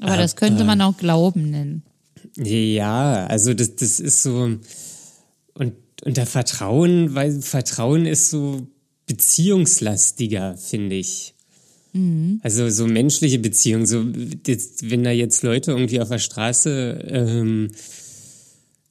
Aber 0.00 0.16
das 0.16 0.36
könnte 0.36 0.64
man 0.64 0.80
auch 0.80 0.96
Glauben 0.96 1.50
nennen. 1.50 1.82
Ja, 2.36 3.26
also 3.26 3.54
das, 3.54 3.76
das 3.76 4.00
ist 4.00 4.22
so 4.22 4.58
und 5.54 5.74
unter 6.04 6.26
Vertrauen, 6.26 7.14
weil 7.14 7.40
Vertrauen 7.40 8.06
ist 8.06 8.30
so 8.30 8.66
beziehungslastiger, 9.06 10.56
finde 10.56 10.96
ich. 10.96 11.34
Also 12.42 12.68
so 12.70 12.86
menschliche 12.86 13.38
Beziehungen, 13.38 13.86
so 13.86 14.04
jetzt, 14.46 14.90
wenn 14.90 15.04
da 15.04 15.12
jetzt 15.12 15.42
Leute 15.42 15.70
irgendwie 15.70 16.00
auf 16.00 16.08
der 16.08 16.18
Straße, 16.18 17.04
ähm, 17.08 17.70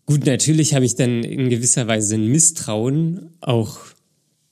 gut, 0.06 0.26
natürlich 0.26 0.74
habe 0.74 0.86
ich 0.86 0.96
dann 0.96 1.24
in 1.24 1.50
gewisser 1.50 1.88
Weise 1.88 2.16
ein 2.16 2.28
Misstrauen 2.28 3.30
auch 3.42 3.78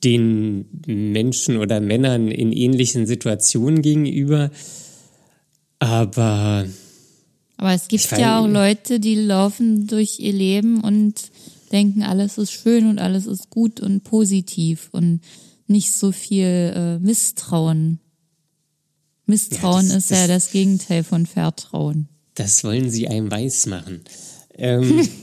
den 0.04 0.66
Menschen 0.86 1.58
oder 1.58 1.80
Männern 1.80 2.28
in 2.28 2.52
ähnlichen 2.52 3.06
Situationen 3.06 3.82
gegenüber, 3.82 4.52
aber 5.82 6.66
Aber 7.58 7.74
es 7.74 7.88
gibt 7.88 8.10
ja 8.12 8.40
auch 8.40 8.48
Leute, 8.48 9.00
die 9.00 9.16
laufen 9.16 9.88
durch 9.88 10.20
ihr 10.20 10.34
Leben 10.34 10.82
und 10.82 11.32
denken, 11.72 12.04
alles 12.04 12.38
ist 12.38 12.52
schön 12.52 12.88
und 12.88 13.00
alles 13.00 13.26
ist 13.26 13.50
gut 13.50 13.80
und 13.80 14.04
positiv 14.04 14.90
und 14.92 15.22
nicht 15.68 15.94
so 15.94 16.12
viel 16.12 16.74
äh, 16.76 17.00
Misstrauen. 17.00 18.00
Misstrauen 19.26 19.88
Ja, 19.88 19.94
das- 19.96 20.04
ist 20.06 20.12
ja 20.12 20.28
das- 20.28 20.46
das 20.46 20.52
Gegenteil 20.52 21.04
von 21.04 21.26
Vertrauen. 21.26 22.08
Das 22.36 22.64
wollen 22.64 22.90
sie 22.90 23.08
einem 23.08 23.32
weismachen. 23.32 24.02
Ähm, 24.58 25.08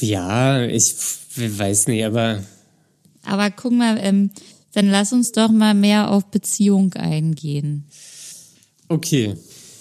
ja, 0.00 0.62
ich 0.64 0.94
weiß 1.36 1.88
nicht, 1.88 2.04
aber 2.04 2.42
Aber 3.24 3.50
guck 3.50 3.72
mal, 3.72 3.98
ähm, 4.00 4.30
dann 4.72 4.88
lass 4.88 5.12
uns 5.12 5.32
doch 5.32 5.50
mal 5.50 5.74
mehr 5.74 6.10
auf 6.10 6.26
Beziehung 6.26 6.92
eingehen. 6.94 7.84
okay. 8.88 9.34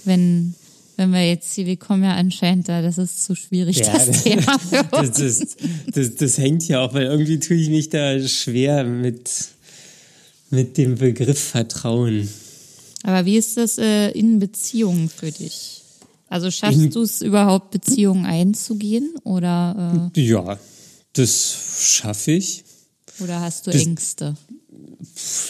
Wenn, 0.06 0.56
wenn 0.96 1.12
wir 1.12 1.28
jetzt 1.28 1.54
hier, 1.54 1.66
wir 1.66 1.76
kommen 1.78 2.04
ja 2.04 2.16
anscheinend 2.16 2.70
da, 2.70 2.82
das 2.82 2.98
ist 2.98 3.24
zu 3.24 3.36
schwierig, 3.36 3.82
das 3.82 4.24
Thema 4.24 4.58
für 4.58 4.84
uns. 4.98 5.10
das, 5.12 5.20
ist, 5.20 5.58
das, 5.94 6.16
das 6.16 6.38
hängt 6.38 6.68
ja 6.68 6.82
auch, 6.82 6.94
weil 6.94 7.04
irgendwie 7.04 7.38
tue 7.40 7.58
ich 7.58 7.70
mich 7.70 7.90
da 7.90 8.20
schwer 8.28 8.84
mit, 8.86 9.30
mit 10.50 10.78
dem 10.78 10.96
Begriff 10.96 11.38
Vertrauen. 11.40 12.30
Aber 13.04 13.26
wie 13.26 13.38
ist 13.38 13.58
das 13.58 13.78
äh, 13.78 14.10
in 14.12 14.40
Beziehungen 14.40 15.10
für 15.10 15.32
dich? 15.32 15.82
Also 16.30 16.50
schaffst 16.52 16.96
du 16.96 17.02
es 17.02 17.22
überhaupt, 17.22 17.72
Beziehungen 17.72 18.26
einzugehen 18.26 19.16
oder, 19.24 20.12
Ja, 20.16 20.58
das 21.14 21.56
schaffe 21.80 22.32
ich. 22.32 22.64
äh, 23.20 23.24
oder 23.24 23.42
hast 23.42 23.68
du 23.68 23.72
Das- 23.72 23.82
Ängste? 23.82 24.36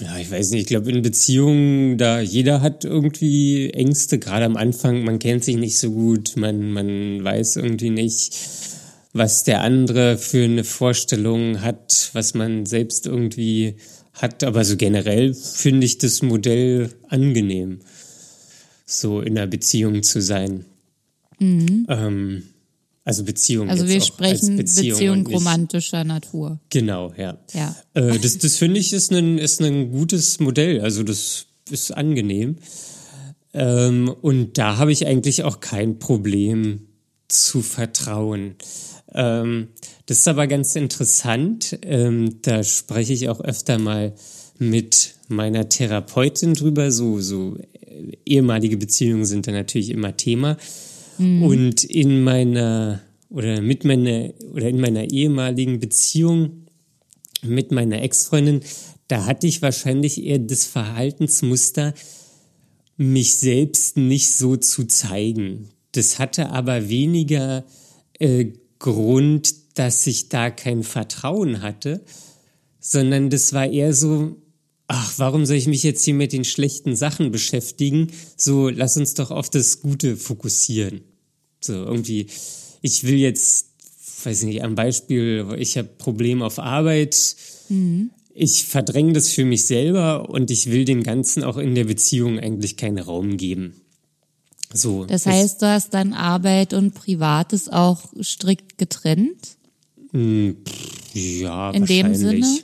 Ja, 0.01 0.17
ich 0.17 0.31
weiß 0.31 0.51
nicht, 0.51 0.61
ich 0.61 0.67
glaube 0.67 0.91
in 0.91 1.01
Beziehungen, 1.01 1.97
da 1.97 2.19
jeder 2.21 2.61
hat 2.61 2.85
irgendwie 2.85 3.69
Ängste, 3.71 4.19
gerade 4.19 4.45
am 4.45 4.57
Anfang, 4.57 5.03
man 5.03 5.19
kennt 5.19 5.43
sich 5.43 5.57
nicht 5.57 5.77
so 5.77 5.91
gut, 5.91 6.35
man, 6.35 6.71
man 6.71 7.23
weiß 7.23 7.57
irgendwie 7.57 7.89
nicht, 7.89 8.37
was 9.13 9.43
der 9.43 9.61
andere 9.61 10.17
für 10.17 10.43
eine 10.43 10.63
Vorstellung 10.63 11.61
hat, 11.61 12.11
was 12.13 12.33
man 12.33 12.65
selbst 12.65 13.07
irgendwie 13.07 13.75
hat, 14.13 14.43
aber 14.43 14.63
so 14.65 14.77
generell 14.77 15.33
finde 15.33 15.85
ich 15.85 15.97
das 15.97 16.21
Modell 16.21 16.93
angenehm, 17.07 17.79
so 18.85 19.21
in 19.21 19.37
einer 19.37 19.47
Beziehung 19.47 20.03
zu 20.03 20.21
sein. 20.21 20.65
Ähm, 21.87 22.43
also 23.09 23.23
Beziehung. 23.23 23.71
Also 23.71 23.87
wir 23.87 24.01
sprechen 24.01 24.59
als 24.59 24.75
Beziehung, 24.75 25.23
Beziehung 25.23 25.27
romantischer 25.27 26.03
Natur. 26.03 26.59
Genau, 26.69 27.11
ja. 27.17 27.39
Ja. 27.55 27.75
Äh, 27.95 28.19
das 28.19 28.37
das 28.37 28.57
finde 28.57 28.79
ich 28.79 28.93
ist 28.93 29.11
ein, 29.11 29.39
ist 29.39 29.59
ein 29.61 29.91
gutes 29.91 30.39
Modell. 30.39 30.81
Also 30.81 31.01
das 31.01 31.47
ist 31.71 31.89
angenehm. 31.89 32.57
Ähm, 33.51 34.13
und 34.21 34.59
da 34.59 34.77
habe 34.77 34.91
ich 34.91 35.07
eigentlich 35.07 35.43
auch 35.43 35.59
kein 35.59 35.97
Problem 35.97 36.81
zu 37.27 37.63
vertrauen. 37.63 38.53
Ähm, 39.15 39.69
das 40.05 40.19
ist 40.19 40.27
aber 40.27 40.45
ganz 40.45 40.75
interessant. 40.75 41.79
Ähm, 41.81 42.43
da 42.43 42.63
spreche 42.63 43.13
ich 43.13 43.27
auch 43.27 43.41
öfter 43.41 43.79
mal 43.79 44.13
mit 44.59 45.15
meiner 45.29 45.67
Therapeutin 45.67 46.53
drüber. 46.53 46.91
So, 46.91 47.19
so 47.21 47.57
äh, 47.57 48.17
ehemalige 48.23 48.77
Beziehungen 48.77 49.25
sind 49.25 49.47
da 49.47 49.51
natürlich 49.51 49.89
immer 49.89 50.15
Thema. 50.15 50.57
Und 51.19 51.83
in 51.83 52.23
meiner 52.23 53.01
oder 53.29 53.61
mit 53.61 53.85
meiner 53.85 54.33
oder 54.53 54.69
in 54.69 54.79
meiner 54.79 55.11
ehemaligen 55.11 55.79
Beziehung 55.79 56.65
mit 57.41 57.71
meiner 57.71 58.01
Ex-Freundin, 58.01 58.61
da 59.07 59.25
hatte 59.25 59.47
ich 59.47 59.61
wahrscheinlich 59.61 60.23
eher 60.23 60.39
das 60.39 60.65
Verhaltensmuster, 60.65 61.93
mich 62.97 63.37
selbst 63.37 63.97
nicht 63.97 64.31
so 64.31 64.57
zu 64.57 64.85
zeigen. 64.85 65.69
Das 65.93 66.19
hatte 66.19 66.49
aber 66.49 66.89
weniger 66.89 67.65
äh, 68.19 68.53
Grund, 68.77 69.55
dass 69.75 70.05
ich 70.07 70.29
da 70.29 70.49
kein 70.49 70.83
Vertrauen 70.83 71.61
hatte, 71.61 72.03
sondern 72.79 73.29
das 73.29 73.53
war 73.53 73.67
eher 73.69 73.93
so, 73.93 74.35
ach, 74.87 75.13
warum 75.17 75.45
soll 75.45 75.55
ich 75.55 75.67
mich 75.67 75.83
jetzt 75.83 76.03
hier 76.03 76.13
mit 76.13 76.33
den 76.33 76.43
schlechten 76.43 76.95
Sachen 76.95 77.31
beschäftigen? 77.31 78.11
So, 78.35 78.69
lass 78.69 78.97
uns 78.97 79.13
doch 79.13 79.31
auf 79.31 79.49
das 79.49 79.79
Gute 79.79 80.17
fokussieren. 80.17 81.01
So, 81.61 81.73
irgendwie, 81.73 82.27
ich 82.81 83.03
will 83.03 83.17
jetzt, 83.17 83.67
weiß 84.23 84.43
nicht, 84.43 84.63
am 84.63 84.75
Beispiel, 84.75 85.47
ich 85.57 85.77
habe 85.77 85.89
Probleme 85.97 86.45
auf 86.45 86.59
Arbeit, 86.59 87.35
ich 88.33 88.65
verdränge 88.65 89.13
das 89.13 89.29
für 89.29 89.45
mich 89.45 89.65
selber 89.65 90.29
und 90.29 90.49
ich 90.49 90.71
will 90.71 90.85
dem 90.85 91.03
Ganzen 91.03 91.43
auch 91.43 91.57
in 91.57 91.75
der 91.75 91.83
Beziehung 91.83 92.39
eigentlich 92.39 92.77
keinen 92.77 92.99
Raum 92.99 93.37
geben. 93.37 93.81
So. 94.73 95.05
Das 95.05 95.25
heißt, 95.25 95.61
du 95.61 95.67
hast 95.67 95.93
dann 95.93 96.13
Arbeit 96.13 96.73
und 96.73 96.93
Privates 96.93 97.69
auch 97.69 98.03
strikt 98.21 98.77
getrennt? 98.77 99.57
ja, 101.13 101.71
In 101.71 101.85
dem. 101.85 102.15
Sinne? 102.15 102.59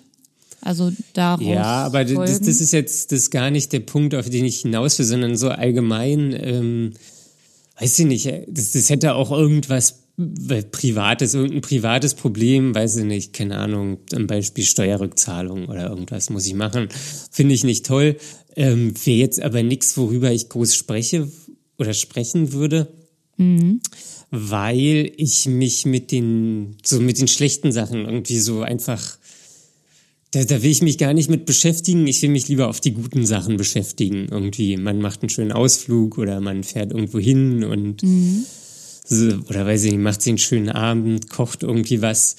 Also 0.62 0.92
daraus 1.14 1.46
Ja, 1.46 1.86
aber 1.86 2.06
das, 2.06 2.40
das 2.40 2.60
ist 2.60 2.72
jetzt 2.72 3.12
das 3.12 3.20
ist 3.20 3.30
gar 3.30 3.52
nicht 3.52 3.72
der 3.72 3.82
Punkt, 3.82 4.16
auf 4.16 4.30
den 4.30 4.46
ich 4.46 4.62
hinaus 4.62 4.98
will, 4.98 5.06
sondern 5.06 5.38
so 5.38 5.50
allgemein, 5.50 6.36
ähm, 6.40 6.94
weiß 7.80 8.00
ich 8.00 8.06
nicht, 8.06 8.32
das, 8.48 8.72
das 8.72 8.90
hätte 8.90 9.16
auch 9.16 9.32
irgendwas 9.32 10.04
äh, 10.18 10.64
Privates, 10.64 11.34
irgendein 11.34 11.62
privates 11.62 12.14
Problem, 12.14 12.74
weiß 12.74 12.98
ich 12.98 13.06
nicht, 13.06 13.34
keine 13.34 13.58
Ahnung, 13.58 14.00
zum 14.08 14.28
Beispiel 14.28 14.64
Steuerrückzahlung 14.64 15.68
oder 15.68 15.90
irgendwas 15.90 16.30
muss 16.30 16.48
ich 16.48 16.54
machen, 16.54 16.90
finde 17.32 17.56
ich 17.56 17.64
nicht 17.64 17.86
toll. 17.86 18.18
Ähm, 18.56 18.94
Wäre 19.06 19.18
jetzt 19.18 19.42
aber 19.42 19.64
nichts, 19.64 19.98
worüber 19.98 20.32
ich 20.32 20.50
groß 20.50 20.76
spreche 20.76 21.30
oder 21.78 21.94
sprechen 21.94 22.54
würde 22.54 22.88
weil 24.32 25.12
ich 25.18 25.46
mich 25.46 25.86
mit 25.86 26.12
den, 26.12 26.78
so 26.84 27.00
mit 27.00 27.20
den 27.20 27.28
schlechten 27.28 27.72
Sachen 27.72 28.06
irgendwie 28.06 28.40
so 28.40 28.62
einfach, 28.62 29.18
da, 30.36 30.44
da 30.44 30.62
will 30.62 30.72
ich 30.72 30.82
mich 30.82 30.98
gar 30.98 31.14
nicht 31.14 31.30
mit 31.30 31.46
beschäftigen. 31.46 32.06
Ich 32.08 32.22
will 32.22 32.30
mich 32.30 32.50
lieber 32.50 32.68
auf 32.68 32.82
die 32.82 32.94
guten 32.94 33.26
Sachen 33.26 33.56
beschäftigen. 33.56 34.28
Irgendwie, 34.30 34.76
man 34.76 35.00
macht 35.00 35.22
einen 35.22 35.30
schönen 35.30 35.54
Ausflug 35.54 36.18
oder 36.18 36.42
man 36.42 36.64
fährt 36.64 36.92
irgendwo 36.92 37.20
hin 37.20 37.64
und, 37.64 38.02
so, 39.06 39.40
oder 39.50 39.66
weiß 39.66 39.86
ich 39.86 39.92
nicht, 39.94 40.02
macht 40.02 40.22
sich 40.22 40.32
einen 40.32 40.38
schönen 40.38 40.70
Abend, 40.70 41.30
kocht 41.30 41.64
irgendwie 41.64 42.02
was. 42.02 42.36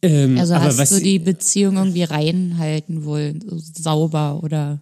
Ähm, 0.00 0.38
Also 0.38 0.54
aber 0.54 0.64
hast 0.64 0.78
was, 0.78 0.88
du 0.90 1.00
die 1.00 1.18
Beziehung 1.18 1.76
irgendwie 1.76 2.04
reinhalten 2.04 3.04
wollen, 3.04 3.44
so 3.46 3.58
sauber 3.58 4.40
oder 4.42 4.80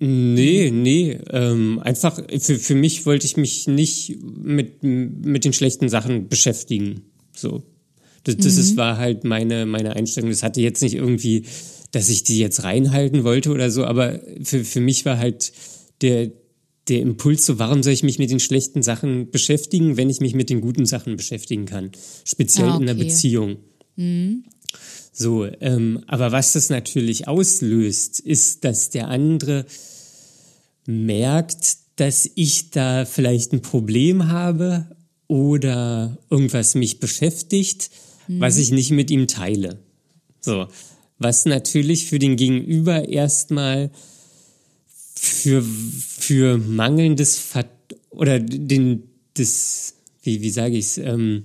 Nee, 0.00 0.70
nee. 0.72 1.18
Ähm, 1.30 1.78
einfach, 1.78 2.20
für, 2.38 2.58
für 2.58 2.74
mich 2.74 3.06
wollte 3.06 3.26
ich 3.26 3.36
mich 3.36 3.68
nicht 3.68 4.18
mit, 4.22 4.82
mit 4.82 5.44
den 5.44 5.52
schlechten 5.52 5.88
Sachen 5.88 6.28
beschäftigen. 6.28 7.02
So. 7.34 7.62
Das, 8.24 8.36
das 8.36 8.56
ist, 8.56 8.76
war 8.76 8.96
halt 8.98 9.24
meine, 9.24 9.66
meine 9.66 9.94
Einstellung. 9.94 10.30
Das 10.30 10.42
hatte 10.42 10.60
jetzt 10.60 10.82
nicht 10.82 10.94
irgendwie, 10.94 11.44
dass 11.92 12.08
ich 12.08 12.24
die 12.24 12.38
jetzt 12.38 12.64
reinhalten 12.64 13.22
wollte 13.22 13.50
oder 13.50 13.70
so, 13.70 13.84
aber 13.84 14.20
für, 14.42 14.64
für 14.64 14.80
mich 14.80 15.04
war 15.04 15.18
halt 15.18 15.52
der, 16.00 16.32
der 16.88 17.00
Impuls 17.00 17.46
so, 17.46 17.58
warum 17.58 17.82
soll 17.82 17.92
ich 17.92 18.02
mich 18.02 18.18
mit 18.18 18.30
den 18.30 18.40
schlechten 18.40 18.82
Sachen 18.82 19.30
beschäftigen, 19.30 19.96
wenn 19.96 20.10
ich 20.10 20.20
mich 20.20 20.34
mit 20.34 20.50
den 20.50 20.60
guten 20.60 20.86
Sachen 20.86 21.16
beschäftigen 21.16 21.66
kann? 21.66 21.92
Speziell 22.24 22.68
Ah, 22.68 22.76
in 22.76 22.82
einer 22.82 22.92
okay. 22.92 23.04
Beziehung. 23.04 23.56
So, 25.12 25.46
ähm, 25.60 26.02
aber 26.08 26.32
was 26.32 26.54
das 26.54 26.70
natürlich 26.70 27.28
auslöst, 27.28 28.20
ist, 28.20 28.64
dass 28.64 28.90
der 28.90 29.08
andere 29.08 29.66
merkt, 30.86 31.76
dass 31.96 32.28
ich 32.34 32.70
da 32.70 33.04
vielleicht 33.04 33.52
ein 33.52 33.62
Problem 33.62 34.28
habe 34.28 34.86
oder 35.28 36.18
irgendwas 36.30 36.74
mich 36.74 36.98
beschäftigt, 36.98 37.90
mhm. 38.28 38.40
was 38.40 38.58
ich 38.58 38.70
nicht 38.70 38.90
mit 38.90 39.10
ihm 39.10 39.26
teile. 39.26 39.78
So, 40.40 40.66
was 41.18 41.46
natürlich 41.46 42.06
für 42.06 42.18
den 42.18 42.36
Gegenüber 42.36 43.08
erstmal 43.08 43.90
für, 45.14 45.62
für 45.62 46.58
mangelndes 46.58 47.38
Ver 47.38 47.66
oder 48.10 48.38
den, 48.38 49.04
das, 49.34 49.94
wie, 50.22 50.42
wie 50.42 50.50
sage 50.50 50.76
ich 50.76 50.84
es, 50.84 50.98
ähm, 50.98 51.44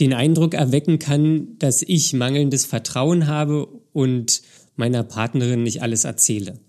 den 0.00 0.14
Eindruck 0.14 0.54
erwecken 0.54 0.98
kann, 0.98 1.58
dass 1.58 1.82
ich 1.82 2.12
mangelndes 2.12 2.64
Vertrauen 2.64 3.26
habe 3.26 3.66
und 3.92 4.42
meiner 4.76 5.02
Partnerin 5.02 5.64
nicht 5.64 5.82
alles 5.82 6.04
erzähle. 6.04 6.60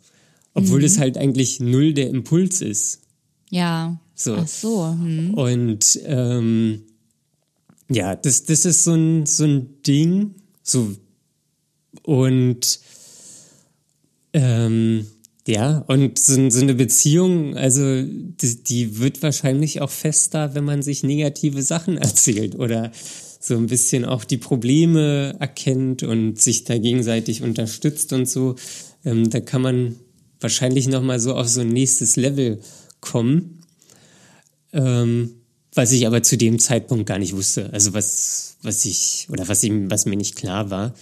Obwohl 0.54 0.80
mhm. 0.80 0.86
es 0.86 0.98
halt 0.98 1.18
eigentlich 1.18 1.60
null 1.60 1.94
der 1.94 2.10
Impuls 2.10 2.62
ist. 2.62 3.02
Ja. 3.50 4.00
So. 4.16 4.36
Ach 4.36 4.48
so. 4.48 4.88
Hm. 4.88 5.34
Und 5.36 6.00
ähm, 6.06 6.82
ja, 7.90 8.16
das, 8.16 8.46
das 8.46 8.66
ist 8.66 8.84
so 8.84 8.94
ein, 8.94 9.26
so 9.26 9.46
ein 9.46 9.82
Ding. 9.84 10.36
So. 10.64 10.96
Und 12.04 12.80
ähm, 14.34 15.08
ja, 15.48 15.80
und 15.88 16.20
so, 16.20 16.50
so 16.50 16.62
eine 16.62 16.76
Beziehung, 16.76 17.58
also 17.58 18.04
die, 18.04 18.64
die, 18.64 19.00
wird 19.00 19.24
wahrscheinlich 19.24 19.82
auch 19.82 19.90
fester, 19.90 20.54
wenn 20.54 20.64
man 20.64 20.84
sich 20.84 21.04
negative 21.04 21.64
Sachen 21.64 21.98
erzählt 21.98 22.56
oder 22.56 22.92
so 23.40 23.56
ein 23.56 23.68
bisschen 23.68 24.06
auch 24.06 24.26
die 24.26 24.38
Probleme 24.38 25.36
erkennt 25.40 26.04
und 26.04 26.40
sich 26.40 26.66
da 26.66 26.78
gegenseitig 26.78 27.42
unterstützt 27.42 28.14
und 28.14 28.30
so. 28.30 28.56
Ähm, 29.04 29.30
da 29.30 29.40
kann 29.40 29.62
man 29.62 29.96
wahrscheinlich 30.40 30.88
nochmal 30.88 31.20
so 31.20 31.34
auf 31.34 31.48
so 31.48 31.62
ein 31.62 31.70
nächstes 31.70 32.16
Level 32.16 32.60
kommen. 33.00 33.62
Ähm, 34.74 35.39
was 35.74 35.92
ich 35.92 36.08
aber 36.08 36.24
zu 36.24 36.38
dem 36.38 36.60
Zeitpunkt 36.60 37.06
gar 37.06 37.20
nicht 37.20 37.36
wusste. 37.36 37.72
Also 37.74 37.94
was, 37.94 38.58
was 38.64 38.86
ich, 38.86 39.28
oder 39.32 39.48
was, 39.48 39.64
ihm, 39.64 39.90
was 39.92 40.06
mir 40.06 40.18
nicht 40.18 40.36
klar 40.36 40.70
war. 40.70 40.94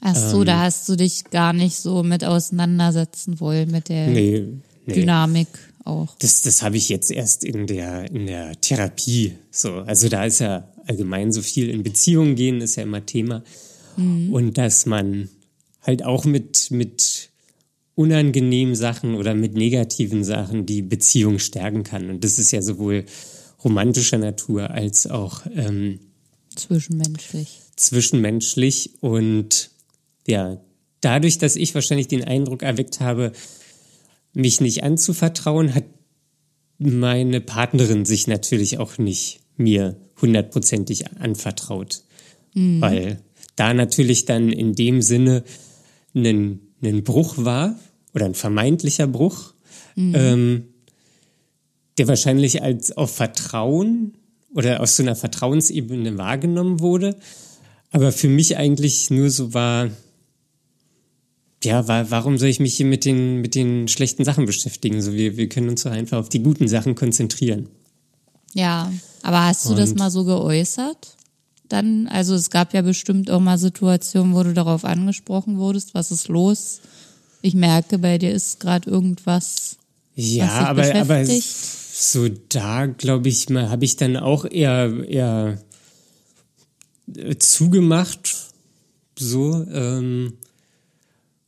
Ach 0.00 0.16
so, 0.16 0.40
ähm, 0.40 0.46
da 0.46 0.60
hast 0.60 0.88
du 0.88 0.96
dich 0.96 1.24
gar 1.30 1.52
nicht 1.52 1.76
so 1.76 2.02
mit 2.02 2.24
auseinandersetzen 2.24 3.40
wollen, 3.40 3.70
mit 3.70 3.88
der 3.88 4.08
nee, 4.08 4.46
nee. 4.86 4.94
Dynamik 4.94 5.48
auch. 5.84 6.14
Das, 6.18 6.42
das 6.42 6.62
habe 6.62 6.76
ich 6.76 6.88
jetzt 6.88 7.10
erst 7.10 7.44
in 7.44 7.66
der, 7.66 8.10
in 8.10 8.26
der 8.26 8.60
Therapie 8.60 9.34
so. 9.50 9.74
Also 9.74 10.08
da 10.08 10.24
ist 10.24 10.40
ja 10.40 10.68
allgemein 10.86 11.32
so 11.32 11.42
viel 11.42 11.70
in 11.70 11.82
Beziehungen 11.82 12.34
gehen, 12.34 12.60
ist 12.60 12.76
ja 12.76 12.82
immer 12.82 13.04
Thema. 13.06 13.42
Mhm. 13.96 14.32
Und 14.32 14.58
dass 14.58 14.86
man 14.86 15.28
halt 15.82 16.04
auch 16.04 16.24
mit, 16.24 16.70
mit 16.70 17.30
unangenehmen 17.94 18.74
Sachen 18.74 19.14
oder 19.14 19.34
mit 19.34 19.54
negativen 19.54 20.24
Sachen 20.24 20.66
die 20.66 20.82
Beziehung 20.82 21.38
stärken 21.38 21.84
kann. 21.84 22.10
Und 22.10 22.24
das 22.24 22.38
ist 22.38 22.50
ja 22.50 22.60
sowohl 22.60 23.04
romantischer 23.64 24.18
Natur 24.18 24.70
als 24.70 25.06
auch 25.06 25.42
ähm, 25.54 26.00
zwischenmenschlich. 26.54 27.60
Zwischenmenschlich 27.76 28.90
und 29.00 29.70
ja, 30.26 30.60
dadurch, 31.00 31.38
dass 31.38 31.56
ich 31.56 31.74
wahrscheinlich 31.74 32.08
den 32.08 32.24
Eindruck 32.24 32.62
erweckt 32.62 33.00
habe, 33.00 33.32
mich 34.32 34.60
nicht 34.60 34.82
anzuvertrauen, 34.84 35.74
hat 35.74 35.84
meine 36.78 37.40
Partnerin 37.40 38.04
sich 38.04 38.26
natürlich 38.26 38.78
auch 38.78 38.98
nicht 38.98 39.40
mir 39.56 39.96
hundertprozentig 40.20 41.12
anvertraut. 41.18 42.02
Mhm. 42.54 42.80
Weil 42.80 43.20
da 43.56 43.74
natürlich 43.74 44.24
dann 44.24 44.50
in 44.50 44.74
dem 44.74 45.02
Sinne 45.02 45.44
ein 46.14 46.60
ein 46.88 47.04
Bruch 47.04 47.34
war 47.38 47.78
oder 48.14 48.26
ein 48.26 48.34
vermeintlicher 48.34 49.06
Bruch, 49.06 49.54
mhm. 49.96 50.14
ähm, 50.16 50.64
der 51.98 52.08
wahrscheinlich 52.08 52.62
als 52.62 52.96
auf 52.96 53.14
Vertrauen 53.14 54.14
oder 54.54 54.80
aus 54.80 54.96
so 54.96 55.02
einer 55.02 55.16
Vertrauensebene 55.16 56.18
wahrgenommen 56.18 56.80
wurde, 56.80 57.16
aber 57.90 58.12
für 58.12 58.28
mich 58.28 58.56
eigentlich 58.56 59.10
nur 59.10 59.30
so 59.30 59.54
war, 59.54 59.90
ja, 61.62 61.88
war, 61.88 62.10
warum 62.10 62.38
soll 62.38 62.48
ich 62.48 62.60
mich 62.60 62.74
hier 62.74 62.86
mit 62.86 63.04
den, 63.04 63.40
mit 63.40 63.54
den 63.54 63.88
schlechten 63.88 64.24
Sachen 64.24 64.46
beschäftigen? 64.46 65.00
So, 65.00 65.12
wir, 65.14 65.36
wir 65.36 65.48
können 65.48 65.68
uns 65.68 65.84
doch 65.84 65.92
einfach 65.92 66.18
auf 66.18 66.28
die 66.28 66.42
guten 66.42 66.68
Sachen 66.68 66.94
konzentrieren. 66.94 67.68
Ja, 68.52 68.92
aber 69.22 69.46
hast 69.46 69.66
du 69.66 69.70
Und 69.70 69.78
das 69.78 69.94
mal 69.94 70.10
so 70.10 70.24
geäußert? 70.24 71.16
dann? 71.68 72.08
Also 72.08 72.34
es 72.34 72.50
gab 72.50 72.72
ja 72.74 72.82
bestimmt 72.82 73.30
auch 73.30 73.40
mal 73.40 73.58
Situationen, 73.58 74.34
wo 74.34 74.42
du 74.42 74.54
darauf 74.54 74.84
angesprochen 74.84 75.58
wurdest, 75.58 75.94
was 75.94 76.10
ist 76.10 76.28
los? 76.28 76.80
Ich 77.42 77.54
merke, 77.54 77.98
bei 77.98 78.18
dir 78.18 78.32
ist 78.32 78.60
gerade 78.60 78.88
irgendwas. 78.88 79.76
Ja, 80.14 80.68
aber, 80.68 80.94
aber 80.94 81.24
so 81.96 82.28
da, 82.48 82.86
glaube 82.86 83.28
ich, 83.28 83.48
mal 83.50 83.70
habe 83.70 83.84
ich 83.84 83.96
dann 83.96 84.16
auch 84.16 84.44
eher, 84.44 85.08
eher 85.08 85.62
äh, 87.14 87.36
zugemacht. 87.36 88.34
So, 89.16 89.64
ähm, 89.72 90.34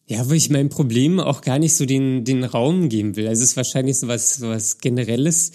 ja, 0.07 0.29
wo 0.29 0.35
ich 0.35 0.51
meinem 0.51 0.69
Problem 0.69 1.19
auch 1.19 1.41
gar 1.41 1.59
nicht 1.59 1.75
so 1.75 1.85
den, 1.85 2.25
den 2.25 2.45
Raum 2.45 2.89
geben 2.89 3.17
will. 3.17 3.27
Also 3.27 3.43
es 3.43 3.51
ist 3.51 3.57
wahrscheinlich 3.57 3.99
so 3.99 4.07
was, 4.07 4.37
so 4.37 4.49
was 4.49 4.79
Generelles 4.79 5.51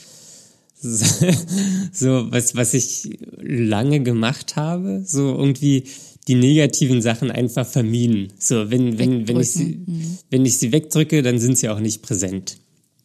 so 0.82 2.32
was, 2.32 2.56
was 2.56 2.74
ich 2.74 3.08
lange 3.40 4.02
gemacht 4.02 4.56
habe, 4.56 5.04
so 5.06 5.30
irgendwie 5.36 5.84
die 6.28 6.34
negativen 6.34 7.04
Sachen 7.04 7.30
einfach 7.30 7.68
vermieden. 7.68 8.34
So, 8.40 8.72
wenn, 8.72 8.98
wenn, 8.98 9.28
wenn 9.28 9.40
ich 9.40 9.52
sie, 9.52 9.84
mhm. 9.86 10.18
wenn 10.32 10.46
ich 10.46 10.58
sie 10.58 10.72
wegdrücke, 10.72 11.22
dann 11.22 11.40
sind 11.40 11.58
sie 11.60 11.70
auch 11.70 11.80
nicht 11.80 12.02
präsent. 12.02 12.58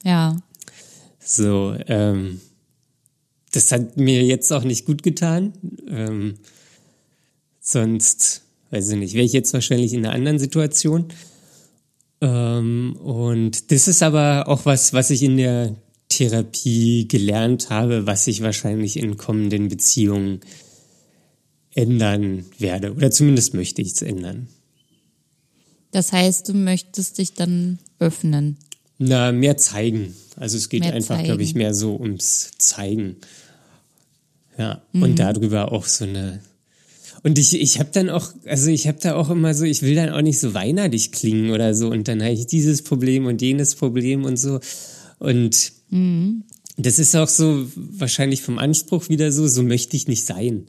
Ja. 0.04 0.36
So, 1.28 1.76
ähm, 1.88 2.40
das 3.50 3.72
hat 3.72 3.96
mir 3.96 4.22
jetzt 4.22 4.52
auch 4.52 4.62
nicht 4.62 4.86
gut 4.86 5.02
getan. 5.02 5.52
Ähm, 5.88 6.34
sonst, 7.60 8.42
weiß 8.70 8.90
ich 8.90 8.96
nicht, 8.96 9.14
wäre 9.14 9.24
ich 9.24 9.32
jetzt 9.32 9.52
wahrscheinlich 9.52 9.92
in 9.92 10.06
einer 10.06 10.14
anderen 10.14 10.38
Situation. 10.38 11.06
Ähm, 12.20 12.96
und 13.02 13.72
das 13.72 13.88
ist 13.88 14.04
aber 14.04 14.46
auch 14.46 14.66
was, 14.66 14.92
was 14.92 15.10
ich 15.10 15.24
in 15.24 15.36
der 15.36 15.74
Therapie 16.08 17.08
gelernt 17.08 17.70
habe, 17.70 18.06
was 18.06 18.28
ich 18.28 18.42
wahrscheinlich 18.42 18.96
in 18.96 19.16
kommenden 19.16 19.66
Beziehungen 19.66 20.40
ändern 21.74 22.44
werde. 22.58 22.94
Oder 22.94 23.10
zumindest 23.10 23.52
möchte 23.52 23.82
ich 23.82 23.92
es 23.92 24.02
ändern. 24.02 24.46
Das 25.90 26.12
heißt, 26.12 26.48
du 26.48 26.54
möchtest 26.54 27.18
dich 27.18 27.34
dann 27.34 27.80
öffnen? 27.98 28.58
Na, 28.98 29.32
mehr 29.32 29.56
zeigen. 29.56 30.14
Also 30.36 30.56
es 30.56 30.68
geht 30.68 30.80
mehr 30.80 30.94
einfach, 30.94 31.22
glaube 31.22 31.42
ich, 31.42 31.54
mehr 31.54 31.74
so 31.74 31.96
ums 31.96 32.50
Zeigen. 32.58 33.16
Ja, 34.58 34.82
mhm. 34.92 35.02
und 35.02 35.18
darüber 35.18 35.72
auch 35.72 35.86
so 35.86 36.04
eine. 36.04 36.40
Und 37.22 37.38
ich, 37.38 37.60
ich 37.60 37.78
habe 37.78 37.90
dann 37.92 38.08
auch, 38.08 38.32
also 38.46 38.70
ich 38.70 38.86
habe 38.86 38.98
da 39.00 39.16
auch 39.16 39.30
immer 39.30 39.54
so, 39.54 39.64
ich 39.64 39.82
will 39.82 39.94
dann 39.94 40.10
auch 40.10 40.22
nicht 40.22 40.38
so 40.38 40.54
weinerlich 40.54 41.12
klingen 41.12 41.50
oder 41.50 41.74
so. 41.74 41.88
Und 41.88 42.08
dann 42.08 42.22
habe 42.22 42.32
ich 42.32 42.46
dieses 42.46 42.82
Problem 42.82 43.26
und 43.26 43.42
jenes 43.42 43.74
Problem 43.74 44.24
und 44.24 44.38
so. 44.38 44.60
Und 45.18 45.72
mhm. 45.90 46.44
das 46.76 46.98
ist 46.98 47.16
auch 47.16 47.28
so 47.28 47.66
wahrscheinlich 47.74 48.42
vom 48.42 48.58
Anspruch 48.58 49.08
wieder 49.08 49.32
so, 49.32 49.46
so 49.48 49.62
möchte 49.62 49.96
ich 49.96 50.08
nicht 50.08 50.24
sein. 50.24 50.66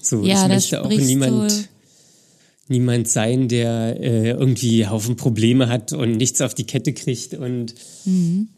So, 0.00 0.24
ja, 0.24 0.42
ich 0.42 0.48
möchte 0.48 0.82
auch 0.82 0.88
niemand, 0.88 1.68
niemand 2.70 3.08
sein, 3.08 3.48
der 3.48 4.00
äh, 4.00 4.30
irgendwie 4.30 4.86
Haufen 4.86 5.16
Probleme 5.16 5.68
hat 5.68 5.92
und 5.92 6.16
nichts 6.16 6.40
auf 6.40 6.54
die 6.54 6.64
Kette 6.64 6.92
kriegt 6.92 7.34
und 7.34 7.74
mhm. 8.04 8.48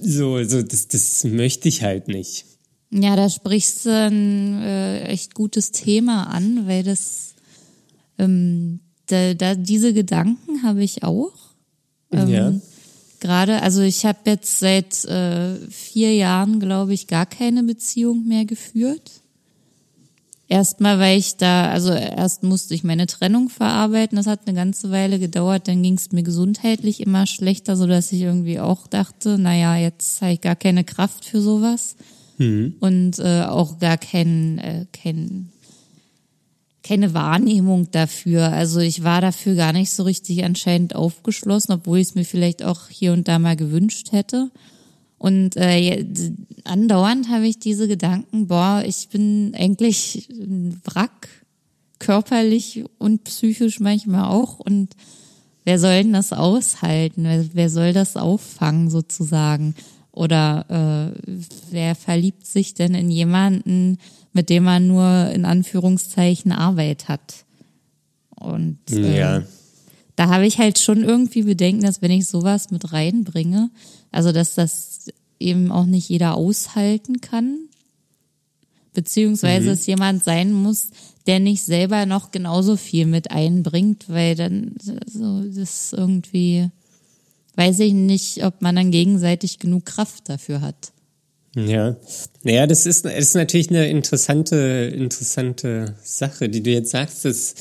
so, 0.00 0.42
so 0.44 0.62
das, 0.62 0.88
das 0.88 1.24
möchte 1.24 1.68
ich 1.68 1.82
halt 1.82 2.08
nicht. 2.08 2.46
Ja, 2.90 3.16
da 3.16 3.28
sprichst 3.28 3.86
du 3.86 3.90
ein 3.90 4.62
äh, 4.62 5.04
echt 5.06 5.34
gutes 5.34 5.72
Thema 5.72 6.28
an, 6.28 6.66
weil 6.68 6.84
das 6.84 7.34
ähm, 8.18 8.80
da, 9.06 9.34
da 9.34 9.54
diese 9.54 9.92
Gedanken 9.92 10.62
habe 10.62 10.84
ich 10.84 11.02
auch. 11.02 11.32
Ähm, 12.12 12.28
ja 12.28 12.52
gerade, 13.24 13.62
also 13.62 13.80
ich 13.80 14.04
habe 14.04 14.18
jetzt 14.26 14.58
seit 14.58 15.02
äh, 15.06 15.56
vier 15.70 16.14
Jahren, 16.14 16.60
glaube 16.60 16.92
ich, 16.92 17.06
gar 17.06 17.24
keine 17.24 17.62
Beziehung 17.62 18.28
mehr 18.28 18.44
geführt. 18.44 19.22
Erstmal, 20.46 20.98
weil 20.98 21.18
ich 21.18 21.36
da, 21.38 21.70
also 21.70 21.90
erst 21.90 22.42
musste 22.42 22.74
ich 22.74 22.84
meine 22.84 23.06
Trennung 23.06 23.48
verarbeiten, 23.48 24.16
das 24.16 24.26
hat 24.26 24.40
eine 24.46 24.54
ganze 24.54 24.90
Weile 24.90 25.18
gedauert, 25.18 25.68
dann 25.68 25.82
ging 25.82 25.94
es 25.94 26.12
mir 26.12 26.22
gesundheitlich 26.22 27.00
immer 27.00 27.26
schlechter, 27.26 27.76
so 27.76 27.86
dass 27.86 28.12
ich 28.12 28.20
irgendwie 28.20 28.60
auch 28.60 28.86
dachte, 28.86 29.38
naja, 29.38 29.76
jetzt 29.76 30.20
habe 30.20 30.34
ich 30.34 30.42
gar 30.42 30.56
keine 30.56 30.84
Kraft 30.84 31.24
für 31.24 31.40
sowas. 31.40 31.96
Mhm. 32.36 32.74
Und 32.80 33.18
äh, 33.20 33.44
auch 33.44 33.78
gar 33.78 33.96
kein, 33.96 34.58
äh, 34.58 34.86
kein 34.92 35.48
keine 36.84 37.14
Wahrnehmung 37.14 37.90
dafür. 37.90 38.52
Also 38.52 38.78
ich 38.78 39.02
war 39.02 39.22
dafür 39.22 39.54
gar 39.54 39.72
nicht 39.72 39.90
so 39.90 40.02
richtig 40.02 40.44
anscheinend 40.44 40.94
aufgeschlossen, 40.94 41.72
obwohl 41.72 41.98
ich 41.98 42.08
es 42.08 42.14
mir 42.14 42.26
vielleicht 42.26 42.62
auch 42.62 42.88
hier 42.88 43.14
und 43.14 43.26
da 43.26 43.38
mal 43.38 43.56
gewünscht 43.56 44.12
hätte. 44.12 44.50
Und 45.16 45.56
äh, 45.56 46.04
andauernd 46.64 47.28
habe 47.28 47.46
ich 47.46 47.58
diese 47.58 47.86
Gedanken, 47.88 48.48
boah, 48.48 48.82
ich 48.84 49.08
bin 49.10 49.54
eigentlich 49.54 50.28
ein 50.30 50.80
Wrack, 50.84 51.28
körperlich 51.98 52.84
und 52.98 53.24
psychisch 53.24 53.80
manchmal 53.80 54.24
auch. 54.30 54.58
Und 54.58 54.94
wer 55.64 55.78
soll 55.78 56.02
denn 56.02 56.12
das 56.12 56.32
aushalten? 56.32 57.24
Wer, 57.24 57.46
wer 57.54 57.70
soll 57.70 57.92
das 57.92 58.16
auffangen 58.16 58.90
sozusagen? 58.90 59.74
Oder 60.10 61.12
äh, 61.16 61.32
wer 61.70 61.94
verliebt 61.94 62.46
sich 62.46 62.74
denn 62.74 62.94
in 62.94 63.10
jemanden, 63.10 63.98
mit 64.32 64.48
dem 64.48 64.64
man 64.64 64.86
nur 64.86 65.30
in 65.32 65.44
Anführungszeichen 65.44 66.52
Arbeit 66.52 67.08
hat? 67.08 67.44
Und 68.36 68.78
äh, 68.90 69.18
Ja. 69.18 69.42
da 70.16 70.28
habe 70.28 70.46
ich 70.46 70.58
halt 70.58 70.78
schon 70.78 71.02
irgendwie 71.02 71.42
Bedenken, 71.42 71.82
dass 71.82 72.02
wenn 72.02 72.10
ich 72.10 72.26
sowas 72.26 72.70
mit 72.70 72.92
reinbringe, 72.92 73.70
also 74.12 74.30
dass 74.30 74.54
das 74.54 75.06
eben 75.38 75.70
auch 75.70 75.86
nicht 75.86 76.08
jeder 76.08 76.34
aushalten 76.34 77.20
kann, 77.20 77.58
beziehungsweise 78.92 79.70
es 79.70 79.86
jemand 79.86 80.24
sein 80.24 80.52
muss, 80.52 80.88
der 81.26 81.40
nicht 81.40 81.64
selber 81.64 82.06
noch 82.06 82.30
genauso 82.30 82.76
viel 82.76 83.06
mit 83.06 83.30
einbringt, 83.30 84.08
weil 84.08 84.34
dann 84.34 84.74
so 85.06 85.42
das 85.42 85.92
irgendwie 85.92 86.70
weiß 87.56 87.80
ich 87.80 87.92
nicht, 87.92 88.44
ob 88.44 88.62
man 88.62 88.76
dann 88.76 88.90
gegenseitig 88.90 89.58
genug 89.58 89.86
Kraft 89.86 90.28
dafür 90.28 90.60
hat. 90.60 90.92
Ja, 91.54 91.96
naja, 92.42 92.66
das 92.66 92.84
ist, 92.84 93.04
das 93.04 93.14
ist 93.14 93.34
natürlich 93.34 93.70
eine 93.70 93.88
interessante, 93.88 94.92
interessante 94.92 95.94
Sache, 96.02 96.48
die 96.48 96.62
du 96.62 96.70
jetzt 96.70 96.90
sagst. 96.90 97.24
Das 97.24 97.54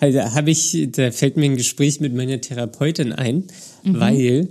halt, 0.00 0.14
da 0.14 0.34
habe 0.34 0.50
ich, 0.50 0.88
da 0.92 1.10
fällt 1.10 1.38
mir 1.38 1.46
ein 1.46 1.56
Gespräch 1.56 2.00
mit 2.00 2.14
meiner 2.14 2.40
Therapeutin 2.40 3.12
ein, 3.12 3.44
weil 3.84 4.48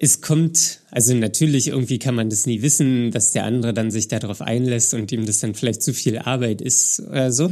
es 0.00 0.20
kommt, 0.20 0.80
also 0.90 1.14
natürlich 1.14 1.68
irgendwie 1.68 1.98
kann 1.98 2.14
man 2.14 2.30
das 2.30 2.46
nie 2.46 2.62
wissen, 2.62 3.10
dass 3.10 3.32
der 3.32 3.44
andere 3.44 3.74
dann 3.74 3.90
sich 3.90 4.08
darauf 4.08 4.40
einlässt 4.40 4.94
und 4.94 5.10
ihm 5.10 5.26
das 5.26 5.40
dann 5.40 5.54
vielleicht 5.54 5.82
zu 5.82 5.92
viel 5.92 6.18
Arbeit 6.18 6.60
ist 6.60 7.00
oder 7.00 7.32
so. 7.32 7.50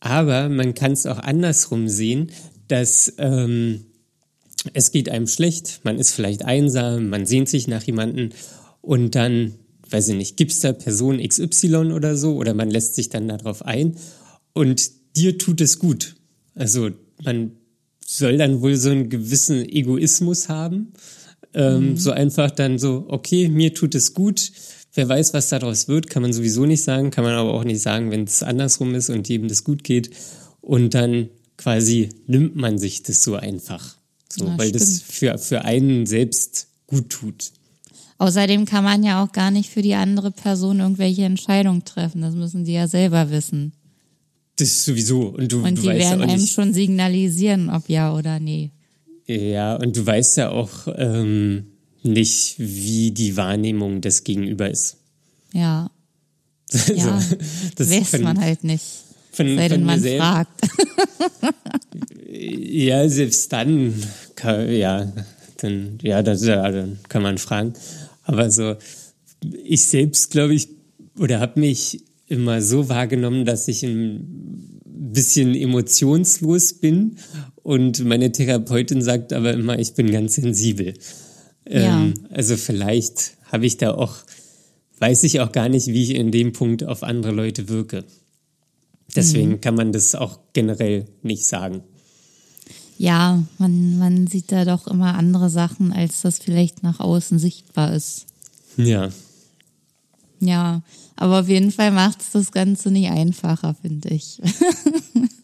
Aber 0.00 0.48
man 0.48 0.74
kann 0.74 0.92
es 0.92 1.06
auch 1.06 1.18
andersrum 1.18 1.88
sehen, 1.88 2.30
dass 2.68 3.14
ähm, 3.18 3.86
es 4.74 4.92
geht 4.92 5.08
einem 5.08 5.26
schlecht, 5.26 5.80
man 5.82 5.98
ist 5.98 6.12
vielleicht 6.12 6.44
einsam, 6.44 7.08
man 7.08 7.26
sehnt 7.26 7.48
sich 7.48 7.66
nach 7.68 7.82
jemanden 7.82 8.30
und 8.80 9.14
dann, 9.14 9.54
weiß 9.90 10.08
ich 10.08 10.16
nicht, 10.16 10.36
gibt's 10.36 10.60
da 10.60 10.72
Person 10.72 11.18
XY 11.18 11.92
oder 11.92 12.16
so 12.16 12.36
oder 12.36 12.54
man 12.54 12.70
lässt 12.70 12.94
sich 12.94 13.08
dann 13.08 13.28
darauf 13.28 13.64
ein 13.64 13.96
und 14.52 14.90
dir 15.16 15.38
tut 15.38 15.60
es 15.60 15.78
gut. 15.78 16.16
Also 16.54 16.90
man 17.22 17.52
soll 18.04 18.38
dann 18.38 18.60
wohl 18.60 18.76
so 18.76 18.90
einen 18.90 19.08
gewissen 19.08 19.68
Egoismus 19.68 20.48
haben. 20.48 20.92
Ähm, 21.56 21.96
So 21.96 22.10
einfach 22.12 22.50
dann 22.50 22.78
so, 22.78 23.06
okay, 23.08 23.48
mir 23.48 23.74
tut 23.74 23.94
es 23.94 24.14
gut. 24.14 24.52
Wer 24.94 25.08
weiß, 25.08 25.34
was 25.34 25.48
daraus 25.48 25.88
wird, 25.88 26.08
kann 26.08 26.22
man 26.22 26.32
sowieso 26.32 26.64
nicht 26.66 26.82
sagen, 26.82 27.10
kann 27.10 27.24
man 27.24 27.34
aber 27.34 27.52
auch 27.54 27.64
nicht 27.64 27.80
sagen, 27.82 28.10
wenn 28.10 28.24
es 28.24 28.42
andersrum 28.42 28.94
ist 28.94 29.10
und 29.10 29.28
jedem 29.28 29.48
das 29.48 29.64
gut 29.64 29.82
geht. 29.84 30.10
Und 30.60 30.94
dann 30.94 31.28
quasi 31.58 32.10
nimmt 32.26 32.56
man 32.56 32.78
sich 32.78 33.02
das 33.02 33.22
so 33.22 33.34
einfach. 33.34 33.96
So, 34.30 34.46
Ja, 34.46 34.58
weil 34.58 34.72
das 34.72 34.82
stimmt. 34.82 35.02
für, 35.12 35.38
für 35.38 35.64
einen 35.64 36.06
selbst 36.06 36.68
gut 36.86 37.10
tut. 37.10 37.52
Außerdem 38.18 38.64
kann 38.64 38.84
man 38.84 39.02
ja 39.02 39.22
auch 39.22 39.32
gar 39.32 39.50
nicht 39.50 39.68
für 39.70 39.82
die 39.82 39.94
andere 39.94 40.30
Person 40.30 40.80
irgendwelche 40.80 41.24
Entscheidungen 41.24 41.84
treffen. 41.84 42.22
Das 42.22 42.34
müssen 42.34 42.64
die 42.64 42.72
ja 42.72 42.88
selber 42.88 43.30
wissen. 43.30 43.72
Das 44.56 44.84
sowieso. 44.86 45.26
Und 45.28 45.52
du, 45.52 45.62
Und 45.62 45.76
du 45.76 45.82
die 45.82 45.88
weißt 45.88 46.00
werden 46.00 46.22
einem 46.22 46.40
nicht. 46.40 46.54
schon 46.54 46.72
signalisieren, 46.72 47.68
ob 47.68 47.90
ja 47.90 48.14
oder 48.14 48.40
nee. 48.40 48.70
Ja, 49.26 49.74
und 49.76 49.96
du 49.96 50.06
weißt 50.06 50.36
ja 50.36 50.50
auch 50.50 50.86
ähm, 50.96 51.66
nicht, 52.02 52.54
wie 52.58 53.10
die 53.10 53.36
Wahrnehmung 53.36 54.00
des 54.00 54.22
Gegenüber 54.24 54.70
ist. 54.70 54.98
Ja, 55.52 55.90
ja. 56.94 57.22
das 57.76 57.90
weiß 57.90 58.08
von- 58.10 58.22
man 58.22 58.40
halt 58.40 58.62
nicht. 58.64 58.84
von- 59.32 59.56
Sei 59.56 59.68
denn, 59.68 59.84
man 59.84 60.00
selber- 60.00 60.24
fragt. 60.24 60.60
Ja, 62.28 63.08
selbst 63.08 63.50
dann, 63.52 63.94
kann, 64.34 64.70
ja, 64.70 65.10
dann, 65.58 65.98
ja, 66.02 66.22
das, 66.22 66.44
ja, 66.44 66.70
dann 66.70 66.98
kann 67.08 67.22
man 67.22 67.38
fragen. 67.38 67.72
Aber 68.24 68.50
so, 68.50 68.74
ich 69.64 69.84
selbst 69.86 70.30
glaube 70.32 70.54
ich, 70.54 70.68
oder 71.18 71.40
habe 71.40 71.58
mich 71.60 72.02
immer 72.28 72.60
so 72.60 72.88
wahrgenommen, 72.90 73.44
dass 73.46 73.68
ich 73.68 73.82
ein 73.84 74.80
bisschen 74.84 75.54
emotionslos 75.54 76.74
bin 76.74 77.16
und 77.66 78.04
meine 78.04 78.30
Therapeutin 78.30 79.02
sagt 79.02 79.32
aber 79.32 79.52
immer, 79.52 79.76
ich 79.76 79.94
bin 79.94 80.12
ganz 80.12 80.36
sensibel. 80.36 80.94
Ja. 81.68 82.00
Ähm, 82.00 82.14
also 82.30 82.56
vielleicht 82.56 83.32
habe 83.50 83.66
ich 83.66 83.76
da 83.76 83.92
auch, 83.92 84.14
weiß 85.00 85.24
ich 85.24 85.40
auch 85.40 85.50
gar 85.50 85.68
nicht, 85.68 85.88
wie 85.88 86.04
ich 86.04 86.14
in 86.14 86.30
dem 86.30 86.52
Punkt 86.52 86.84
auf 86.84 87.02
andere 87.02 87.32
Leute 87.32 87.68
wirke. 87.68 88.04
Deswegen 89.16 89.60
kann 89.60 89.74
man 89.74 89.90
das 89.90 90.14
auch 90.14 90.38
generell 90.52 91.06
nicht 91.24 91.44
sagen. 91.44 91.82
Ja, 92.98 93.42
man, 93.58 93.98
man 93.98 94.28
sieht 94.28 94.52
da 94.52 94.64
doch 94.64 94.86
immer 94.86 95.16
andere 95.16 95.50
Sachen, 95.50 95.92
als 95.92 96.22
das 96.22 96.38
vielleicht 96.38 96.84
nach 96.84 97.00
außen 97.00 97.40
sichtbar 97.40 97.94
ist. 97.94 98.26
Ja. 98.76 99.10
Ja, 100.38 100.82
aber 101.16 101.40
auf 101.40 101.48
jeden 101.48 101.72
Fall 101.72 101.90
macht 101.90 102.20
es 102.20 102.30
das 102.30 102.52
Ganze 102.52 102.92
nicht 102.92 103.10
einfacher, 103.10 103.74
finde 103.82 104.10
ich. 104.10 104.40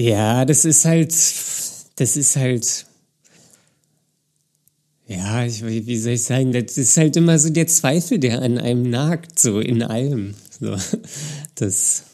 Ja, 0.00 0.46
das 0.46 0.64
ist 0.64 0.86
halt, 0.86 1.10
das 1.96 2.16
ist 2.16 2.36
halt, 2.36 2.86
ja, 5.06 5.44
ich, 5.44 5.62
wie 5.62 5.98
soll 5.98 6.12
ich 6.12 6.22
sagen, 6.22 6.52
das 6.52 6.78
ist 6.78 6.96
halt 6.96 7.16
immer 7.16 7.38
so 7.38 7.50
der 7.50 7.66
Zweifel, 7.66 8.18
der 8.18 8.40
an 8.40 8.56
einem 8.56 8.88
nagt, 8.88 9.38
so 9.38 9.60
in 9.60 9.82
allem. 9.82 10.34
So, 10.58 10.74
das 11.56 12.04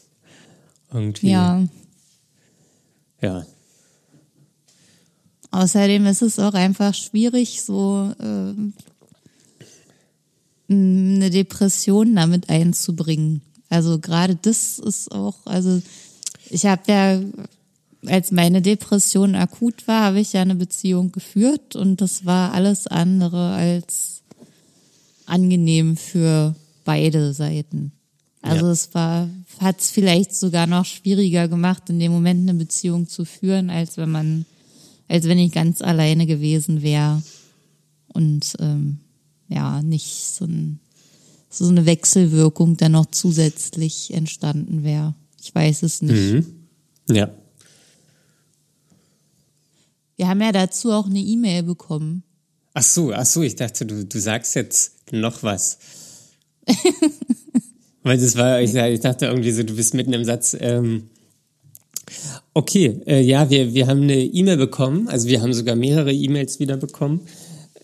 irgendwie, 0.91 1.29
Ja. 1.29 1.65
ja. 3.21 3.45
Außerdem 5.51 6.07
ist 6.07 6.21
es 6.23 6.39
auch 6.39 6.55
einfach 6.55 6.93
schwierig, 6.93 7.61
so 7.61 8.13
ähm, 8.19 8.73
eine 10.69 11.29
Depression 11.29 12.17
damit 12.17 12.49
einzubringen. 12.49 13.41
Also 13.69 13.97
gerade 13.99 14.35
das 14.35 14.77
ist 14.77 15.09
auch, 15.13 15.37
also 15.45 15.81
ich 16.49 16.65
habe 16.65 16.81
ja, 16.87 17.21
als 18.05 18.31
meine 18.31 18.61
Depression 18.61 19.35
akut 19.35 19.87
war, 19.87 20.03
habe 20.05 20.19
ich 20.19 20.33
ja 20.33 20.41
eine 20.41 20.55
Beziehung 20.55 21.11
geführt 21.11 21.75
und 21.75 21.99
das 22.01 22.25
war 22.25 22.53
alles 22.53 22.87
andere 22.87 23.53
als 23.53 24.21
angenehm 25.25 25.97
für 25.97 26.55
beide 26.85 27.33
Seiten. 27.33 27.91
Also 28.41 28.67
Ja. 28.67 28.71
es 28.71 28.93
war, 28.93 29.29
hat 29.59 29.81
es 29.81 29.89
vielleicht 29.91 30.33
sogar 30.35 30.67
noch 30.67 30.85
schwieriger 30.85 31.47
gemacht, 31.47 31.89
in 31.89 31.99
dem 31.99 32.11
Moment 32.11 32.47
eine 32.47 32.57
Beziehung 32.57 33.07
zu 33.07 33.25
führen, 33.25 33.69
als 33.69 33.97
wenn 33.97 34.11
man, 34.11 34.45
als 35.07 35.25
wenn 35.25 35.39
ich 35.39 35.51
ganz 35.51 35.81
alleine 35.81 36.25
gewesen 36.27 36.81
wäre 36.81 37.21
und 38.13 38.55
ähm, 38.59 38.99
ja, 39.49 39.81
nicht 39.81 40.23
so, 40.23 40.45
ein, 40.45 40.79
so 41.49 41.67
eine 41.67 41.85
Wechselwirkung 41.85 42.77
dann 42.77 42.93
noch 42.93 43.07
zusätzlich 43.07 44.13
entstanden 44.13 44.83
wäre. 44.83 45.15
Ich 45.41 45.53
weiß 45.53 45.83
es 45.83 46.01
nicht. 46.01 46.33
Mhm. 46.33 46.45
Ja. 47.09 47.29
Wir 50.17 50.27
haben 50.27 50.41
ja 50.41 50.51
dazu 50.51 50.91
auch 50.91 51.05
eine 51.05 51.19
E-Mail 51.19 51.63
bekommen. 51.63 52.23
Ach 52.73 52.83
so, 52.83 53.13
ach 53.13 53.25
so, 53.25 53.43
ich 53.43 53.55
dachte, 53.55 53.85
du, 53.85 54.03
du 54.05 54.19
sagst 54.19 54.55
jetzt 54.55 55.11
noch 55.11 55.43
was. 55.43 55.77
Weil 58.03 58.17
das 58.17 58.35
war, 58.35 58.61
ich, 58.61 58.73
ich 58.73 58.99
dachte 58.99 59.27
irgendwie 59.27 59.51
so, 59.51 59.63
du 59.63 59.75
bist 59.75 59.93
mitten 59.93 60.13
im 60.13 60.25
Satz. 60.25 60.55
Ähm, 60.59 61.09
okay, 62.53 63.01
äh, 63.05 63.21
ja, 63.21 63.49
wir, 63.49 63.73
wir 63.73 63.87
haben 63.87 64.03
eine 64.03 64.23
E-Mail 64.23 64.57
bekommen, 64.57 65.07
also 65.07 65.27
wir 65.27 65.41
haben 65.41 65.53
sogar 65.53 65.75
mehrere 65.75 66.13
E-Mails 66.13 66.59
wieder 66.59 66.77
bekommen. 66.77 67.21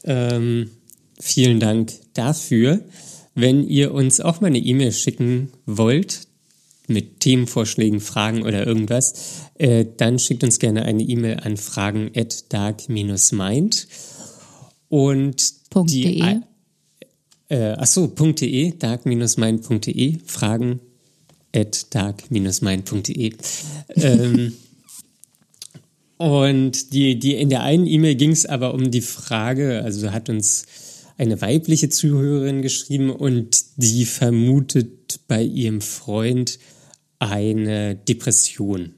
Ähm, 0.04 0.72
vielen 1.20 1.60
Dank 1.60 1.94
dafür. 2.14 2.82
Wenn 3.36 3.68
ihr 3.68 3.94
uns 3.94 4.22
auch 4.22 4.42
mal 4.42 4.48
eine 4.48 4.60
E-Mail 4.60 4.92
schicken 4.92 5.52
wollt, 5.66 6.28
mit 6.88 7.22
Themenvorschlägen, 7.22 8.02
Fragen 8.02 8.44
oder 8.44 8.66
irgendwas, 8.66 9.50
äh, 9.56 9.86
dann 9.98 10.20
schickt 10.20 10.44
uns 10.44 10.60
gerne 10.60 10.84
eine 10.84 11.04
E-Mail 11.04 11.40
an 11.42 11.58
fragen 11.58 12.12
at 12.16 12.52
dark-mind. 12.52 13.88
Und 14.90 15.54
Punkt 15.70 15.92
die, 15.92 16.04
.de. 16.04 16.36
äh, 17.50 17.76
ach 17.78 17.88
so, 17.88 18.08
.de, 18.08 18.78
dark-mind.de, 18.78 20.20
fragen 20.26 20.80
at 21.56 21.94
dark-mind.de. 21.96 23.34
ähm, 23.96 24.54
und 26.18 26.94
die, 26.94 27.18
die, 27.18 27.36
in 27.36 27.50
der 27.50 27.64
einen 27.64 27.88
E-Mail 27.88 28.16
ging 28.16 28.32
es 28.32 28.46
aber 28.46 28.74
um 28.74 28.92
die 28.92 29.02
Frage, 29.02 29.82
also 29.84 30.12
hat 30.12 30.30
uns 30.30 30.66
eine 31.18 31.42
weibliche 31.42 31.90
Zuhörerin 31.90 32.62
geschrieben 32.62 33.10
und 33.10 33.64
die 33.78 34.06
vermutet 34.06 35.22
bei 35.28 35.44
ihrem 35.44 35.82
Freund 35.82 36.60
eine 37.30 37.96
Depression. 37.96 38.94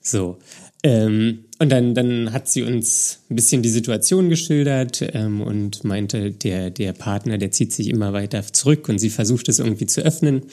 So. 0.00 0.38
Ähm, 0.82 1.44
und 1.58 1.68
dann, 1.68 1.94
dann 1.94 2.32
hat 2.32 2.48
sie 2.48 2.62
uns 2.62 3.20
ein 3.28 3.36
bisschen 3.36 3.62
die 3.62 3.68
Situation 3.68 4.30
geschildert 4.30 5.02
ähm, 5.12 5.42
und 5.42 5.84
meinte, 5.84 6.30
der, 6.30 6.70
der 6.70 6.94
Partner, 6.94 7.36
der 7.36 7.50
zieht 7.50 7.72
sich 7.72 7.88
immer 7.88 8.14
weiter 8.14 8.42
zurück 8.50 8.88
und 8.88 8.98
sie 8.98 9.10
versucht 9.10 9.48
es 9.50 9.58
irgendwie 9.58 9.86
zu 9.86 10.00
öffnen 10.00 10.44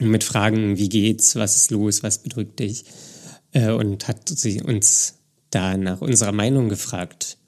mit 0.00 0.24
Fragen, 0.24 0.78
wie 0.78 0.88
geht's, 0.88 1.36
was 1.36 1.56
ist 1.56 1.70
los, 1.70 2.02
was 2.02 2.22
bedrückt 2.22 2.58
dich. 2.60 2.84
äh, 3.52 3.70
und 3.70 4.08
hat 4.08 4.28
sie 4.28 4.62
uns 4.62 5.18
da 5.50 5.76
nach 5.76 6.00
unserer 6.00 6.32
Meinung 6.32 6.68
gefragt. 6.68 7.38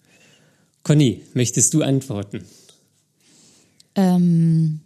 Conny, 0.83 1.23
möchtest 1.35 1.75
du 1.75 1.83
antworten? 1.83 2.45
Ähm, 3.95 4.81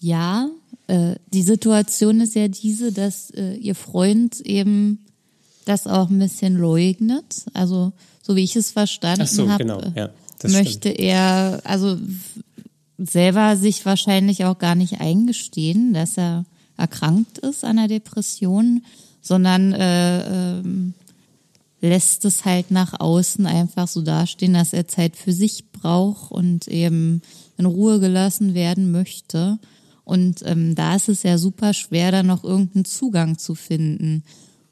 ja, 0.00 0.48
äh, 0.86 1.14
die 1.32 1.42
Situation 1.42 2.20
ist 2.20 2.34
ja 2.34 2.48
diese, 2.48 2.92
dass 2.92 3.30
äh, 3.30 3.54
ihr 3.54 3.74
Freund 3.74 4.40
eben 4.40 5.04
das 5.64 5.86
auch 5.86 6.10
ein 6.10 6.18
bisschen 6.18 6.56
leugnet. 6.56 7.44
Also 7.54 7.92
so 8.22 8.34
wie 8.34 8.44
ich 8.44 8.56
es 8.56 8.72
verstanden 8.72 9.26
so, 9.26 9.48
habe, 9.48 9.64
genau. 9.64 9.80
ja, 9.94 10.10
möchte 10.42 10.90
stimmt. 10.90 10.98
er 10.98 11.60
also 11.64 11.98
selber 12.98 13.56
sich 13.56 13.84
wahrscheinlich 13.86 14.44
auch 14.44 14.58
gar 14.58 14.74
nicht 14.74 15.00
eingestehen, 15.00 15.92
dass 15.92 16.18
er 16.18 16.44
erkrankt 16.76 17.38
ist 17.38 17.64
an 17.64 17.78
einer 17.78 17.88
Depression, 17.88 18.82
sondern 19.20 19.72
äh, 19.72 20.58
äh, 20.58 20.62
lässt 21.82 22.24
es 22.24 22.44
halt 22.44 22.70
nach 22.70 22.98
außen 23.00 23.46
einfach 23.46 23.88
so 23.88 24.02
dastehen, 24.02 24.54
dass 24.54 24.72
er 24.72 24.88
Zeit 24.88 25.16
für 25.16 25.32
sich 25.32 25.70
braucht 25.72 26.30
und 26.30 26.68
eben 26.68 27.22
in 27.58 27.66
Ruhe 27.66 28.00
gelassen 28.00 28.54
werden 28.54 28.90
möchte. 28.90 29.58
Und 30.10 30.42
ähm, 30.44 30.74
da 30.74 30.96
ist 30.96 31.08
es 31.08 31.22
ja 31.22 31.38
super 31.38 31.72
schwer, 31.72 32.10
da 32.10 32.24
noch 32.24 32.42
irgendeinen 32.42 32.84
Zugang 32.84 33.38
zu 33.38 33.54
finden. 33.54 34.24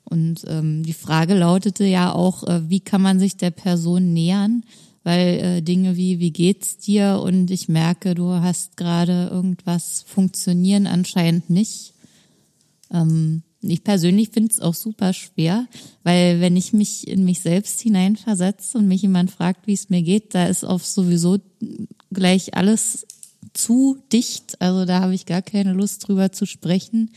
Und 0.03 0.43
ähm, 0.49 0.83
die 0.83 0.95
Frage 0.95 1.35
lautete 1.35 1.85
ja 1.85 2.13
auch, 2.13 2.43
äh, 2.43 2.69
wie 2.69 2.81
kann 2.81 3.03
man 3.03 3.21
sich 3.21 3.37
der 3.37 3.53
Person 3.53 4.13
nähern? 4.13 4.65
Weil 5.05 5.29
äh, 5.39 5.63
Dinge 5.63 5.97
wie, 5.97 6.19
wie 6.19 6.33
geht's 6.33 6.79
dir? 6.79 7.21
Und 7.23 7.53
ich 7.53 7.69
merke, 7.69 8.17
du 8.17 8.33
hast 8.33 8.77
gerade 8.77 9.29
irgendwas 9.31 10.03
funktionieren 10.09 10.89
anscheinend 10.89 11.51
nicht. 11.51 11.95
Ähm, 12.93 13.45
ich 13.61 13.85
persönlich 13.85 14.31
finde 14.31 14.51
es 14.51 14.59
auch 14.59 14.75
super 14.75 15.13
schwer, 15.13 15.69
weil 16.03 16.41
wenn 16.41 16.57
ich 16.57 16.73
mich 16.73 17.07
in 17.07 17.25
mich 17.25 17.43
selbst 17.43 17.81
hineinversetze 17.81 18.77
und 18.77 18.89
mich 18.89 19.03
jemand 19.03 19.31
fragt, 19.31 19.69
wie 19.69 19.75
es 19.75 19.89
mir 19.89 20.03
geht, 20.03 20.35
da 20.35 20.49
ist 20.49 20.65
auf 20.65 20.85
sowieso 20.85 21.39
gleich 22.13 22.55
alles 22.57 23.07
zu 23.53 23.99
dicht. 24.13 24.61
Also 24.61 24.85
da 24.85 25.01
habe 25.01 25.15
ich 25.15 25.27
gar 25.27 25.43
keine 25.43 25.73
Lust 25.73 26.07
drüber 26.07 26.33
zu 26.33 26.47
sprechen. 26.47 27.11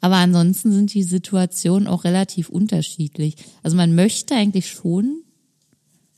Aber 0.00 0.16
ansonsten 0.16 0.72
sind 0.72 0.94
die 0.94 1.02
Situationen 1.02 1.86
auch 1.86 2.04
relativ 2.04 2.48
unterschiedlich. 2.48 3.36
Also 3.62 3.76
man 3.76 3.94
möchte 3.94 4.34
eigentlich 4.34 4.70
schon 4.70 5.22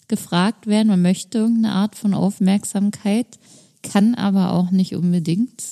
gefragt 0.08 0.66
werden, 0.66 0.88
man 0.88 1.02
möchte 1.02 1.38
irgendeine 1.38 1.74
Art 1.74 1.96
von 1.96 2.14
Aufmerksamkeit, 2.14 3.38
kann 3.82 4.14
aber 4.14 4.52
auch 4.52 4.70
nicht 4.70 4.94
unbedingt 4.94 5.62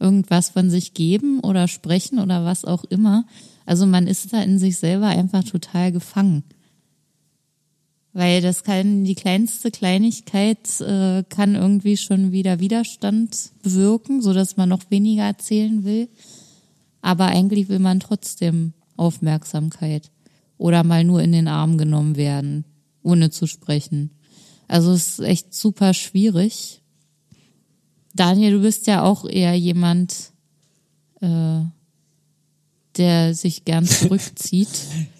irgendwas 0.00 0.48
von 0.50 0.70
sich 0.70 0.94
geben 0.94 1.40
oder 1.40 1.68
sprechen 1.68 2.18
oder 2.18 2.44
was 2.44 2.64
auch 2.64 2.84
immer. 2.84 3.24
Also 3.66 3.86
man 3.86 4.06
ist 4.06 4.32
da 4.32 4.42
in 4.42 4.58
sich 4.58 4.78
selber 4.78 5.08
einfach 5.08 5.44
total 5.44 5.92
gefangen. 5.92 6.42
Weil 8.12 8.40
das 8.40 8.64
kann, 8.64 9.04
die 9.04 9.14
kleinste 9.14 9.70
Kleinigkeit 9.70 10.80
äh, 10.80 11.22
kann 11.28 11.54
irgendwie 11.54 11.96
schon 11.96 12.32
wieder 12.32 12.58
Widerstand 12.58 13.52
bewirken, 13.62 14.20
so 14.20 14.32
dass 14.32 14.56
man 14.56 14.68
noch 14.68 14.90
weniger 14.90 15.22
erzählen 15.22 15.84
will. 15.84 16.08
Aber 17.02 17.26
eigentlich 17.26 17.68
will 17.68 17.78
man 17.78 18.00
trotzdem 18.00 18.72
Aufmerksamkeit 18.96 20.10
oder 20.58 20.84
mal 20.84 21.04
nur 21.04 21.22
in 21.22 21.32
den 21.32 21.48
Arm 21.48 21.78
genommen 21.78 22.16
werden, 22.16 22.64
ohne 23.02 23.30
zu 23.30 23.46
sprechen. 23.46 24.10
Also 24.68 24.92
es 24.92 25.18
ist 25.18 25.20
echt 25.20 25.54
super 25.54 25.94
schwierig. 25.94 26.80
Daniel, 28.14 28.52
du 28.52 28.60
bist 28.60 28.86
ja 28.86 29.02
auch 29.02 29.24
eher 29.24 29.54
jemand, 29.54 30.32
äh, 31.20 31.60
der 32.96 33.34
sich 33.34 33.64
gern 33.64 33.86
zurückzieht. 33.86 34.68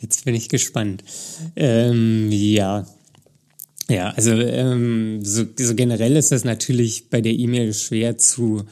Jetzt 0.01 0.25
bin 0.25 0.35
ich 0.35 0.49
gespannt. 0.49 1.05
Ähm, 1.57 2.29
ja. 2.31 2.87
Ja, 3.89 4.11
also 4.11 4.33
ähm, 4.33 5.25
so, 5.25 5.45
so 5.59 5.75
generell 5.75 6.17
ist 6.17 6.31
das 6.31 6.45
natürlich 6.45 7.11
bei 7.11 7.21
der 7.21 7.33
E-Mail 7.33 7.75
schwer 7.75 8.19
zu 8.19 8.65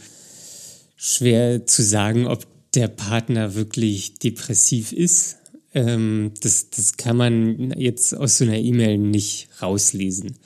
schwer 0.98 1.64
zu 1.64 1.82
sagen, 1.82 2.26
ob 2.26 2.46
der 2.74 2.88
Partner 2.88 3.54
wirklich 3.54 4.14
depressiv 4.14 4.92
ist. 4.92 5.36
Ähm, 5.72 6.32
das, 6.42 6.70
das 6.70 6.96
kann 6.96 7.16
man 7.16 7.72
jetzt 7.78 8.14
aus 8.14 8.38
so 8.38 8.44
einer 8.44 8.58
E-Mail 8.58 8.98
nicht 8.98 9.48
rauslesen. 9.62 10.36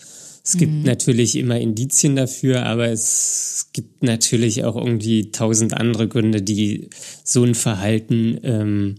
Es 0.45 0.57
gibt 0.57 0.73
mhm. 0.73 0.83
natürlich 0.83 1.37
immer 1.37 1.61
Indizien 1.61 2.17
dafür, 2.17 2.67
aber 2.67 2.89
es 2.89 3.69
gibt 3.73 4.03
natürlich 4.03 4.65
auch 4.65 4.77
irgendwie 4.77 5.31
tausend 5.31 5.75
andere 5.75 6.09
Gründe, 6.09 6.43
die 6.43 6.89
so 7.23 7.45
ein 7.45 7.55
Verhalten 7.55 8.39
ähm, 8.43 8.95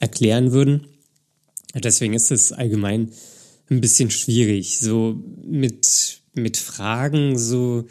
erklären 0.00 0.50
würden. 0.50 0.86
Deswegen 1.74 2.14
ist 2.14 2.32
es 2.32 2.50
allgemein 2.52 3.12
ein 3.70 3.80
bisschen 3.80 4.10
schwierig, 4.10 4.80
so 4.80 5.22
mit, 5.44 6.22
mit 6.34 6.56
Fragen, 6.56 7.38
so, 7.38 7.86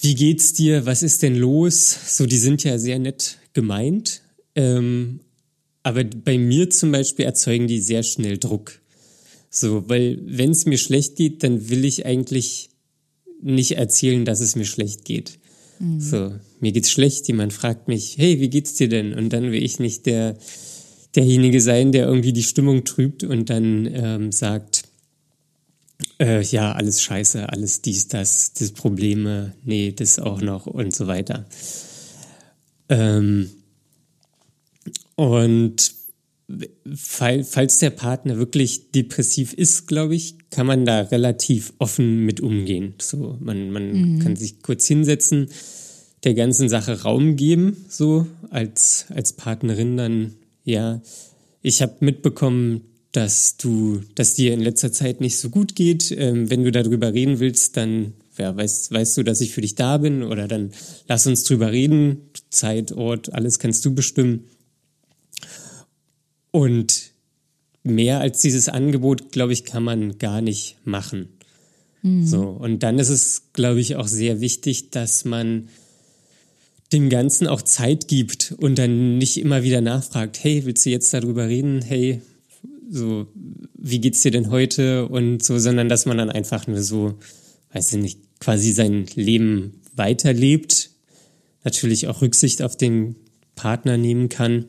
wie 0.00 0.16
geht's 0.16 0.52
dir, 0.52 0.86
was 0.86 1.04
ist 1.04 1.22
denn 1.22 1.36
los? 1.36 2.16
So, 2.16 2.26
die 2.26 2.38
sind 2.38 2.64
ja 2.64 2.76
sehr 2.78 2.98
nett 2.98 3.38
gemeint, 3.52 4.22
ähm, 4.56 5.20
aber 5.84 6.02
bei 6.02 6.38
mir 6.38 6.70
zum 6.70 6.90
Beispiel 6.90 7.24
erzeugen 7.24 7.68
die 7.68 7.80
sehr 7.80 8.02
schnell 8.02 8.38
Druck. 8.38 8.79
So, 9.50 9.88
weil 9.88 10.20
wenn 10.24 10.52
es 10.52 10.64
mir 10.64 10.78
schlecht 10.78 11.16
geht, 11.16 11.42
dann 11.42 11.68
will 11.68 11.84
ich 11.84 12.06
eigentlich 12.06 12.70
nicht 13.42 13.72
erzählen, 13.72 14.24
dass 14.24 14.40
es 14.40 14.54
mir 14.54 14.64
schlecht 14.64 15.04
geht. 15.04 15.40
Mhm. 15.80 16.00
So, 16.00 16.32
mir 16.60 16.72
geht's 16.72 16.90
schlecht, 16.90 17.26
jemand 17.26 17.52
fragt 17.52 17.88
mich, 17.88 18.16
hey, 18.16 18.40
wie 18.40 18.48
geht's 18.48 18.74
dir 18.74 18.88
denn? 18.88 19.12
Und 19.12 19.32
dann 19.32 19.50
will 19.50 19.62
ich 19.62 19.80
nicht 19.80 20.06
der, 20.06 20.38
derjenige 21.16 21.60
sein, 21.60 21.90
der 21.90 22.06
irgendwie 22.06 22.32
die 22.32 22.44
Stimmung 22.44 22.84
trübt 22.84 23.24
und 23.24 23.50
dann 23.50 23.86
ähm, 23.92 24.32
sagt, 24.32 24.84
äh, 26.20 26.42
ja, 26.42 26.72
alles 26.72 27.02
scheiße, 27.02 27.48
alles 27.48 27.82
dies, 27.82 28.08
das, 28.08 28.52
das 28.52 28.70
Probleme, 28.70 29.54
nee, 29.64 29.92
das 29.92 30.18
auch 30.18 30.40
noch 30.40 30.66
und 30.66 30.94
so 30.94 31.06
weiter. 31.06 31.46
Ähm, 32.88 33.50
und 35.16 35.99
falls 36.94 37.78
der 37.78 37.90
Partner 37.90 38.38
wirklich 38.38 38.90
depressiv 38.92 39.52
ist, 39.52 39.86
glaube 39.86 40.14
ich, 40.14 40.36
kann 40.50 40.66
man 40.66 40.84
da 40.84 41.02
relativ 41.02 41.72
offen 41.78 42.24
mit 42.24 42.40
umgehen. 42.40 42.94
So, 43.00 43.36
man, 43.40 43.70
man 43.70 43.92
mhm. 43.92 44.18
kann 44.20 44.36
sich 44.36 44.62
kurz 44.62 44.86
hinsetzen, 44.86 45.48
der 46.24 46.34
ganzen 46.34 46.68
Sache 46.68 47.02
Raum 47.02 47.36
geben, 47.36 47.84
so 47.88 48.26
als, 48.50 49.06
als 49.10 49.32
Partnerin 49.32 49.96
dann, 49.96 50.34
ja, 50.64 51.00
ich 51.62 51.82
habe 51.82 51.96
mitbekommen, 52.00 52.82
dass 53.12 53.56
du, 53.56 54.02
dass 54.14 54.34
dir 54.34 54.52
in 54.52 54.60
letzter 54.60 54.92
Zeit 54.92 55.20
nicht 55.20 55.36
so 55.36 55.50
gut 55.50 55.74
geht. 55.74 56.14
Ähm, 56.16 56.48
wenn 56.48 56.62
du 56.62 56.70
darüber 56.70 57.12
reden 57.12 57.40
willst, 57.40 57.76
dann 57.76 58.12
ja, 58.38 58.56
weißt, 58.56 58.92
weißt 58.92 59.16
du, 59.18 59.22
dass 59.22 59.40
ich 59.40 59.52
für 59.52 59.60
dich 59.60 59.74
da 59.74 59.98
bin 59.98 60.22
oder 60.22 60.48
dann 60.48 60.70
lass 61.08 61.26
uns 61.26 61.44
drüber 61.44 61.72
reden. 61.72 62.30
Zeit, 62.48 62.92
Ort, 62.92 63.32
alles 63.32 63.58
kannst 63.58 63.84
du 63.84 63.94
bestimmen. 63.94 64.44
Und 66.50 67.12
mehr 67.82 68.20
als 68.20 68.40
dieses 68.40 68.68
Angebot, 68.68 69.32
glaube 69.32 69.52
ich, 69.52 69.64
kann 69.64 69.82
man 69.82 70.18
gar 70.18 70.40
nicht 70.40 70.76
machen. 70.84 71.28
Mhm. 72.02 72.26
So. 72.26 72.42
Und 72.42 72.82
dann 72.82 72.98
ist 72.98 73.08
es, 73.08 73.52
glaube 73.52 73.80
ich, 73.80 73.96
auch 73.96 74.08
sehr 74.08 74.40
wichtig, 74.40 74.90
dass 74.90 75.24
man 75.24 75.68
dem 76.92 77.08
Ganzen 77.08 77.46
auch 77.46 77.62
Zeit 77.62 78.08
gibt 78.08 78.54
und 78.58 78.76
dann 78.78 79.18
nicht 79.18 79.36
immer 79.36 79.62
wieder 79.62 79.80
nachfragt, 79.80 80.42
hey, 80.42 80.64
willst 80.64 80.84
du 80.84 80.90
jetzt 80.90 81.14
darüber 81.14 81.46
reden? 81.46 81.82
Hey, 81.82 82.20
so, 82.90 83.28
wie 83.74 84.00
geht's 84.00 84.22
dir 84.22 84.32
denn 84.32 84.50
heute? 84.50 85.06
Und 85.06 85.44
so, 85.44 85.58
sondern 85.58 85.88
dass 85.88 86.06
man 86.06 86.18
dann 86.18 86.30
einfach 86.30 86.66
nur 86.66 86.82
so, 86.82 87.14
weiß 87.72 87.92
ich 87.92 88.02
nicht, 88.02 88.18
quasi 88.40 88.72
sein 88.72 89.06
Leben 89.14 89.74
weiterlebt, 89.94 90.90
natürlich 91.62 92.08
auch 92.08 92.22
Rücksicht 92.22 92.62
auf 92.62 92.76
den 92.76 93.14
Partner 93.54 93.96
nehmen 93.96 94.28
kann 94.28 94.64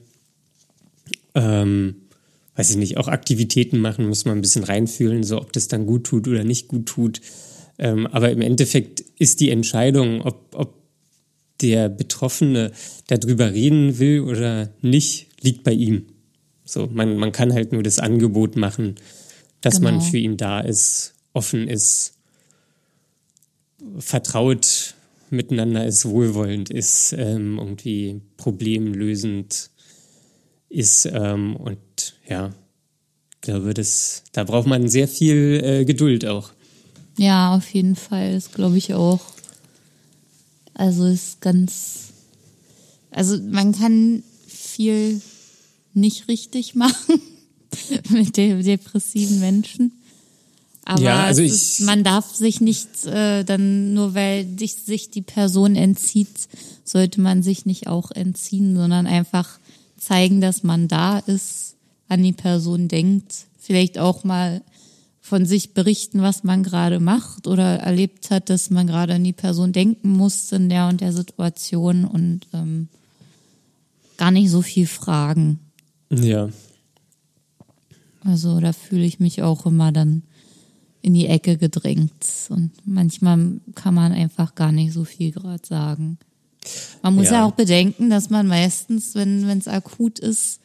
ähm, 1.36 1.96
weiß 2.56 2.72
ich 2.72 2.78
nicht, 2.78 2.98
auch 2.98 3.08
Aktivitäten 3.08 3.80
machen, 3.80 4.08
muss 4.08 4.26
man 4.26 4.38
ein 4.38 4.42
bisschen 4.42 4.64
reinfühlen, 4.64 5.24
so 5.24 5.38
ob 5.38 5.54
das 5.54 5.68
dann 5.68 5.86
gut 5.86 6.06
tut 6.06 6.28
oder 6.28 6.44
nicht 6.44 6.68
gut 6.68 6.86
tut. 6.86 7.22
Ähm, 7.80 8.08
aber 8.08 8.32
im 8.32 8.42
Endeffekt 8.42 9.00
ist 9.18 9.40
die 9.40 9.50
Entscheidung, 9.50 10.22
ob, 10.22 10.54
ob 10.54 10.76
der 11.62 11.90
Betroffene 11.90 12.72
darüber 13.08 13.52
reden 13.52 14.00
will 14.00 14.22
oder 14.22 14.70
nicht, 14.82 15.28
liegt 15.42 15.64
bei 15.64 15.74
ihm. 15.74 16.08
So, 16.66 16.88
man, 16.88 17.18
man 17.18 17.32
kann 17.32 17.54
halt 17.54 17.72
nur 17.72 17.84
das 17.84 18.00
Angebot 18.00 18.56
machen, 18.56 18.96
dass 19.62 19.80
genau. 19.80 19.92
man 19.92 20.02
für 20.02 20.18
ihn 20.18 20.38
da 20.38 20.60
ist, 20.60 21.14
offen 21.34 21.68
ist, 21.68 22.14
vertraut 23.98 24.96
miteinander 25.30 25.86
ist, 25.86 26.06
wohlwollend 26.06 26.70
ist, 26.70 27.14
ähm, 27.18 27.58
irgendwie 27.58 28.22
problemlösend 28.38 29.71
ist. 30.72 31.06
Ähm, 31.06 31.56
und 31.56 31.80
ja, 32.28 32.52
ich 33.36 33.42
glaube, 33.42 33.74
das, 33.74 34.24
da 34.32 34.44
braucht 34.44 34.68
man 34.68 34.88
sehr 34.88 35.08
viel 35.08 35.62
äh, 35.64 35.86
Geduld 35.86 36.26
auch. 36.26 36.52
Ja, 37.18 37.56
auf 37.56 37.70
jeden 37.74 37.96
Fall, 37.96 38.34
das 38.34 38.52
glaube 38.52 38.78
ich 38.78 38.94
auch. 38.94 39.22
Also 40.74 41.06
ist 41.06 41.42
ganz, 41.42 42.14
also 43.12 43.38
man 43.38 43.74
kann 43.74 44.24
viel 44.48 45.22
nicht 45.94 46.28
richtig 46.28 46.76
machen 46.76 47.22
mit 48.10 48.38
den 48.38 48.64
depressiven 48.64 49.40
Menschen. 49.40 49.92
Aber 50.84 51.02
Ja, 51.02 51.24
also 51.24 51.44
ist, 51.44 51.82
man 51.82 52.04
darf 52.04 52.34
sich 52.34 52.60
nicht 52.60 53.06
äh, 53.06 53.44
dann 53.44 53.94
nur 53.94 54.16
weil 54.16 54.46
dich, 54.46 54.76
sich 54.76 55.12
die 55.12 55.22
Person 55.22 55.76
entzieht, 55.76 56.48
sollte 56.84 57.22
man 57.22 57.44
sich 57.44 57.66
nicht 57.66 57.88
auch 57.88 58.12
entziehen, 58.12 58.76
sondern 58.76 59.06
einfach 59.06 59.60
zeigen, 60.02 60.42
dass 60.42 60.64
man 60.64 60.88
da 60.88 61.20
ist, 61.20 61.76
an 62.08 62.24
die 62.24 62.34
Person 62.34 62.88
denkt, 62.88 63.46
vielleicht 63.60 63.98
auch 64.00 64.24
mal 64.24 64.62
von 65.22 65.46
sich 65.46 65.74
berichten, 65.74 66.22
was 66.22 66.44
man 66.44 66.64
gerade 66.64 67.00
macht 67.00 67.48
oder 67.48 67.78
erlebt 67.78 68.32
hat, 68.32 68.50
dass 68.50 68.72
man 68.72 68.88
gerade 68.88 69.14
an 69.14 69.24
die 69.24 69.32
Person 69.32 69.72
denken 69.72 70.10
muss 70.10 70.52
in 70.52 70.68
der 70.68 70.88
und 70.88 71.00
der 71.00 71.14
Situation 71.14 72.04
und 72.04 72.48
ähm, 72.54 72.90
gar 74.18 74.32
nicht 74.32 74.50
so 74.50 74.62
viel 74.62 74.88
fragen. 74.88 75.60
Ja. 76.10 76.50
Also 78.24 78.60
da 78.60 78.74
fühle 78.74 79.06
ich 79.06 79.20
mich 79.20 79.42
auch 79.44 79.66
immer 79.66 79.92
dann 79.92 80.24
in 81.02 81.14
die 81.14 81.28
Ecke 81.28 81.58
gedrängt. 81.58 82.26
Und 82.50 82.72
manchmal 82.86 83.62
kann 83.76 83.94
man 83.94 84.12
einfach 84.12 84.56
gar 84.56 84.72
nicht 84.72 84.94
so 84.94 85.06
viel 85.06 85.32
gerade 85.32 85.66
sagen. 85.66 86.18
Man 87.02 87.16
muss 87.16 87.28
ja. 87.28 87.34
Ja. 87.34 87.46
auch 87.46 87.54
bedenken, 87.54 88.10
dass 88.10 88.30
man 88.30 88.48
meistens, 88.48 89.16
wenn 89.16 89.48
es 89.50 89.68
akut 89.68 90.20
ist, 90.20 90.60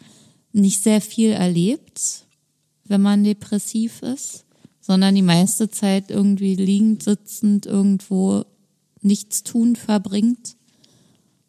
nicht 0.52 0.82
sehr 0.82 1.00
viel 1.00 1.30
erlebt, 1.30 2.24
wenn 2.84 3.02
man 3.02 3.24
depressiv 3.24 4.02
ist, 4.02 4.44
sondern 4.80 5.14
die 5.14 5.22
meiste 5.22 5.70
Zeit 5.70 6.10
irgendwie 6.10 6.54
liegend, 6.54 7.02
sitzend 7.02 7.66
irgendwo 7.66 8.44
nichts 9.02 9.42
tun 9.42 9.76
verbringt 9.76 10.56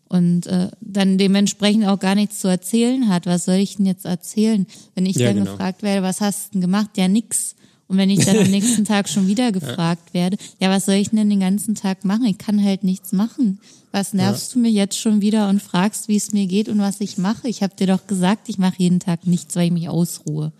und 0.09 0.47
äh, 0.47 0.69
dann 0.81 1.17
dementsprechend 1.17 1.85
auch 1.85 1.99
gar 1.99 2.15
nichts 2.15 2.39
zu 2.39 2.47
erzählen 2.47 3.07
hat. 3.09 3.25
Was 3.25 3.45
soll 3.45 3.55
ich 3.55 3.77
denn 3.77 3.85
jetzt 3.85 4.05
erzählen? 4.05 4.65
Wenn 4.95 5.05
ich 5.05 5.17
Ja, 5.17 5.27
dann 5.27 5.37
genau. 5.37 5.51
gefragt 5.51 5.83
werde, 5.83 6.01
was 6.01 6.21
hast 6.21 6.47
du 6.47 6.51
denn 6.53 6.61
gemacht? 6.61 6.97
Ja, 6.97 7.07
nix. 7.07 7.55
Und 7.87 7.97
wenn 7.97 8.09
ich 8.09 8.25
dann 8.25 8.37
am 8.37 8.51
nächsten 8.51 8.85
Tag 8.85 9.07
schon 9.07 9.27
wieder 9.27 9.51
gefragt 9.51 10.13
werde, 10.13 10.37
ja, 10.59 10.69
was 10.69 10.85
soll 10.85 10.95
ich 10.95 11.09
denn 11.09 11.29
den 11.29 11.39
ganzen 11.39 11.75
Tag 11.75 12.03
machen? 12.03 12.25
Ich 12.25 12.37
kann 12.37 12.63
halt 12.63 12.83
nichts 12.83 13.13
machen. 13.13 13.59
Was 13.91 14.13
nervst 14.13 14.53
du 14.53 14.59
mir 14.59 14.69
jetzt 14.69 14.99
schon 14.99 15.21
wieder 15.21 15.47
und 15.49 15.61
fragst, 15.61 16.07
wie 16.07 16.17
es 16.17 16.33
mir 16.33 16.45
geht 16.47 16.69
und 16.69 16.79
was 16.79 16.99
ich 16.99 17.17
mache? 17.17 17.47
Ich 17.47 17.63
habe 17.63 17.75
dir 17.75 17.87
doch 17.87 18.05
gesagt, 18.05 18.49
ich 18.49 18.57
mache 18.57 18.75
jeden 18.77 18.99
Tag 18.99 19.25
nichts, 19.25 19.55
weil 19.55 19.67
ich 19.67 19.71
mich 19.71 19.89
ausruhe. 19.89 20.51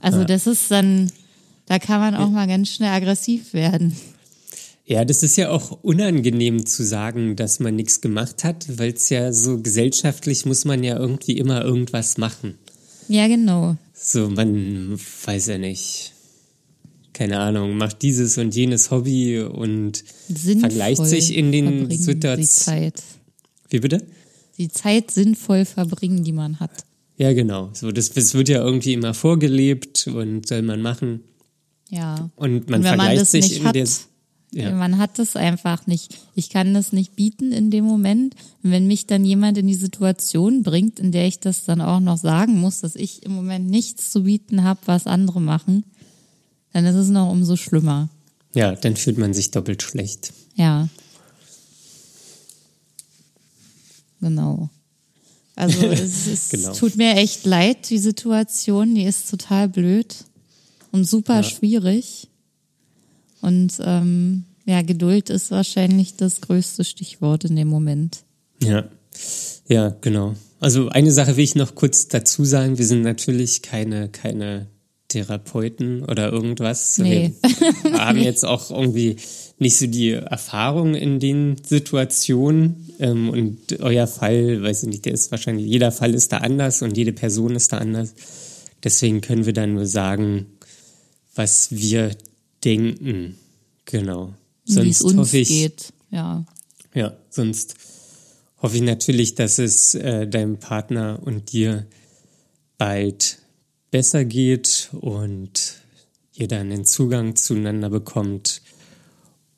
Also 0.00 0.24
das 0.24 0.46
ist 0.46 0.70
dann, 0.70 1.12
da 1.66 1.78
kann 1.78 2.00
man 2.00 2.16
auch 2.16 2.30
mal 2.30 2.48
ganz 2.48 2.70
schnell 2.70 2.90
aggressiv 2.90 3.52
werden. 3.52 3.94
Ja, 4.84 5.04
das 5.04 5.22
ist 5.22 5.36
ja 5.36 5.50
auch 5.50 5.78
unangenehm 5.82 6.66
zu 6.66 6.82
sagen, 6.82 7.36
dass 7.36 7.60
man 7.60 7.76
nichts 7.76 8.00
gemacht 8.00 8.42
hat, 8.42 8.66
weil 8.78 8.92
es 8.92 9.10
ja 9.10 9.32
so 9.32 9.60
gesellschaftlich 9.60 10.44
muss 10.44 10.64
man 10.64 10.82
ja 10.82 10.98
irgendwie 10.98 11.38
immer 11.38 11.62
irgendwas 11.62 12.18
machen. 12.18 12.58
Ja, 13.08 13.28
genau. 13.28 13.76
So, 13.94 14.28
man 14.28 14.98
weiß 15.24 15.46
ja 15.46 15.58
nicht, 15.58 16.12
keine 17.22 17.38
Ahnung, 17.38 17.76
macht 17.76 18.02
dieses 18.02 18.36
und 18.36 18.52
jenes 18.52 18.90
Hobby 18.90 19.38
und 19.38 20.02
Sinnvoll 20.26 20.70
vergleicht 20.70 21.06
sich 21.06 21.36
in 21.36 21.52
den 21.52 21.88
Situationen. 21.88 22.92
Wie 23.70 23.78
bitte? 23.78 24.04
Die 24.58 24.68
Zeit 24.68 25.12
sinnvoll 25.12 25.64
verbringen, 25.64 26.24
die 26.24 26.32
man 26.32 26.58
hat. 26.58 26.72
Ja, 27.18 27.32
genau. 27.32 27.70
So, 27.74 27.92
das, 27.92 28.10
das 28.10 28.34
wird 28.34 28.48
ja 28.48 28.60
irgendwie 28.64 28.92
immer 28.94 29.14
vorgelebt 29.14 30.08
und 30.08 30.48
soll 30.48 30.62
man 30.62 30.82
machen. 30.82 31.20
Ja. 31.90 32.28
Und 32.34 32.68
man 32.68 32.80
Und 32.80 32.84
wenn 32.86 32.96
man 32.96 32.98
vergleicht 32.98 33.20
das 33.20 33.30
sich 33.30 33.44
nicht 33.44 33.60
in 33.60 33.66
hat, 33.66 33.74
der. 33.76 33.86
Ja. 34.54 34.72
man 34.72 34.98
hat 34.98 35.20
das 35.20 35.36
einfach 35.36 35.86
nicht. 35.86 36.18
Ich 36.34 36.50
kann 36.50 36.74
das 36.74 36.92
nicht 36.92 37.14
bieten 37.14 37.52
in 37.52 37.70
dem 37.70 37.84
Moment. 37.84 38.34
Und 38.64 38.72
wenn 38.72 38.88
mich 38.88 39.06
dann 39.06 39.24
jemand 39.24 39.58
in 39.58 39.68
die 39.68 39.76
Situation 39.76 40.64
bringt, 40.64 40.98
in 40.98 41.12
der 41.12 41.28
ich 41.28 41.38
das 41.38 41.64
dann 41.64 41.80
auch 41.80 42.00
noch 42.00 42.18
sagen 42.18 42.58
muss, 42.58 42.80
dass 42.80 42.96
ich 42.96 43.22
im 43.22 43.32
Moment 43.32 43.70
nichts 43.70 44.10
zu 44.10 44.24
bieten 44.24 44.64
habe, 44.64 44.80
was 44.86 45.06
andere 45.06 45.40
machen, 45.40 45.84
dann 46.72 46.84
ist 46.86 46.96
es 46.96 47.08
noch 47.08 47.30
umso 47.30 47.56
schlimmer. 47.56 48.08
ja, 48.54 48.74
dann 48.74 48.96
fühlt 48.96 49.18
man 49.18 49.32
sich 49.34 49.50
doppelt 49.50 49.82
schlecht. 49.82 50.32
Ja. 50.56 50.88
Genau. 54.20 54.68
Also 55.56 55.86
es, 55.90 56.26
es 56.26 56.48
Genau. 56.50 56.72
tut 56.74 56.96
mir 56.96 57.16
echt 57.16 57.44
leid, 57.44 57.90
die 57.90 57.98
Situation, 57.98 58.94
die 58.94 59.04
ist 59.04 59.28
total 59.30 59.68
blöd 59.68 60.14
und 60.92 61.04
super 61.08 61.42
schwierig. 61.42 62.28
Und 63.40 63.74
ähm, 63.80 64.44
ja, 64.66 64.82
Geduld 64.82 65.30
ist 65.30 65.50
wahrscheinlich 65.50 66.16
das 66.16 66.40
größte 66.40 66.84
Stichwort 66.84 67.44
in 67.44 67.56
dem 67.56 67.68
Moment. 67.68 68.20
Ja, 68.62 68.84
ja, 69.68 69.88
genau. 70.00 70.34
Also 70.60 70.88
eine 70.90 71.10
Sache 71.10 71.36
will 71.36 71.42
ich 71.44 71.56
noch 71.56 71.74
kurz 71.74 72.06
dazu 72.06 72.44
sagen. 72.44 72.78
Wir 72.78 72.86
sind 72.86 73.02
natürlich 73.02 73.62
keine, 73.62 74.08
keine 74.08 74.68
Therapeuten 75.12 76.02
oder 76.04 76.32
irgendwas. 76.32 76.98
Nee. 76.98 77.34
Wir 77.82 78.04
haben 78.04 78.18
jetzt 78.18 78.44
auch 78.44 78.70
irgendwie 78.70 79.16
nicht 79.58 79.76
so 79.76 79.86
die 79.86 80.10
Erfahrung 80.10 80.94
in 80.94 81.20
den 81.20 81.56
Situationen. 81.62 82.94
Ähm, 82.98 83.28
und 83.28 83.80
euer 83.80 84.06
Fall, 84.06 84.62
weiß 84.62 84.84
ich 84.84 84.88
nicht, 84.88 85.04
der 85.04 85.12
ist 85.12 85.30
wahrscheinlich, 85.30 85.66
jeder 85.66 85.92
Fall 85.92 86.14
ist 86.14 86.32
da 86.32 86.38
anders 86.38 86.82
und 86.82 86.96
jede 86.96 87.12
Person 87.12 87.54
ist 87.54 87.72
da 87.72 87.78
anders. 87.78 88.14
Deswegen 88.82 89.20
können 89.20 89.44
wir 89.46 89.52
dann 89.52 89.74
nur 89.74 89.86
sagen, 89.86 90.46
was 91.34 91.70
wir 91.70 92.16
denken. 92.64 93.36
Genau. 93.84 94.34
Uns 94.68 95.02
hoffe 95.02 95.38
ich, 95.38 95.48
geht. 95.48 95.92
Ja. 96.10 96.44
ja, 96.94 97.16
sonst 97.30 97.74
hoffe 98.60 98.76
ich 98.76 98.82
natürlich, 98.82 99.34
dass 99.34 99.58
es 99.58 99.94
äh, 99.94 100.26
deinem 100.26 100.58
Partner 100.58 101.18
und 101.22 101.52
dir 101.52 101.86
bald 102.78 103.41
besser 103.92 104.24
geht 104.24 104.88
und 105.00 105.80
ihr 106.34 106.48
dann 106.48 106.70
den 106.70 106.84
Zugang 106.84 107.36
zueinander 107.36 107.90
bekommt 107.90 108.62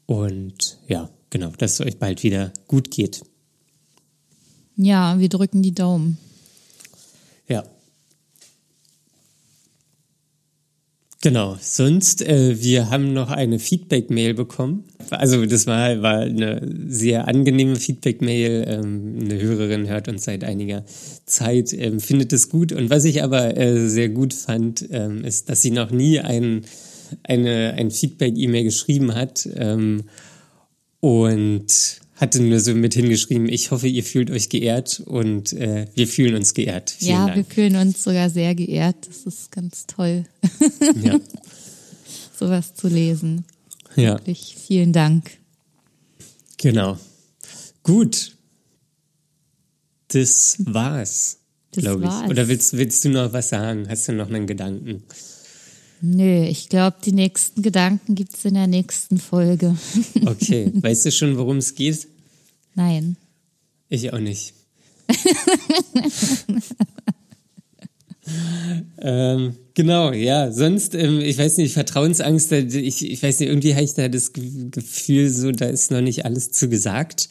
und 0.04 0.78
ja, 0.86 1.08
genau, 1.30 1.50
dass 1.56 1.80
es 1.80 1.86
euch 1.86 1.98
bald 1.98 2.22
wieder 2.22 2.52
gut 2.68 2.90
geht. 2.90 3.22
Ja, 4.76 5.18
wir 5.18 5.28
drücken 5.28 5.62
die 5.62 5.74
Daumen. 5.74 6.18
Ja. 7.48 7.64
Genau, 11.24 11.56
sonst, 11.58 12.20
äh, 12.20 12.60
wir 12.60 12.90
haben 12.90 13.14
noch 13.14 13.30
eine 13.30 13.58
Feedback-Mail 13.58 14.34
bekommen. 14.34 14.84
Also 15.08 15.46
das 15.46 15.66
war, 15.66 16.02
war 16.02 16.18
eine 16.18 16.60
sehr 16.86 17.26
angenehme 17.26 17.76
Feedback-Mail. 17.76 18.66
Ähm, 18.68 19.20
eine 19.22 19.40
Hörerin 19.40 19.88
hört 19.88 20.06
uns 20.08 20.24
seit 20.24 20.44
einiger 20.44 20.84
Zeit, 21.24 21.72
ähm, 21.72 22.00
findet 22.00 22.34
es 22.34 22.50
gut. 22.50 22.72
Und 22.72 22.90
was 22.90 23.06
ich 23.06 23.22
aber 23.22 23.56
äh, 23.56 23.88
sehr 23.88 24.10
gut 24.10 24.34
fand, 24.34 24.86
ähm, 24.90 25.24
ist, 25.24 25.48
dass 25.48 25.62
sie 25.62 25.70
noch 25.70 25.90
nie 25.90 26.20
ein, 26.20 26.66
eine, 27.22 27.72
ein 27.72 27.90
Feedback-E-Mail 27.90 28.64
geschrieben 28.64 29.14
hat. 29.14 29.48
Ähm, 29.56 30.02
und 31.00 32.02
hatte 32.24 32.42
nur 32.42 32.58
so 32.58 32.74
mit 32.74 32.94
hingeschrieben, 32.94 33.48
ich 33.48 33.70
hoffe, 33.70 33.86
ihr 33.86 34.02
fühlt 34.02 34.30
euch 34.30 34.48
geehrt 34.48 35.00
und 35.04 35.52
äh, 35.52 35.86
wir 35.94 36.08
fühlen 36.08 36.34
uns 36.34 36.54
geehrt. 36.54 36.90
Vielen 36.98 37.10
ja, 37.10 37.26
Dank. 37.26 37.36
wir 37.36 37.44
fühlen 37.44 37.76
uns 37.76 38.02
sogar 38.02 38.30
sehr 38.30 38.54
geehrt. 38.54 38.96
Das 39.06 39.24
ist 39.26 39.52
ganz 39.52 39.86
toll, 39.86 40.24
Ja. 41.02 41.20
sowas 42.38 42.74
zu 42.74 42.88
lesen. 42.88 43.44
ja. 43.94 44.14
Wirklich 44.14 44.56
vielen 44.66 44.92
Dank. 44.94 45.32
Genau. 46.56 46.98
Gut. 47.82 48.32
Das 50.08 50.56
war's, 50.60 51.38
glaube 51.72 52.04
ich. 52.04 52.08
war's. 52.10 52.30
Oder 52.30 52.48
willst, 52.48 52.72
willst 52.76 53.04
du 53.04 53.10
noch 53.10 53.32
was 53.34 53.50
sagen? 53.50 53.86
Hast 53.88 54.08
du 54.08 54.12
noch 54.12 54.28
einen 54.28 54.46
Gedanken? 54.46 55.02
Nö, 56.00 56.44
ich 56.44 56.68
glaube, 56.68 56.96
die 57.04 57.12
nächsten 57.12 57.62
Gedanken 57.62 58.14
gibt's 58.14 58.44
in 58.44 58.54
der 58.54 58.66
nächsten 58.66 59.18
Folge. 59.18 59.76
Okay. 60.26 60.72
weißt 60.74 61.04
du 61.06 61.12
schon, 61.12 61.36
worum 61.36 61.58
es 61.58 61.74
geht? 61.74 62.08
Nein. 62.74 63.16
Ich 63.88 64.12
auch 64.12 64.18
nicht. 64.18 64.54
ähm, 68.98 69.54
genau, 69.74 70.12
ja. 70.12 70.50
Sonst, 70.50 70.94
ähm, 70.94 71.20
ich 71.20 71.36
weiß 71.38 71.58
nicht, 71.58 71.74
Vertrauensangst, 71.74 72.50
ich, 72.52 73.04
ich 73.10 73.22
weiß 73.22 73.40
nicht, 73.40 73.48
irgendwie 73.48 73.74
habe 73.74 73.84
ich 73.84 73.94
da 73.94 74.08
das 74.08 74.32
Ge- 74.32 74.70
Gefühl, 74.70 75.28
so, 75.30 75.52
da 75.52 75.66
ist 75.66 75.90
noch 75.90 76.00
nicht 76.00 76.24
alles 76.24 76.50
zu 76.52 76.68
gesagt. 76.68 77.28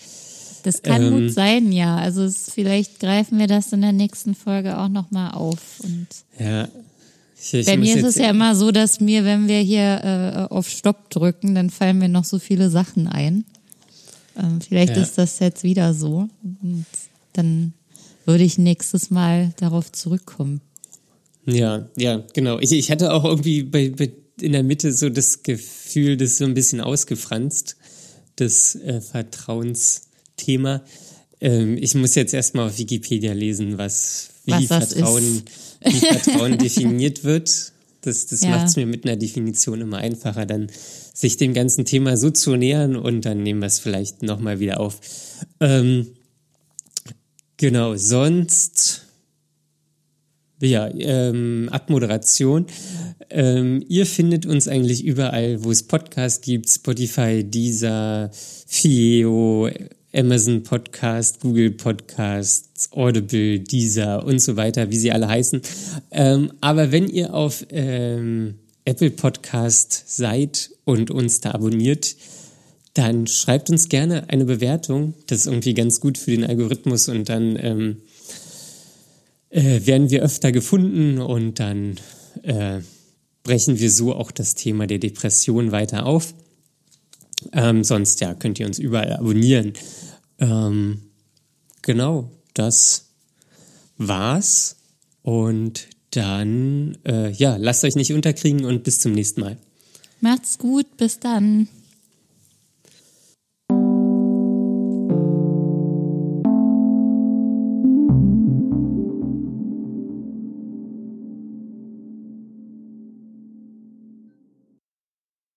Das 0.64 0.82
kann 0.82 1.02
Ähm, 1.02 1.12
gut 1.26 1.34
sein, 1.34 1.72
ja. 1.72 1.98
Also 1.98 2.24
es, 2.24 2.50
vielleicht 2.54 3.00
greifen 3.00 3.40
wir 3.40 3.48
das 3.48 3.74
in 3.74 3.82
der 3.82 3.92
nächsten 3.92 4.36
Folge 4.36 4.78
auch 4.78 4.88
nochmal 4.90 5.32
auf. 5.32 5.60
Und 5.80 6.08
Ja. 6.40 6.68
Ich, 7.42 7.54
ich 7.54 7.66
bei 7.66 7.76
mir 7.76 7.98
ist 7.98 8.06
es 8.06 8.16
ja 8.16 8.30
immer 8.30 8.56
so, 8.56 8.72
dass 8.72 9.02
mir, 9.02 9.26
wenn 9.26 9.50
wir 9.50 9.60
hier 9.60 10.48
äh, 10.50 10.54
auf 10.54 10.70
Stopp 10.70 11.10
drücken, 11.10 11.56
dann 11.56 11.70
fallen 11.70 11.98
mir 11.98 12.08
noch 12.08 12.24
so 12.24 12.40
viele 12.40 12.70
Sachen 12.70 13.08
ein. 13.10 13.44
Ähm, 14.38 14.62
vielleicht 14.62 14.96
Ja. 14.96 15.02
ist 15.04 15.18
das 15.18 15.40
jetzt 15.40 15.64
wieder 15.64 15.94
so. 15.94 16.28
Und 16.62 16.86
dann 17.34 17.74
würde 18.26 18.44
ich 18.44 18.58
nächstes 18.58 19.10
Mal 19.10 19.54
darauf 19.58 19.92
zurückkommen. 19.92 20.62
Ja, 21.46 21.90
ja, 21.98 22.24
genau. 22.34 22.60
Ich, 22.60 22.72
ich 22.72 22.90
hatte 22.90 23.12
auch 23.14 23.26
irgendwie 23.26 23.64
bei, 23.64 23.90
bei, 23.90 24.12
in 24.40 24.54
der 24.54 24.64
Mitte 24.64 24.92
so 24.94 25.10
das 25.10 25.44
Gefühl, 25.44 26.16
das 26.18 26.32
ist 26.32 26.38
so 26.38 26.46
ein 26.46 26.54
bisschen 26.54 26.80
ausgefranst, 26.82 27.76
das 28.38 28.76
äh, 28.76 29.02
Vertrauensthema. 29.02 30.82
ähm, 31.42 31.78
ich 31.78 31.96
muss 31.96 32.16
jetzt 32.16 32.34
erstmal 32.34 32.68
auf 32.70 32.78
Wikipedia 32.78 33.34
lesen, 33.34 33.78
was 33.78 34.30
wie 34.46 34.52
Was 34.70 34.94
Vertrauen, 34.94 35.44
wie 35.84 36.00
Vertrauen 36.00 36.58
definiert 36.58 37.24
wird. 37.24 37.72
Das, 38.02 38.26
das 38.28 38.42
Ja. 38.44 38.50
macht 38.52 38.68
es 38.68 38.76
mir 38.76 38.86
mit 38.86 39.06
einer 39.06 39.16
Definition 39.16 39.82
immer 39.82 39.98
einfacher, 39.98 40.46
dann 40.46 40.68
sich 41.14 41.38
dem 41.38 41.54
ganzen 41.54 41.86
Thema 41.86 42.18
so 42.18 42.32
zu 42.32 42.56
nähern 42.56 42.96
und 42.96 43.22
dann 43.22 43.44
nehmen 43.44 43.62
wir 43.62 43.68
es 43.68 43.80
vielleicht 43.80 44.24
nochmal 44.24 44.60
wieder 44.60 44.80
auf. 44.80 45.00
Ähm, 45.60 46.08
genau, 47.58 47.96
sonst 47.96 49.04
ja, 50.62 50.90
ähm, 50.98 51.70
Abmoderation. 51.72 52.66
Ähm, 53.30 53.84
ihr 53.88 54.06
findet 54.06 54.46
uns 54.46 54.68
eigentlich 54.68 55.04
überall, 55.04 55.64
wo 55.64 55.72
es 55.72 55.84
Podcasts 55.84 56.42
gibt, 56.42 56.70
Spotify, 56.70 57.44
Deezer, 57.44 58.32
Fio, 58.66 59.70
Amazon 60.14 60.64
Podcast, 60.64 61.42
Google 61.42 61.72
Podcasts, 61.72 62.92
Audible, 62.92 63.60
Deezer 63.60 64.24
und 64.24 64.40
so 64.40 64.56
weiter, 64.56 64.90
wie 64.90 64.98
sie 64.98 65.12
alle 65.12 65.28
heißen. 65.28 65.62
Ähm, 66.12 66.54
aber 66.62 66.92
wenn 66.92 67.08
ihr 67.08 67.34
auf 67.34 67.66
ähm, 67.70 68.56
Apple 68.86 69.12
Podcast 69.12 70.04
seid 70.08 70.72
und 70.86 71.12
uns 71.12 71.40
da 71.42 71.52
abonniert, 71.52 72.16
dann 72.94 73.28
schreibt 73.28 73.70
uns 73.70 73.90
gerne 73.90 74.30
eine 74.30 74.46
Bewertung. 74.46 75.14
Das 75.28 75.40
ist 75.40 75.46
irgendwie 75.48 75.74
ganz 75.74 76.00
gut 76.00 76.18
für 76.18 76.32
den 76.32 76.44
Algorithmus 76.44 77.10
und 77.10 77.30
dann 77.30 77.58
ähm, 77.60 77.98
äh, 79.50 79.86
werden 79.86 80.10
wir 80.10 80.22
öfter 80.22 80.52
gefunden 80.52 81.20
und 81.20 81.60
dann 81.60 81.96
äh, 82.44 82.82
brechen 83.44 83.80
wir 83.80 83.92
so 83.92 84.16
auch 84.16 84.32
das 84.32 84.56
Thema 84.56 84.88
der 84.88 85.00
Depression 85.00 85.72
weiter 85.72 86.06
auf. 86.06 86.34
Ähm, 87.52 87.84
sonst 87.84 88.22
ja, 88.22 88.34
könnt 88.34 88.60
ihr 88.60 88.68
uns 88.68 88.80
überall 88.80 89.14
abonnieren. 89.14 89.74
Ähm, 90.40 91.02
genau, 91.82 92.32
das 92.54 93.10
war's. 93.98 94.78
Und 95.22 95.88
dann, 96.16 96.98
äh, 97.06 97.32
ja, 97.32 97.58
lasst 97.58 97.84
euch 97.84 97.96
nicht 97.96 98.14
unterkriegen 98.14 98.66
und 98.66 98.84
bis 98.84 99.00
zum 99.00 99.12
nächsten 99.14 99.42
Mal. 99.42 99.58
Macht's 100.22 100.58
gut, 100.58 100.98
bis 100.98 101.20
dann. 101.20 101.68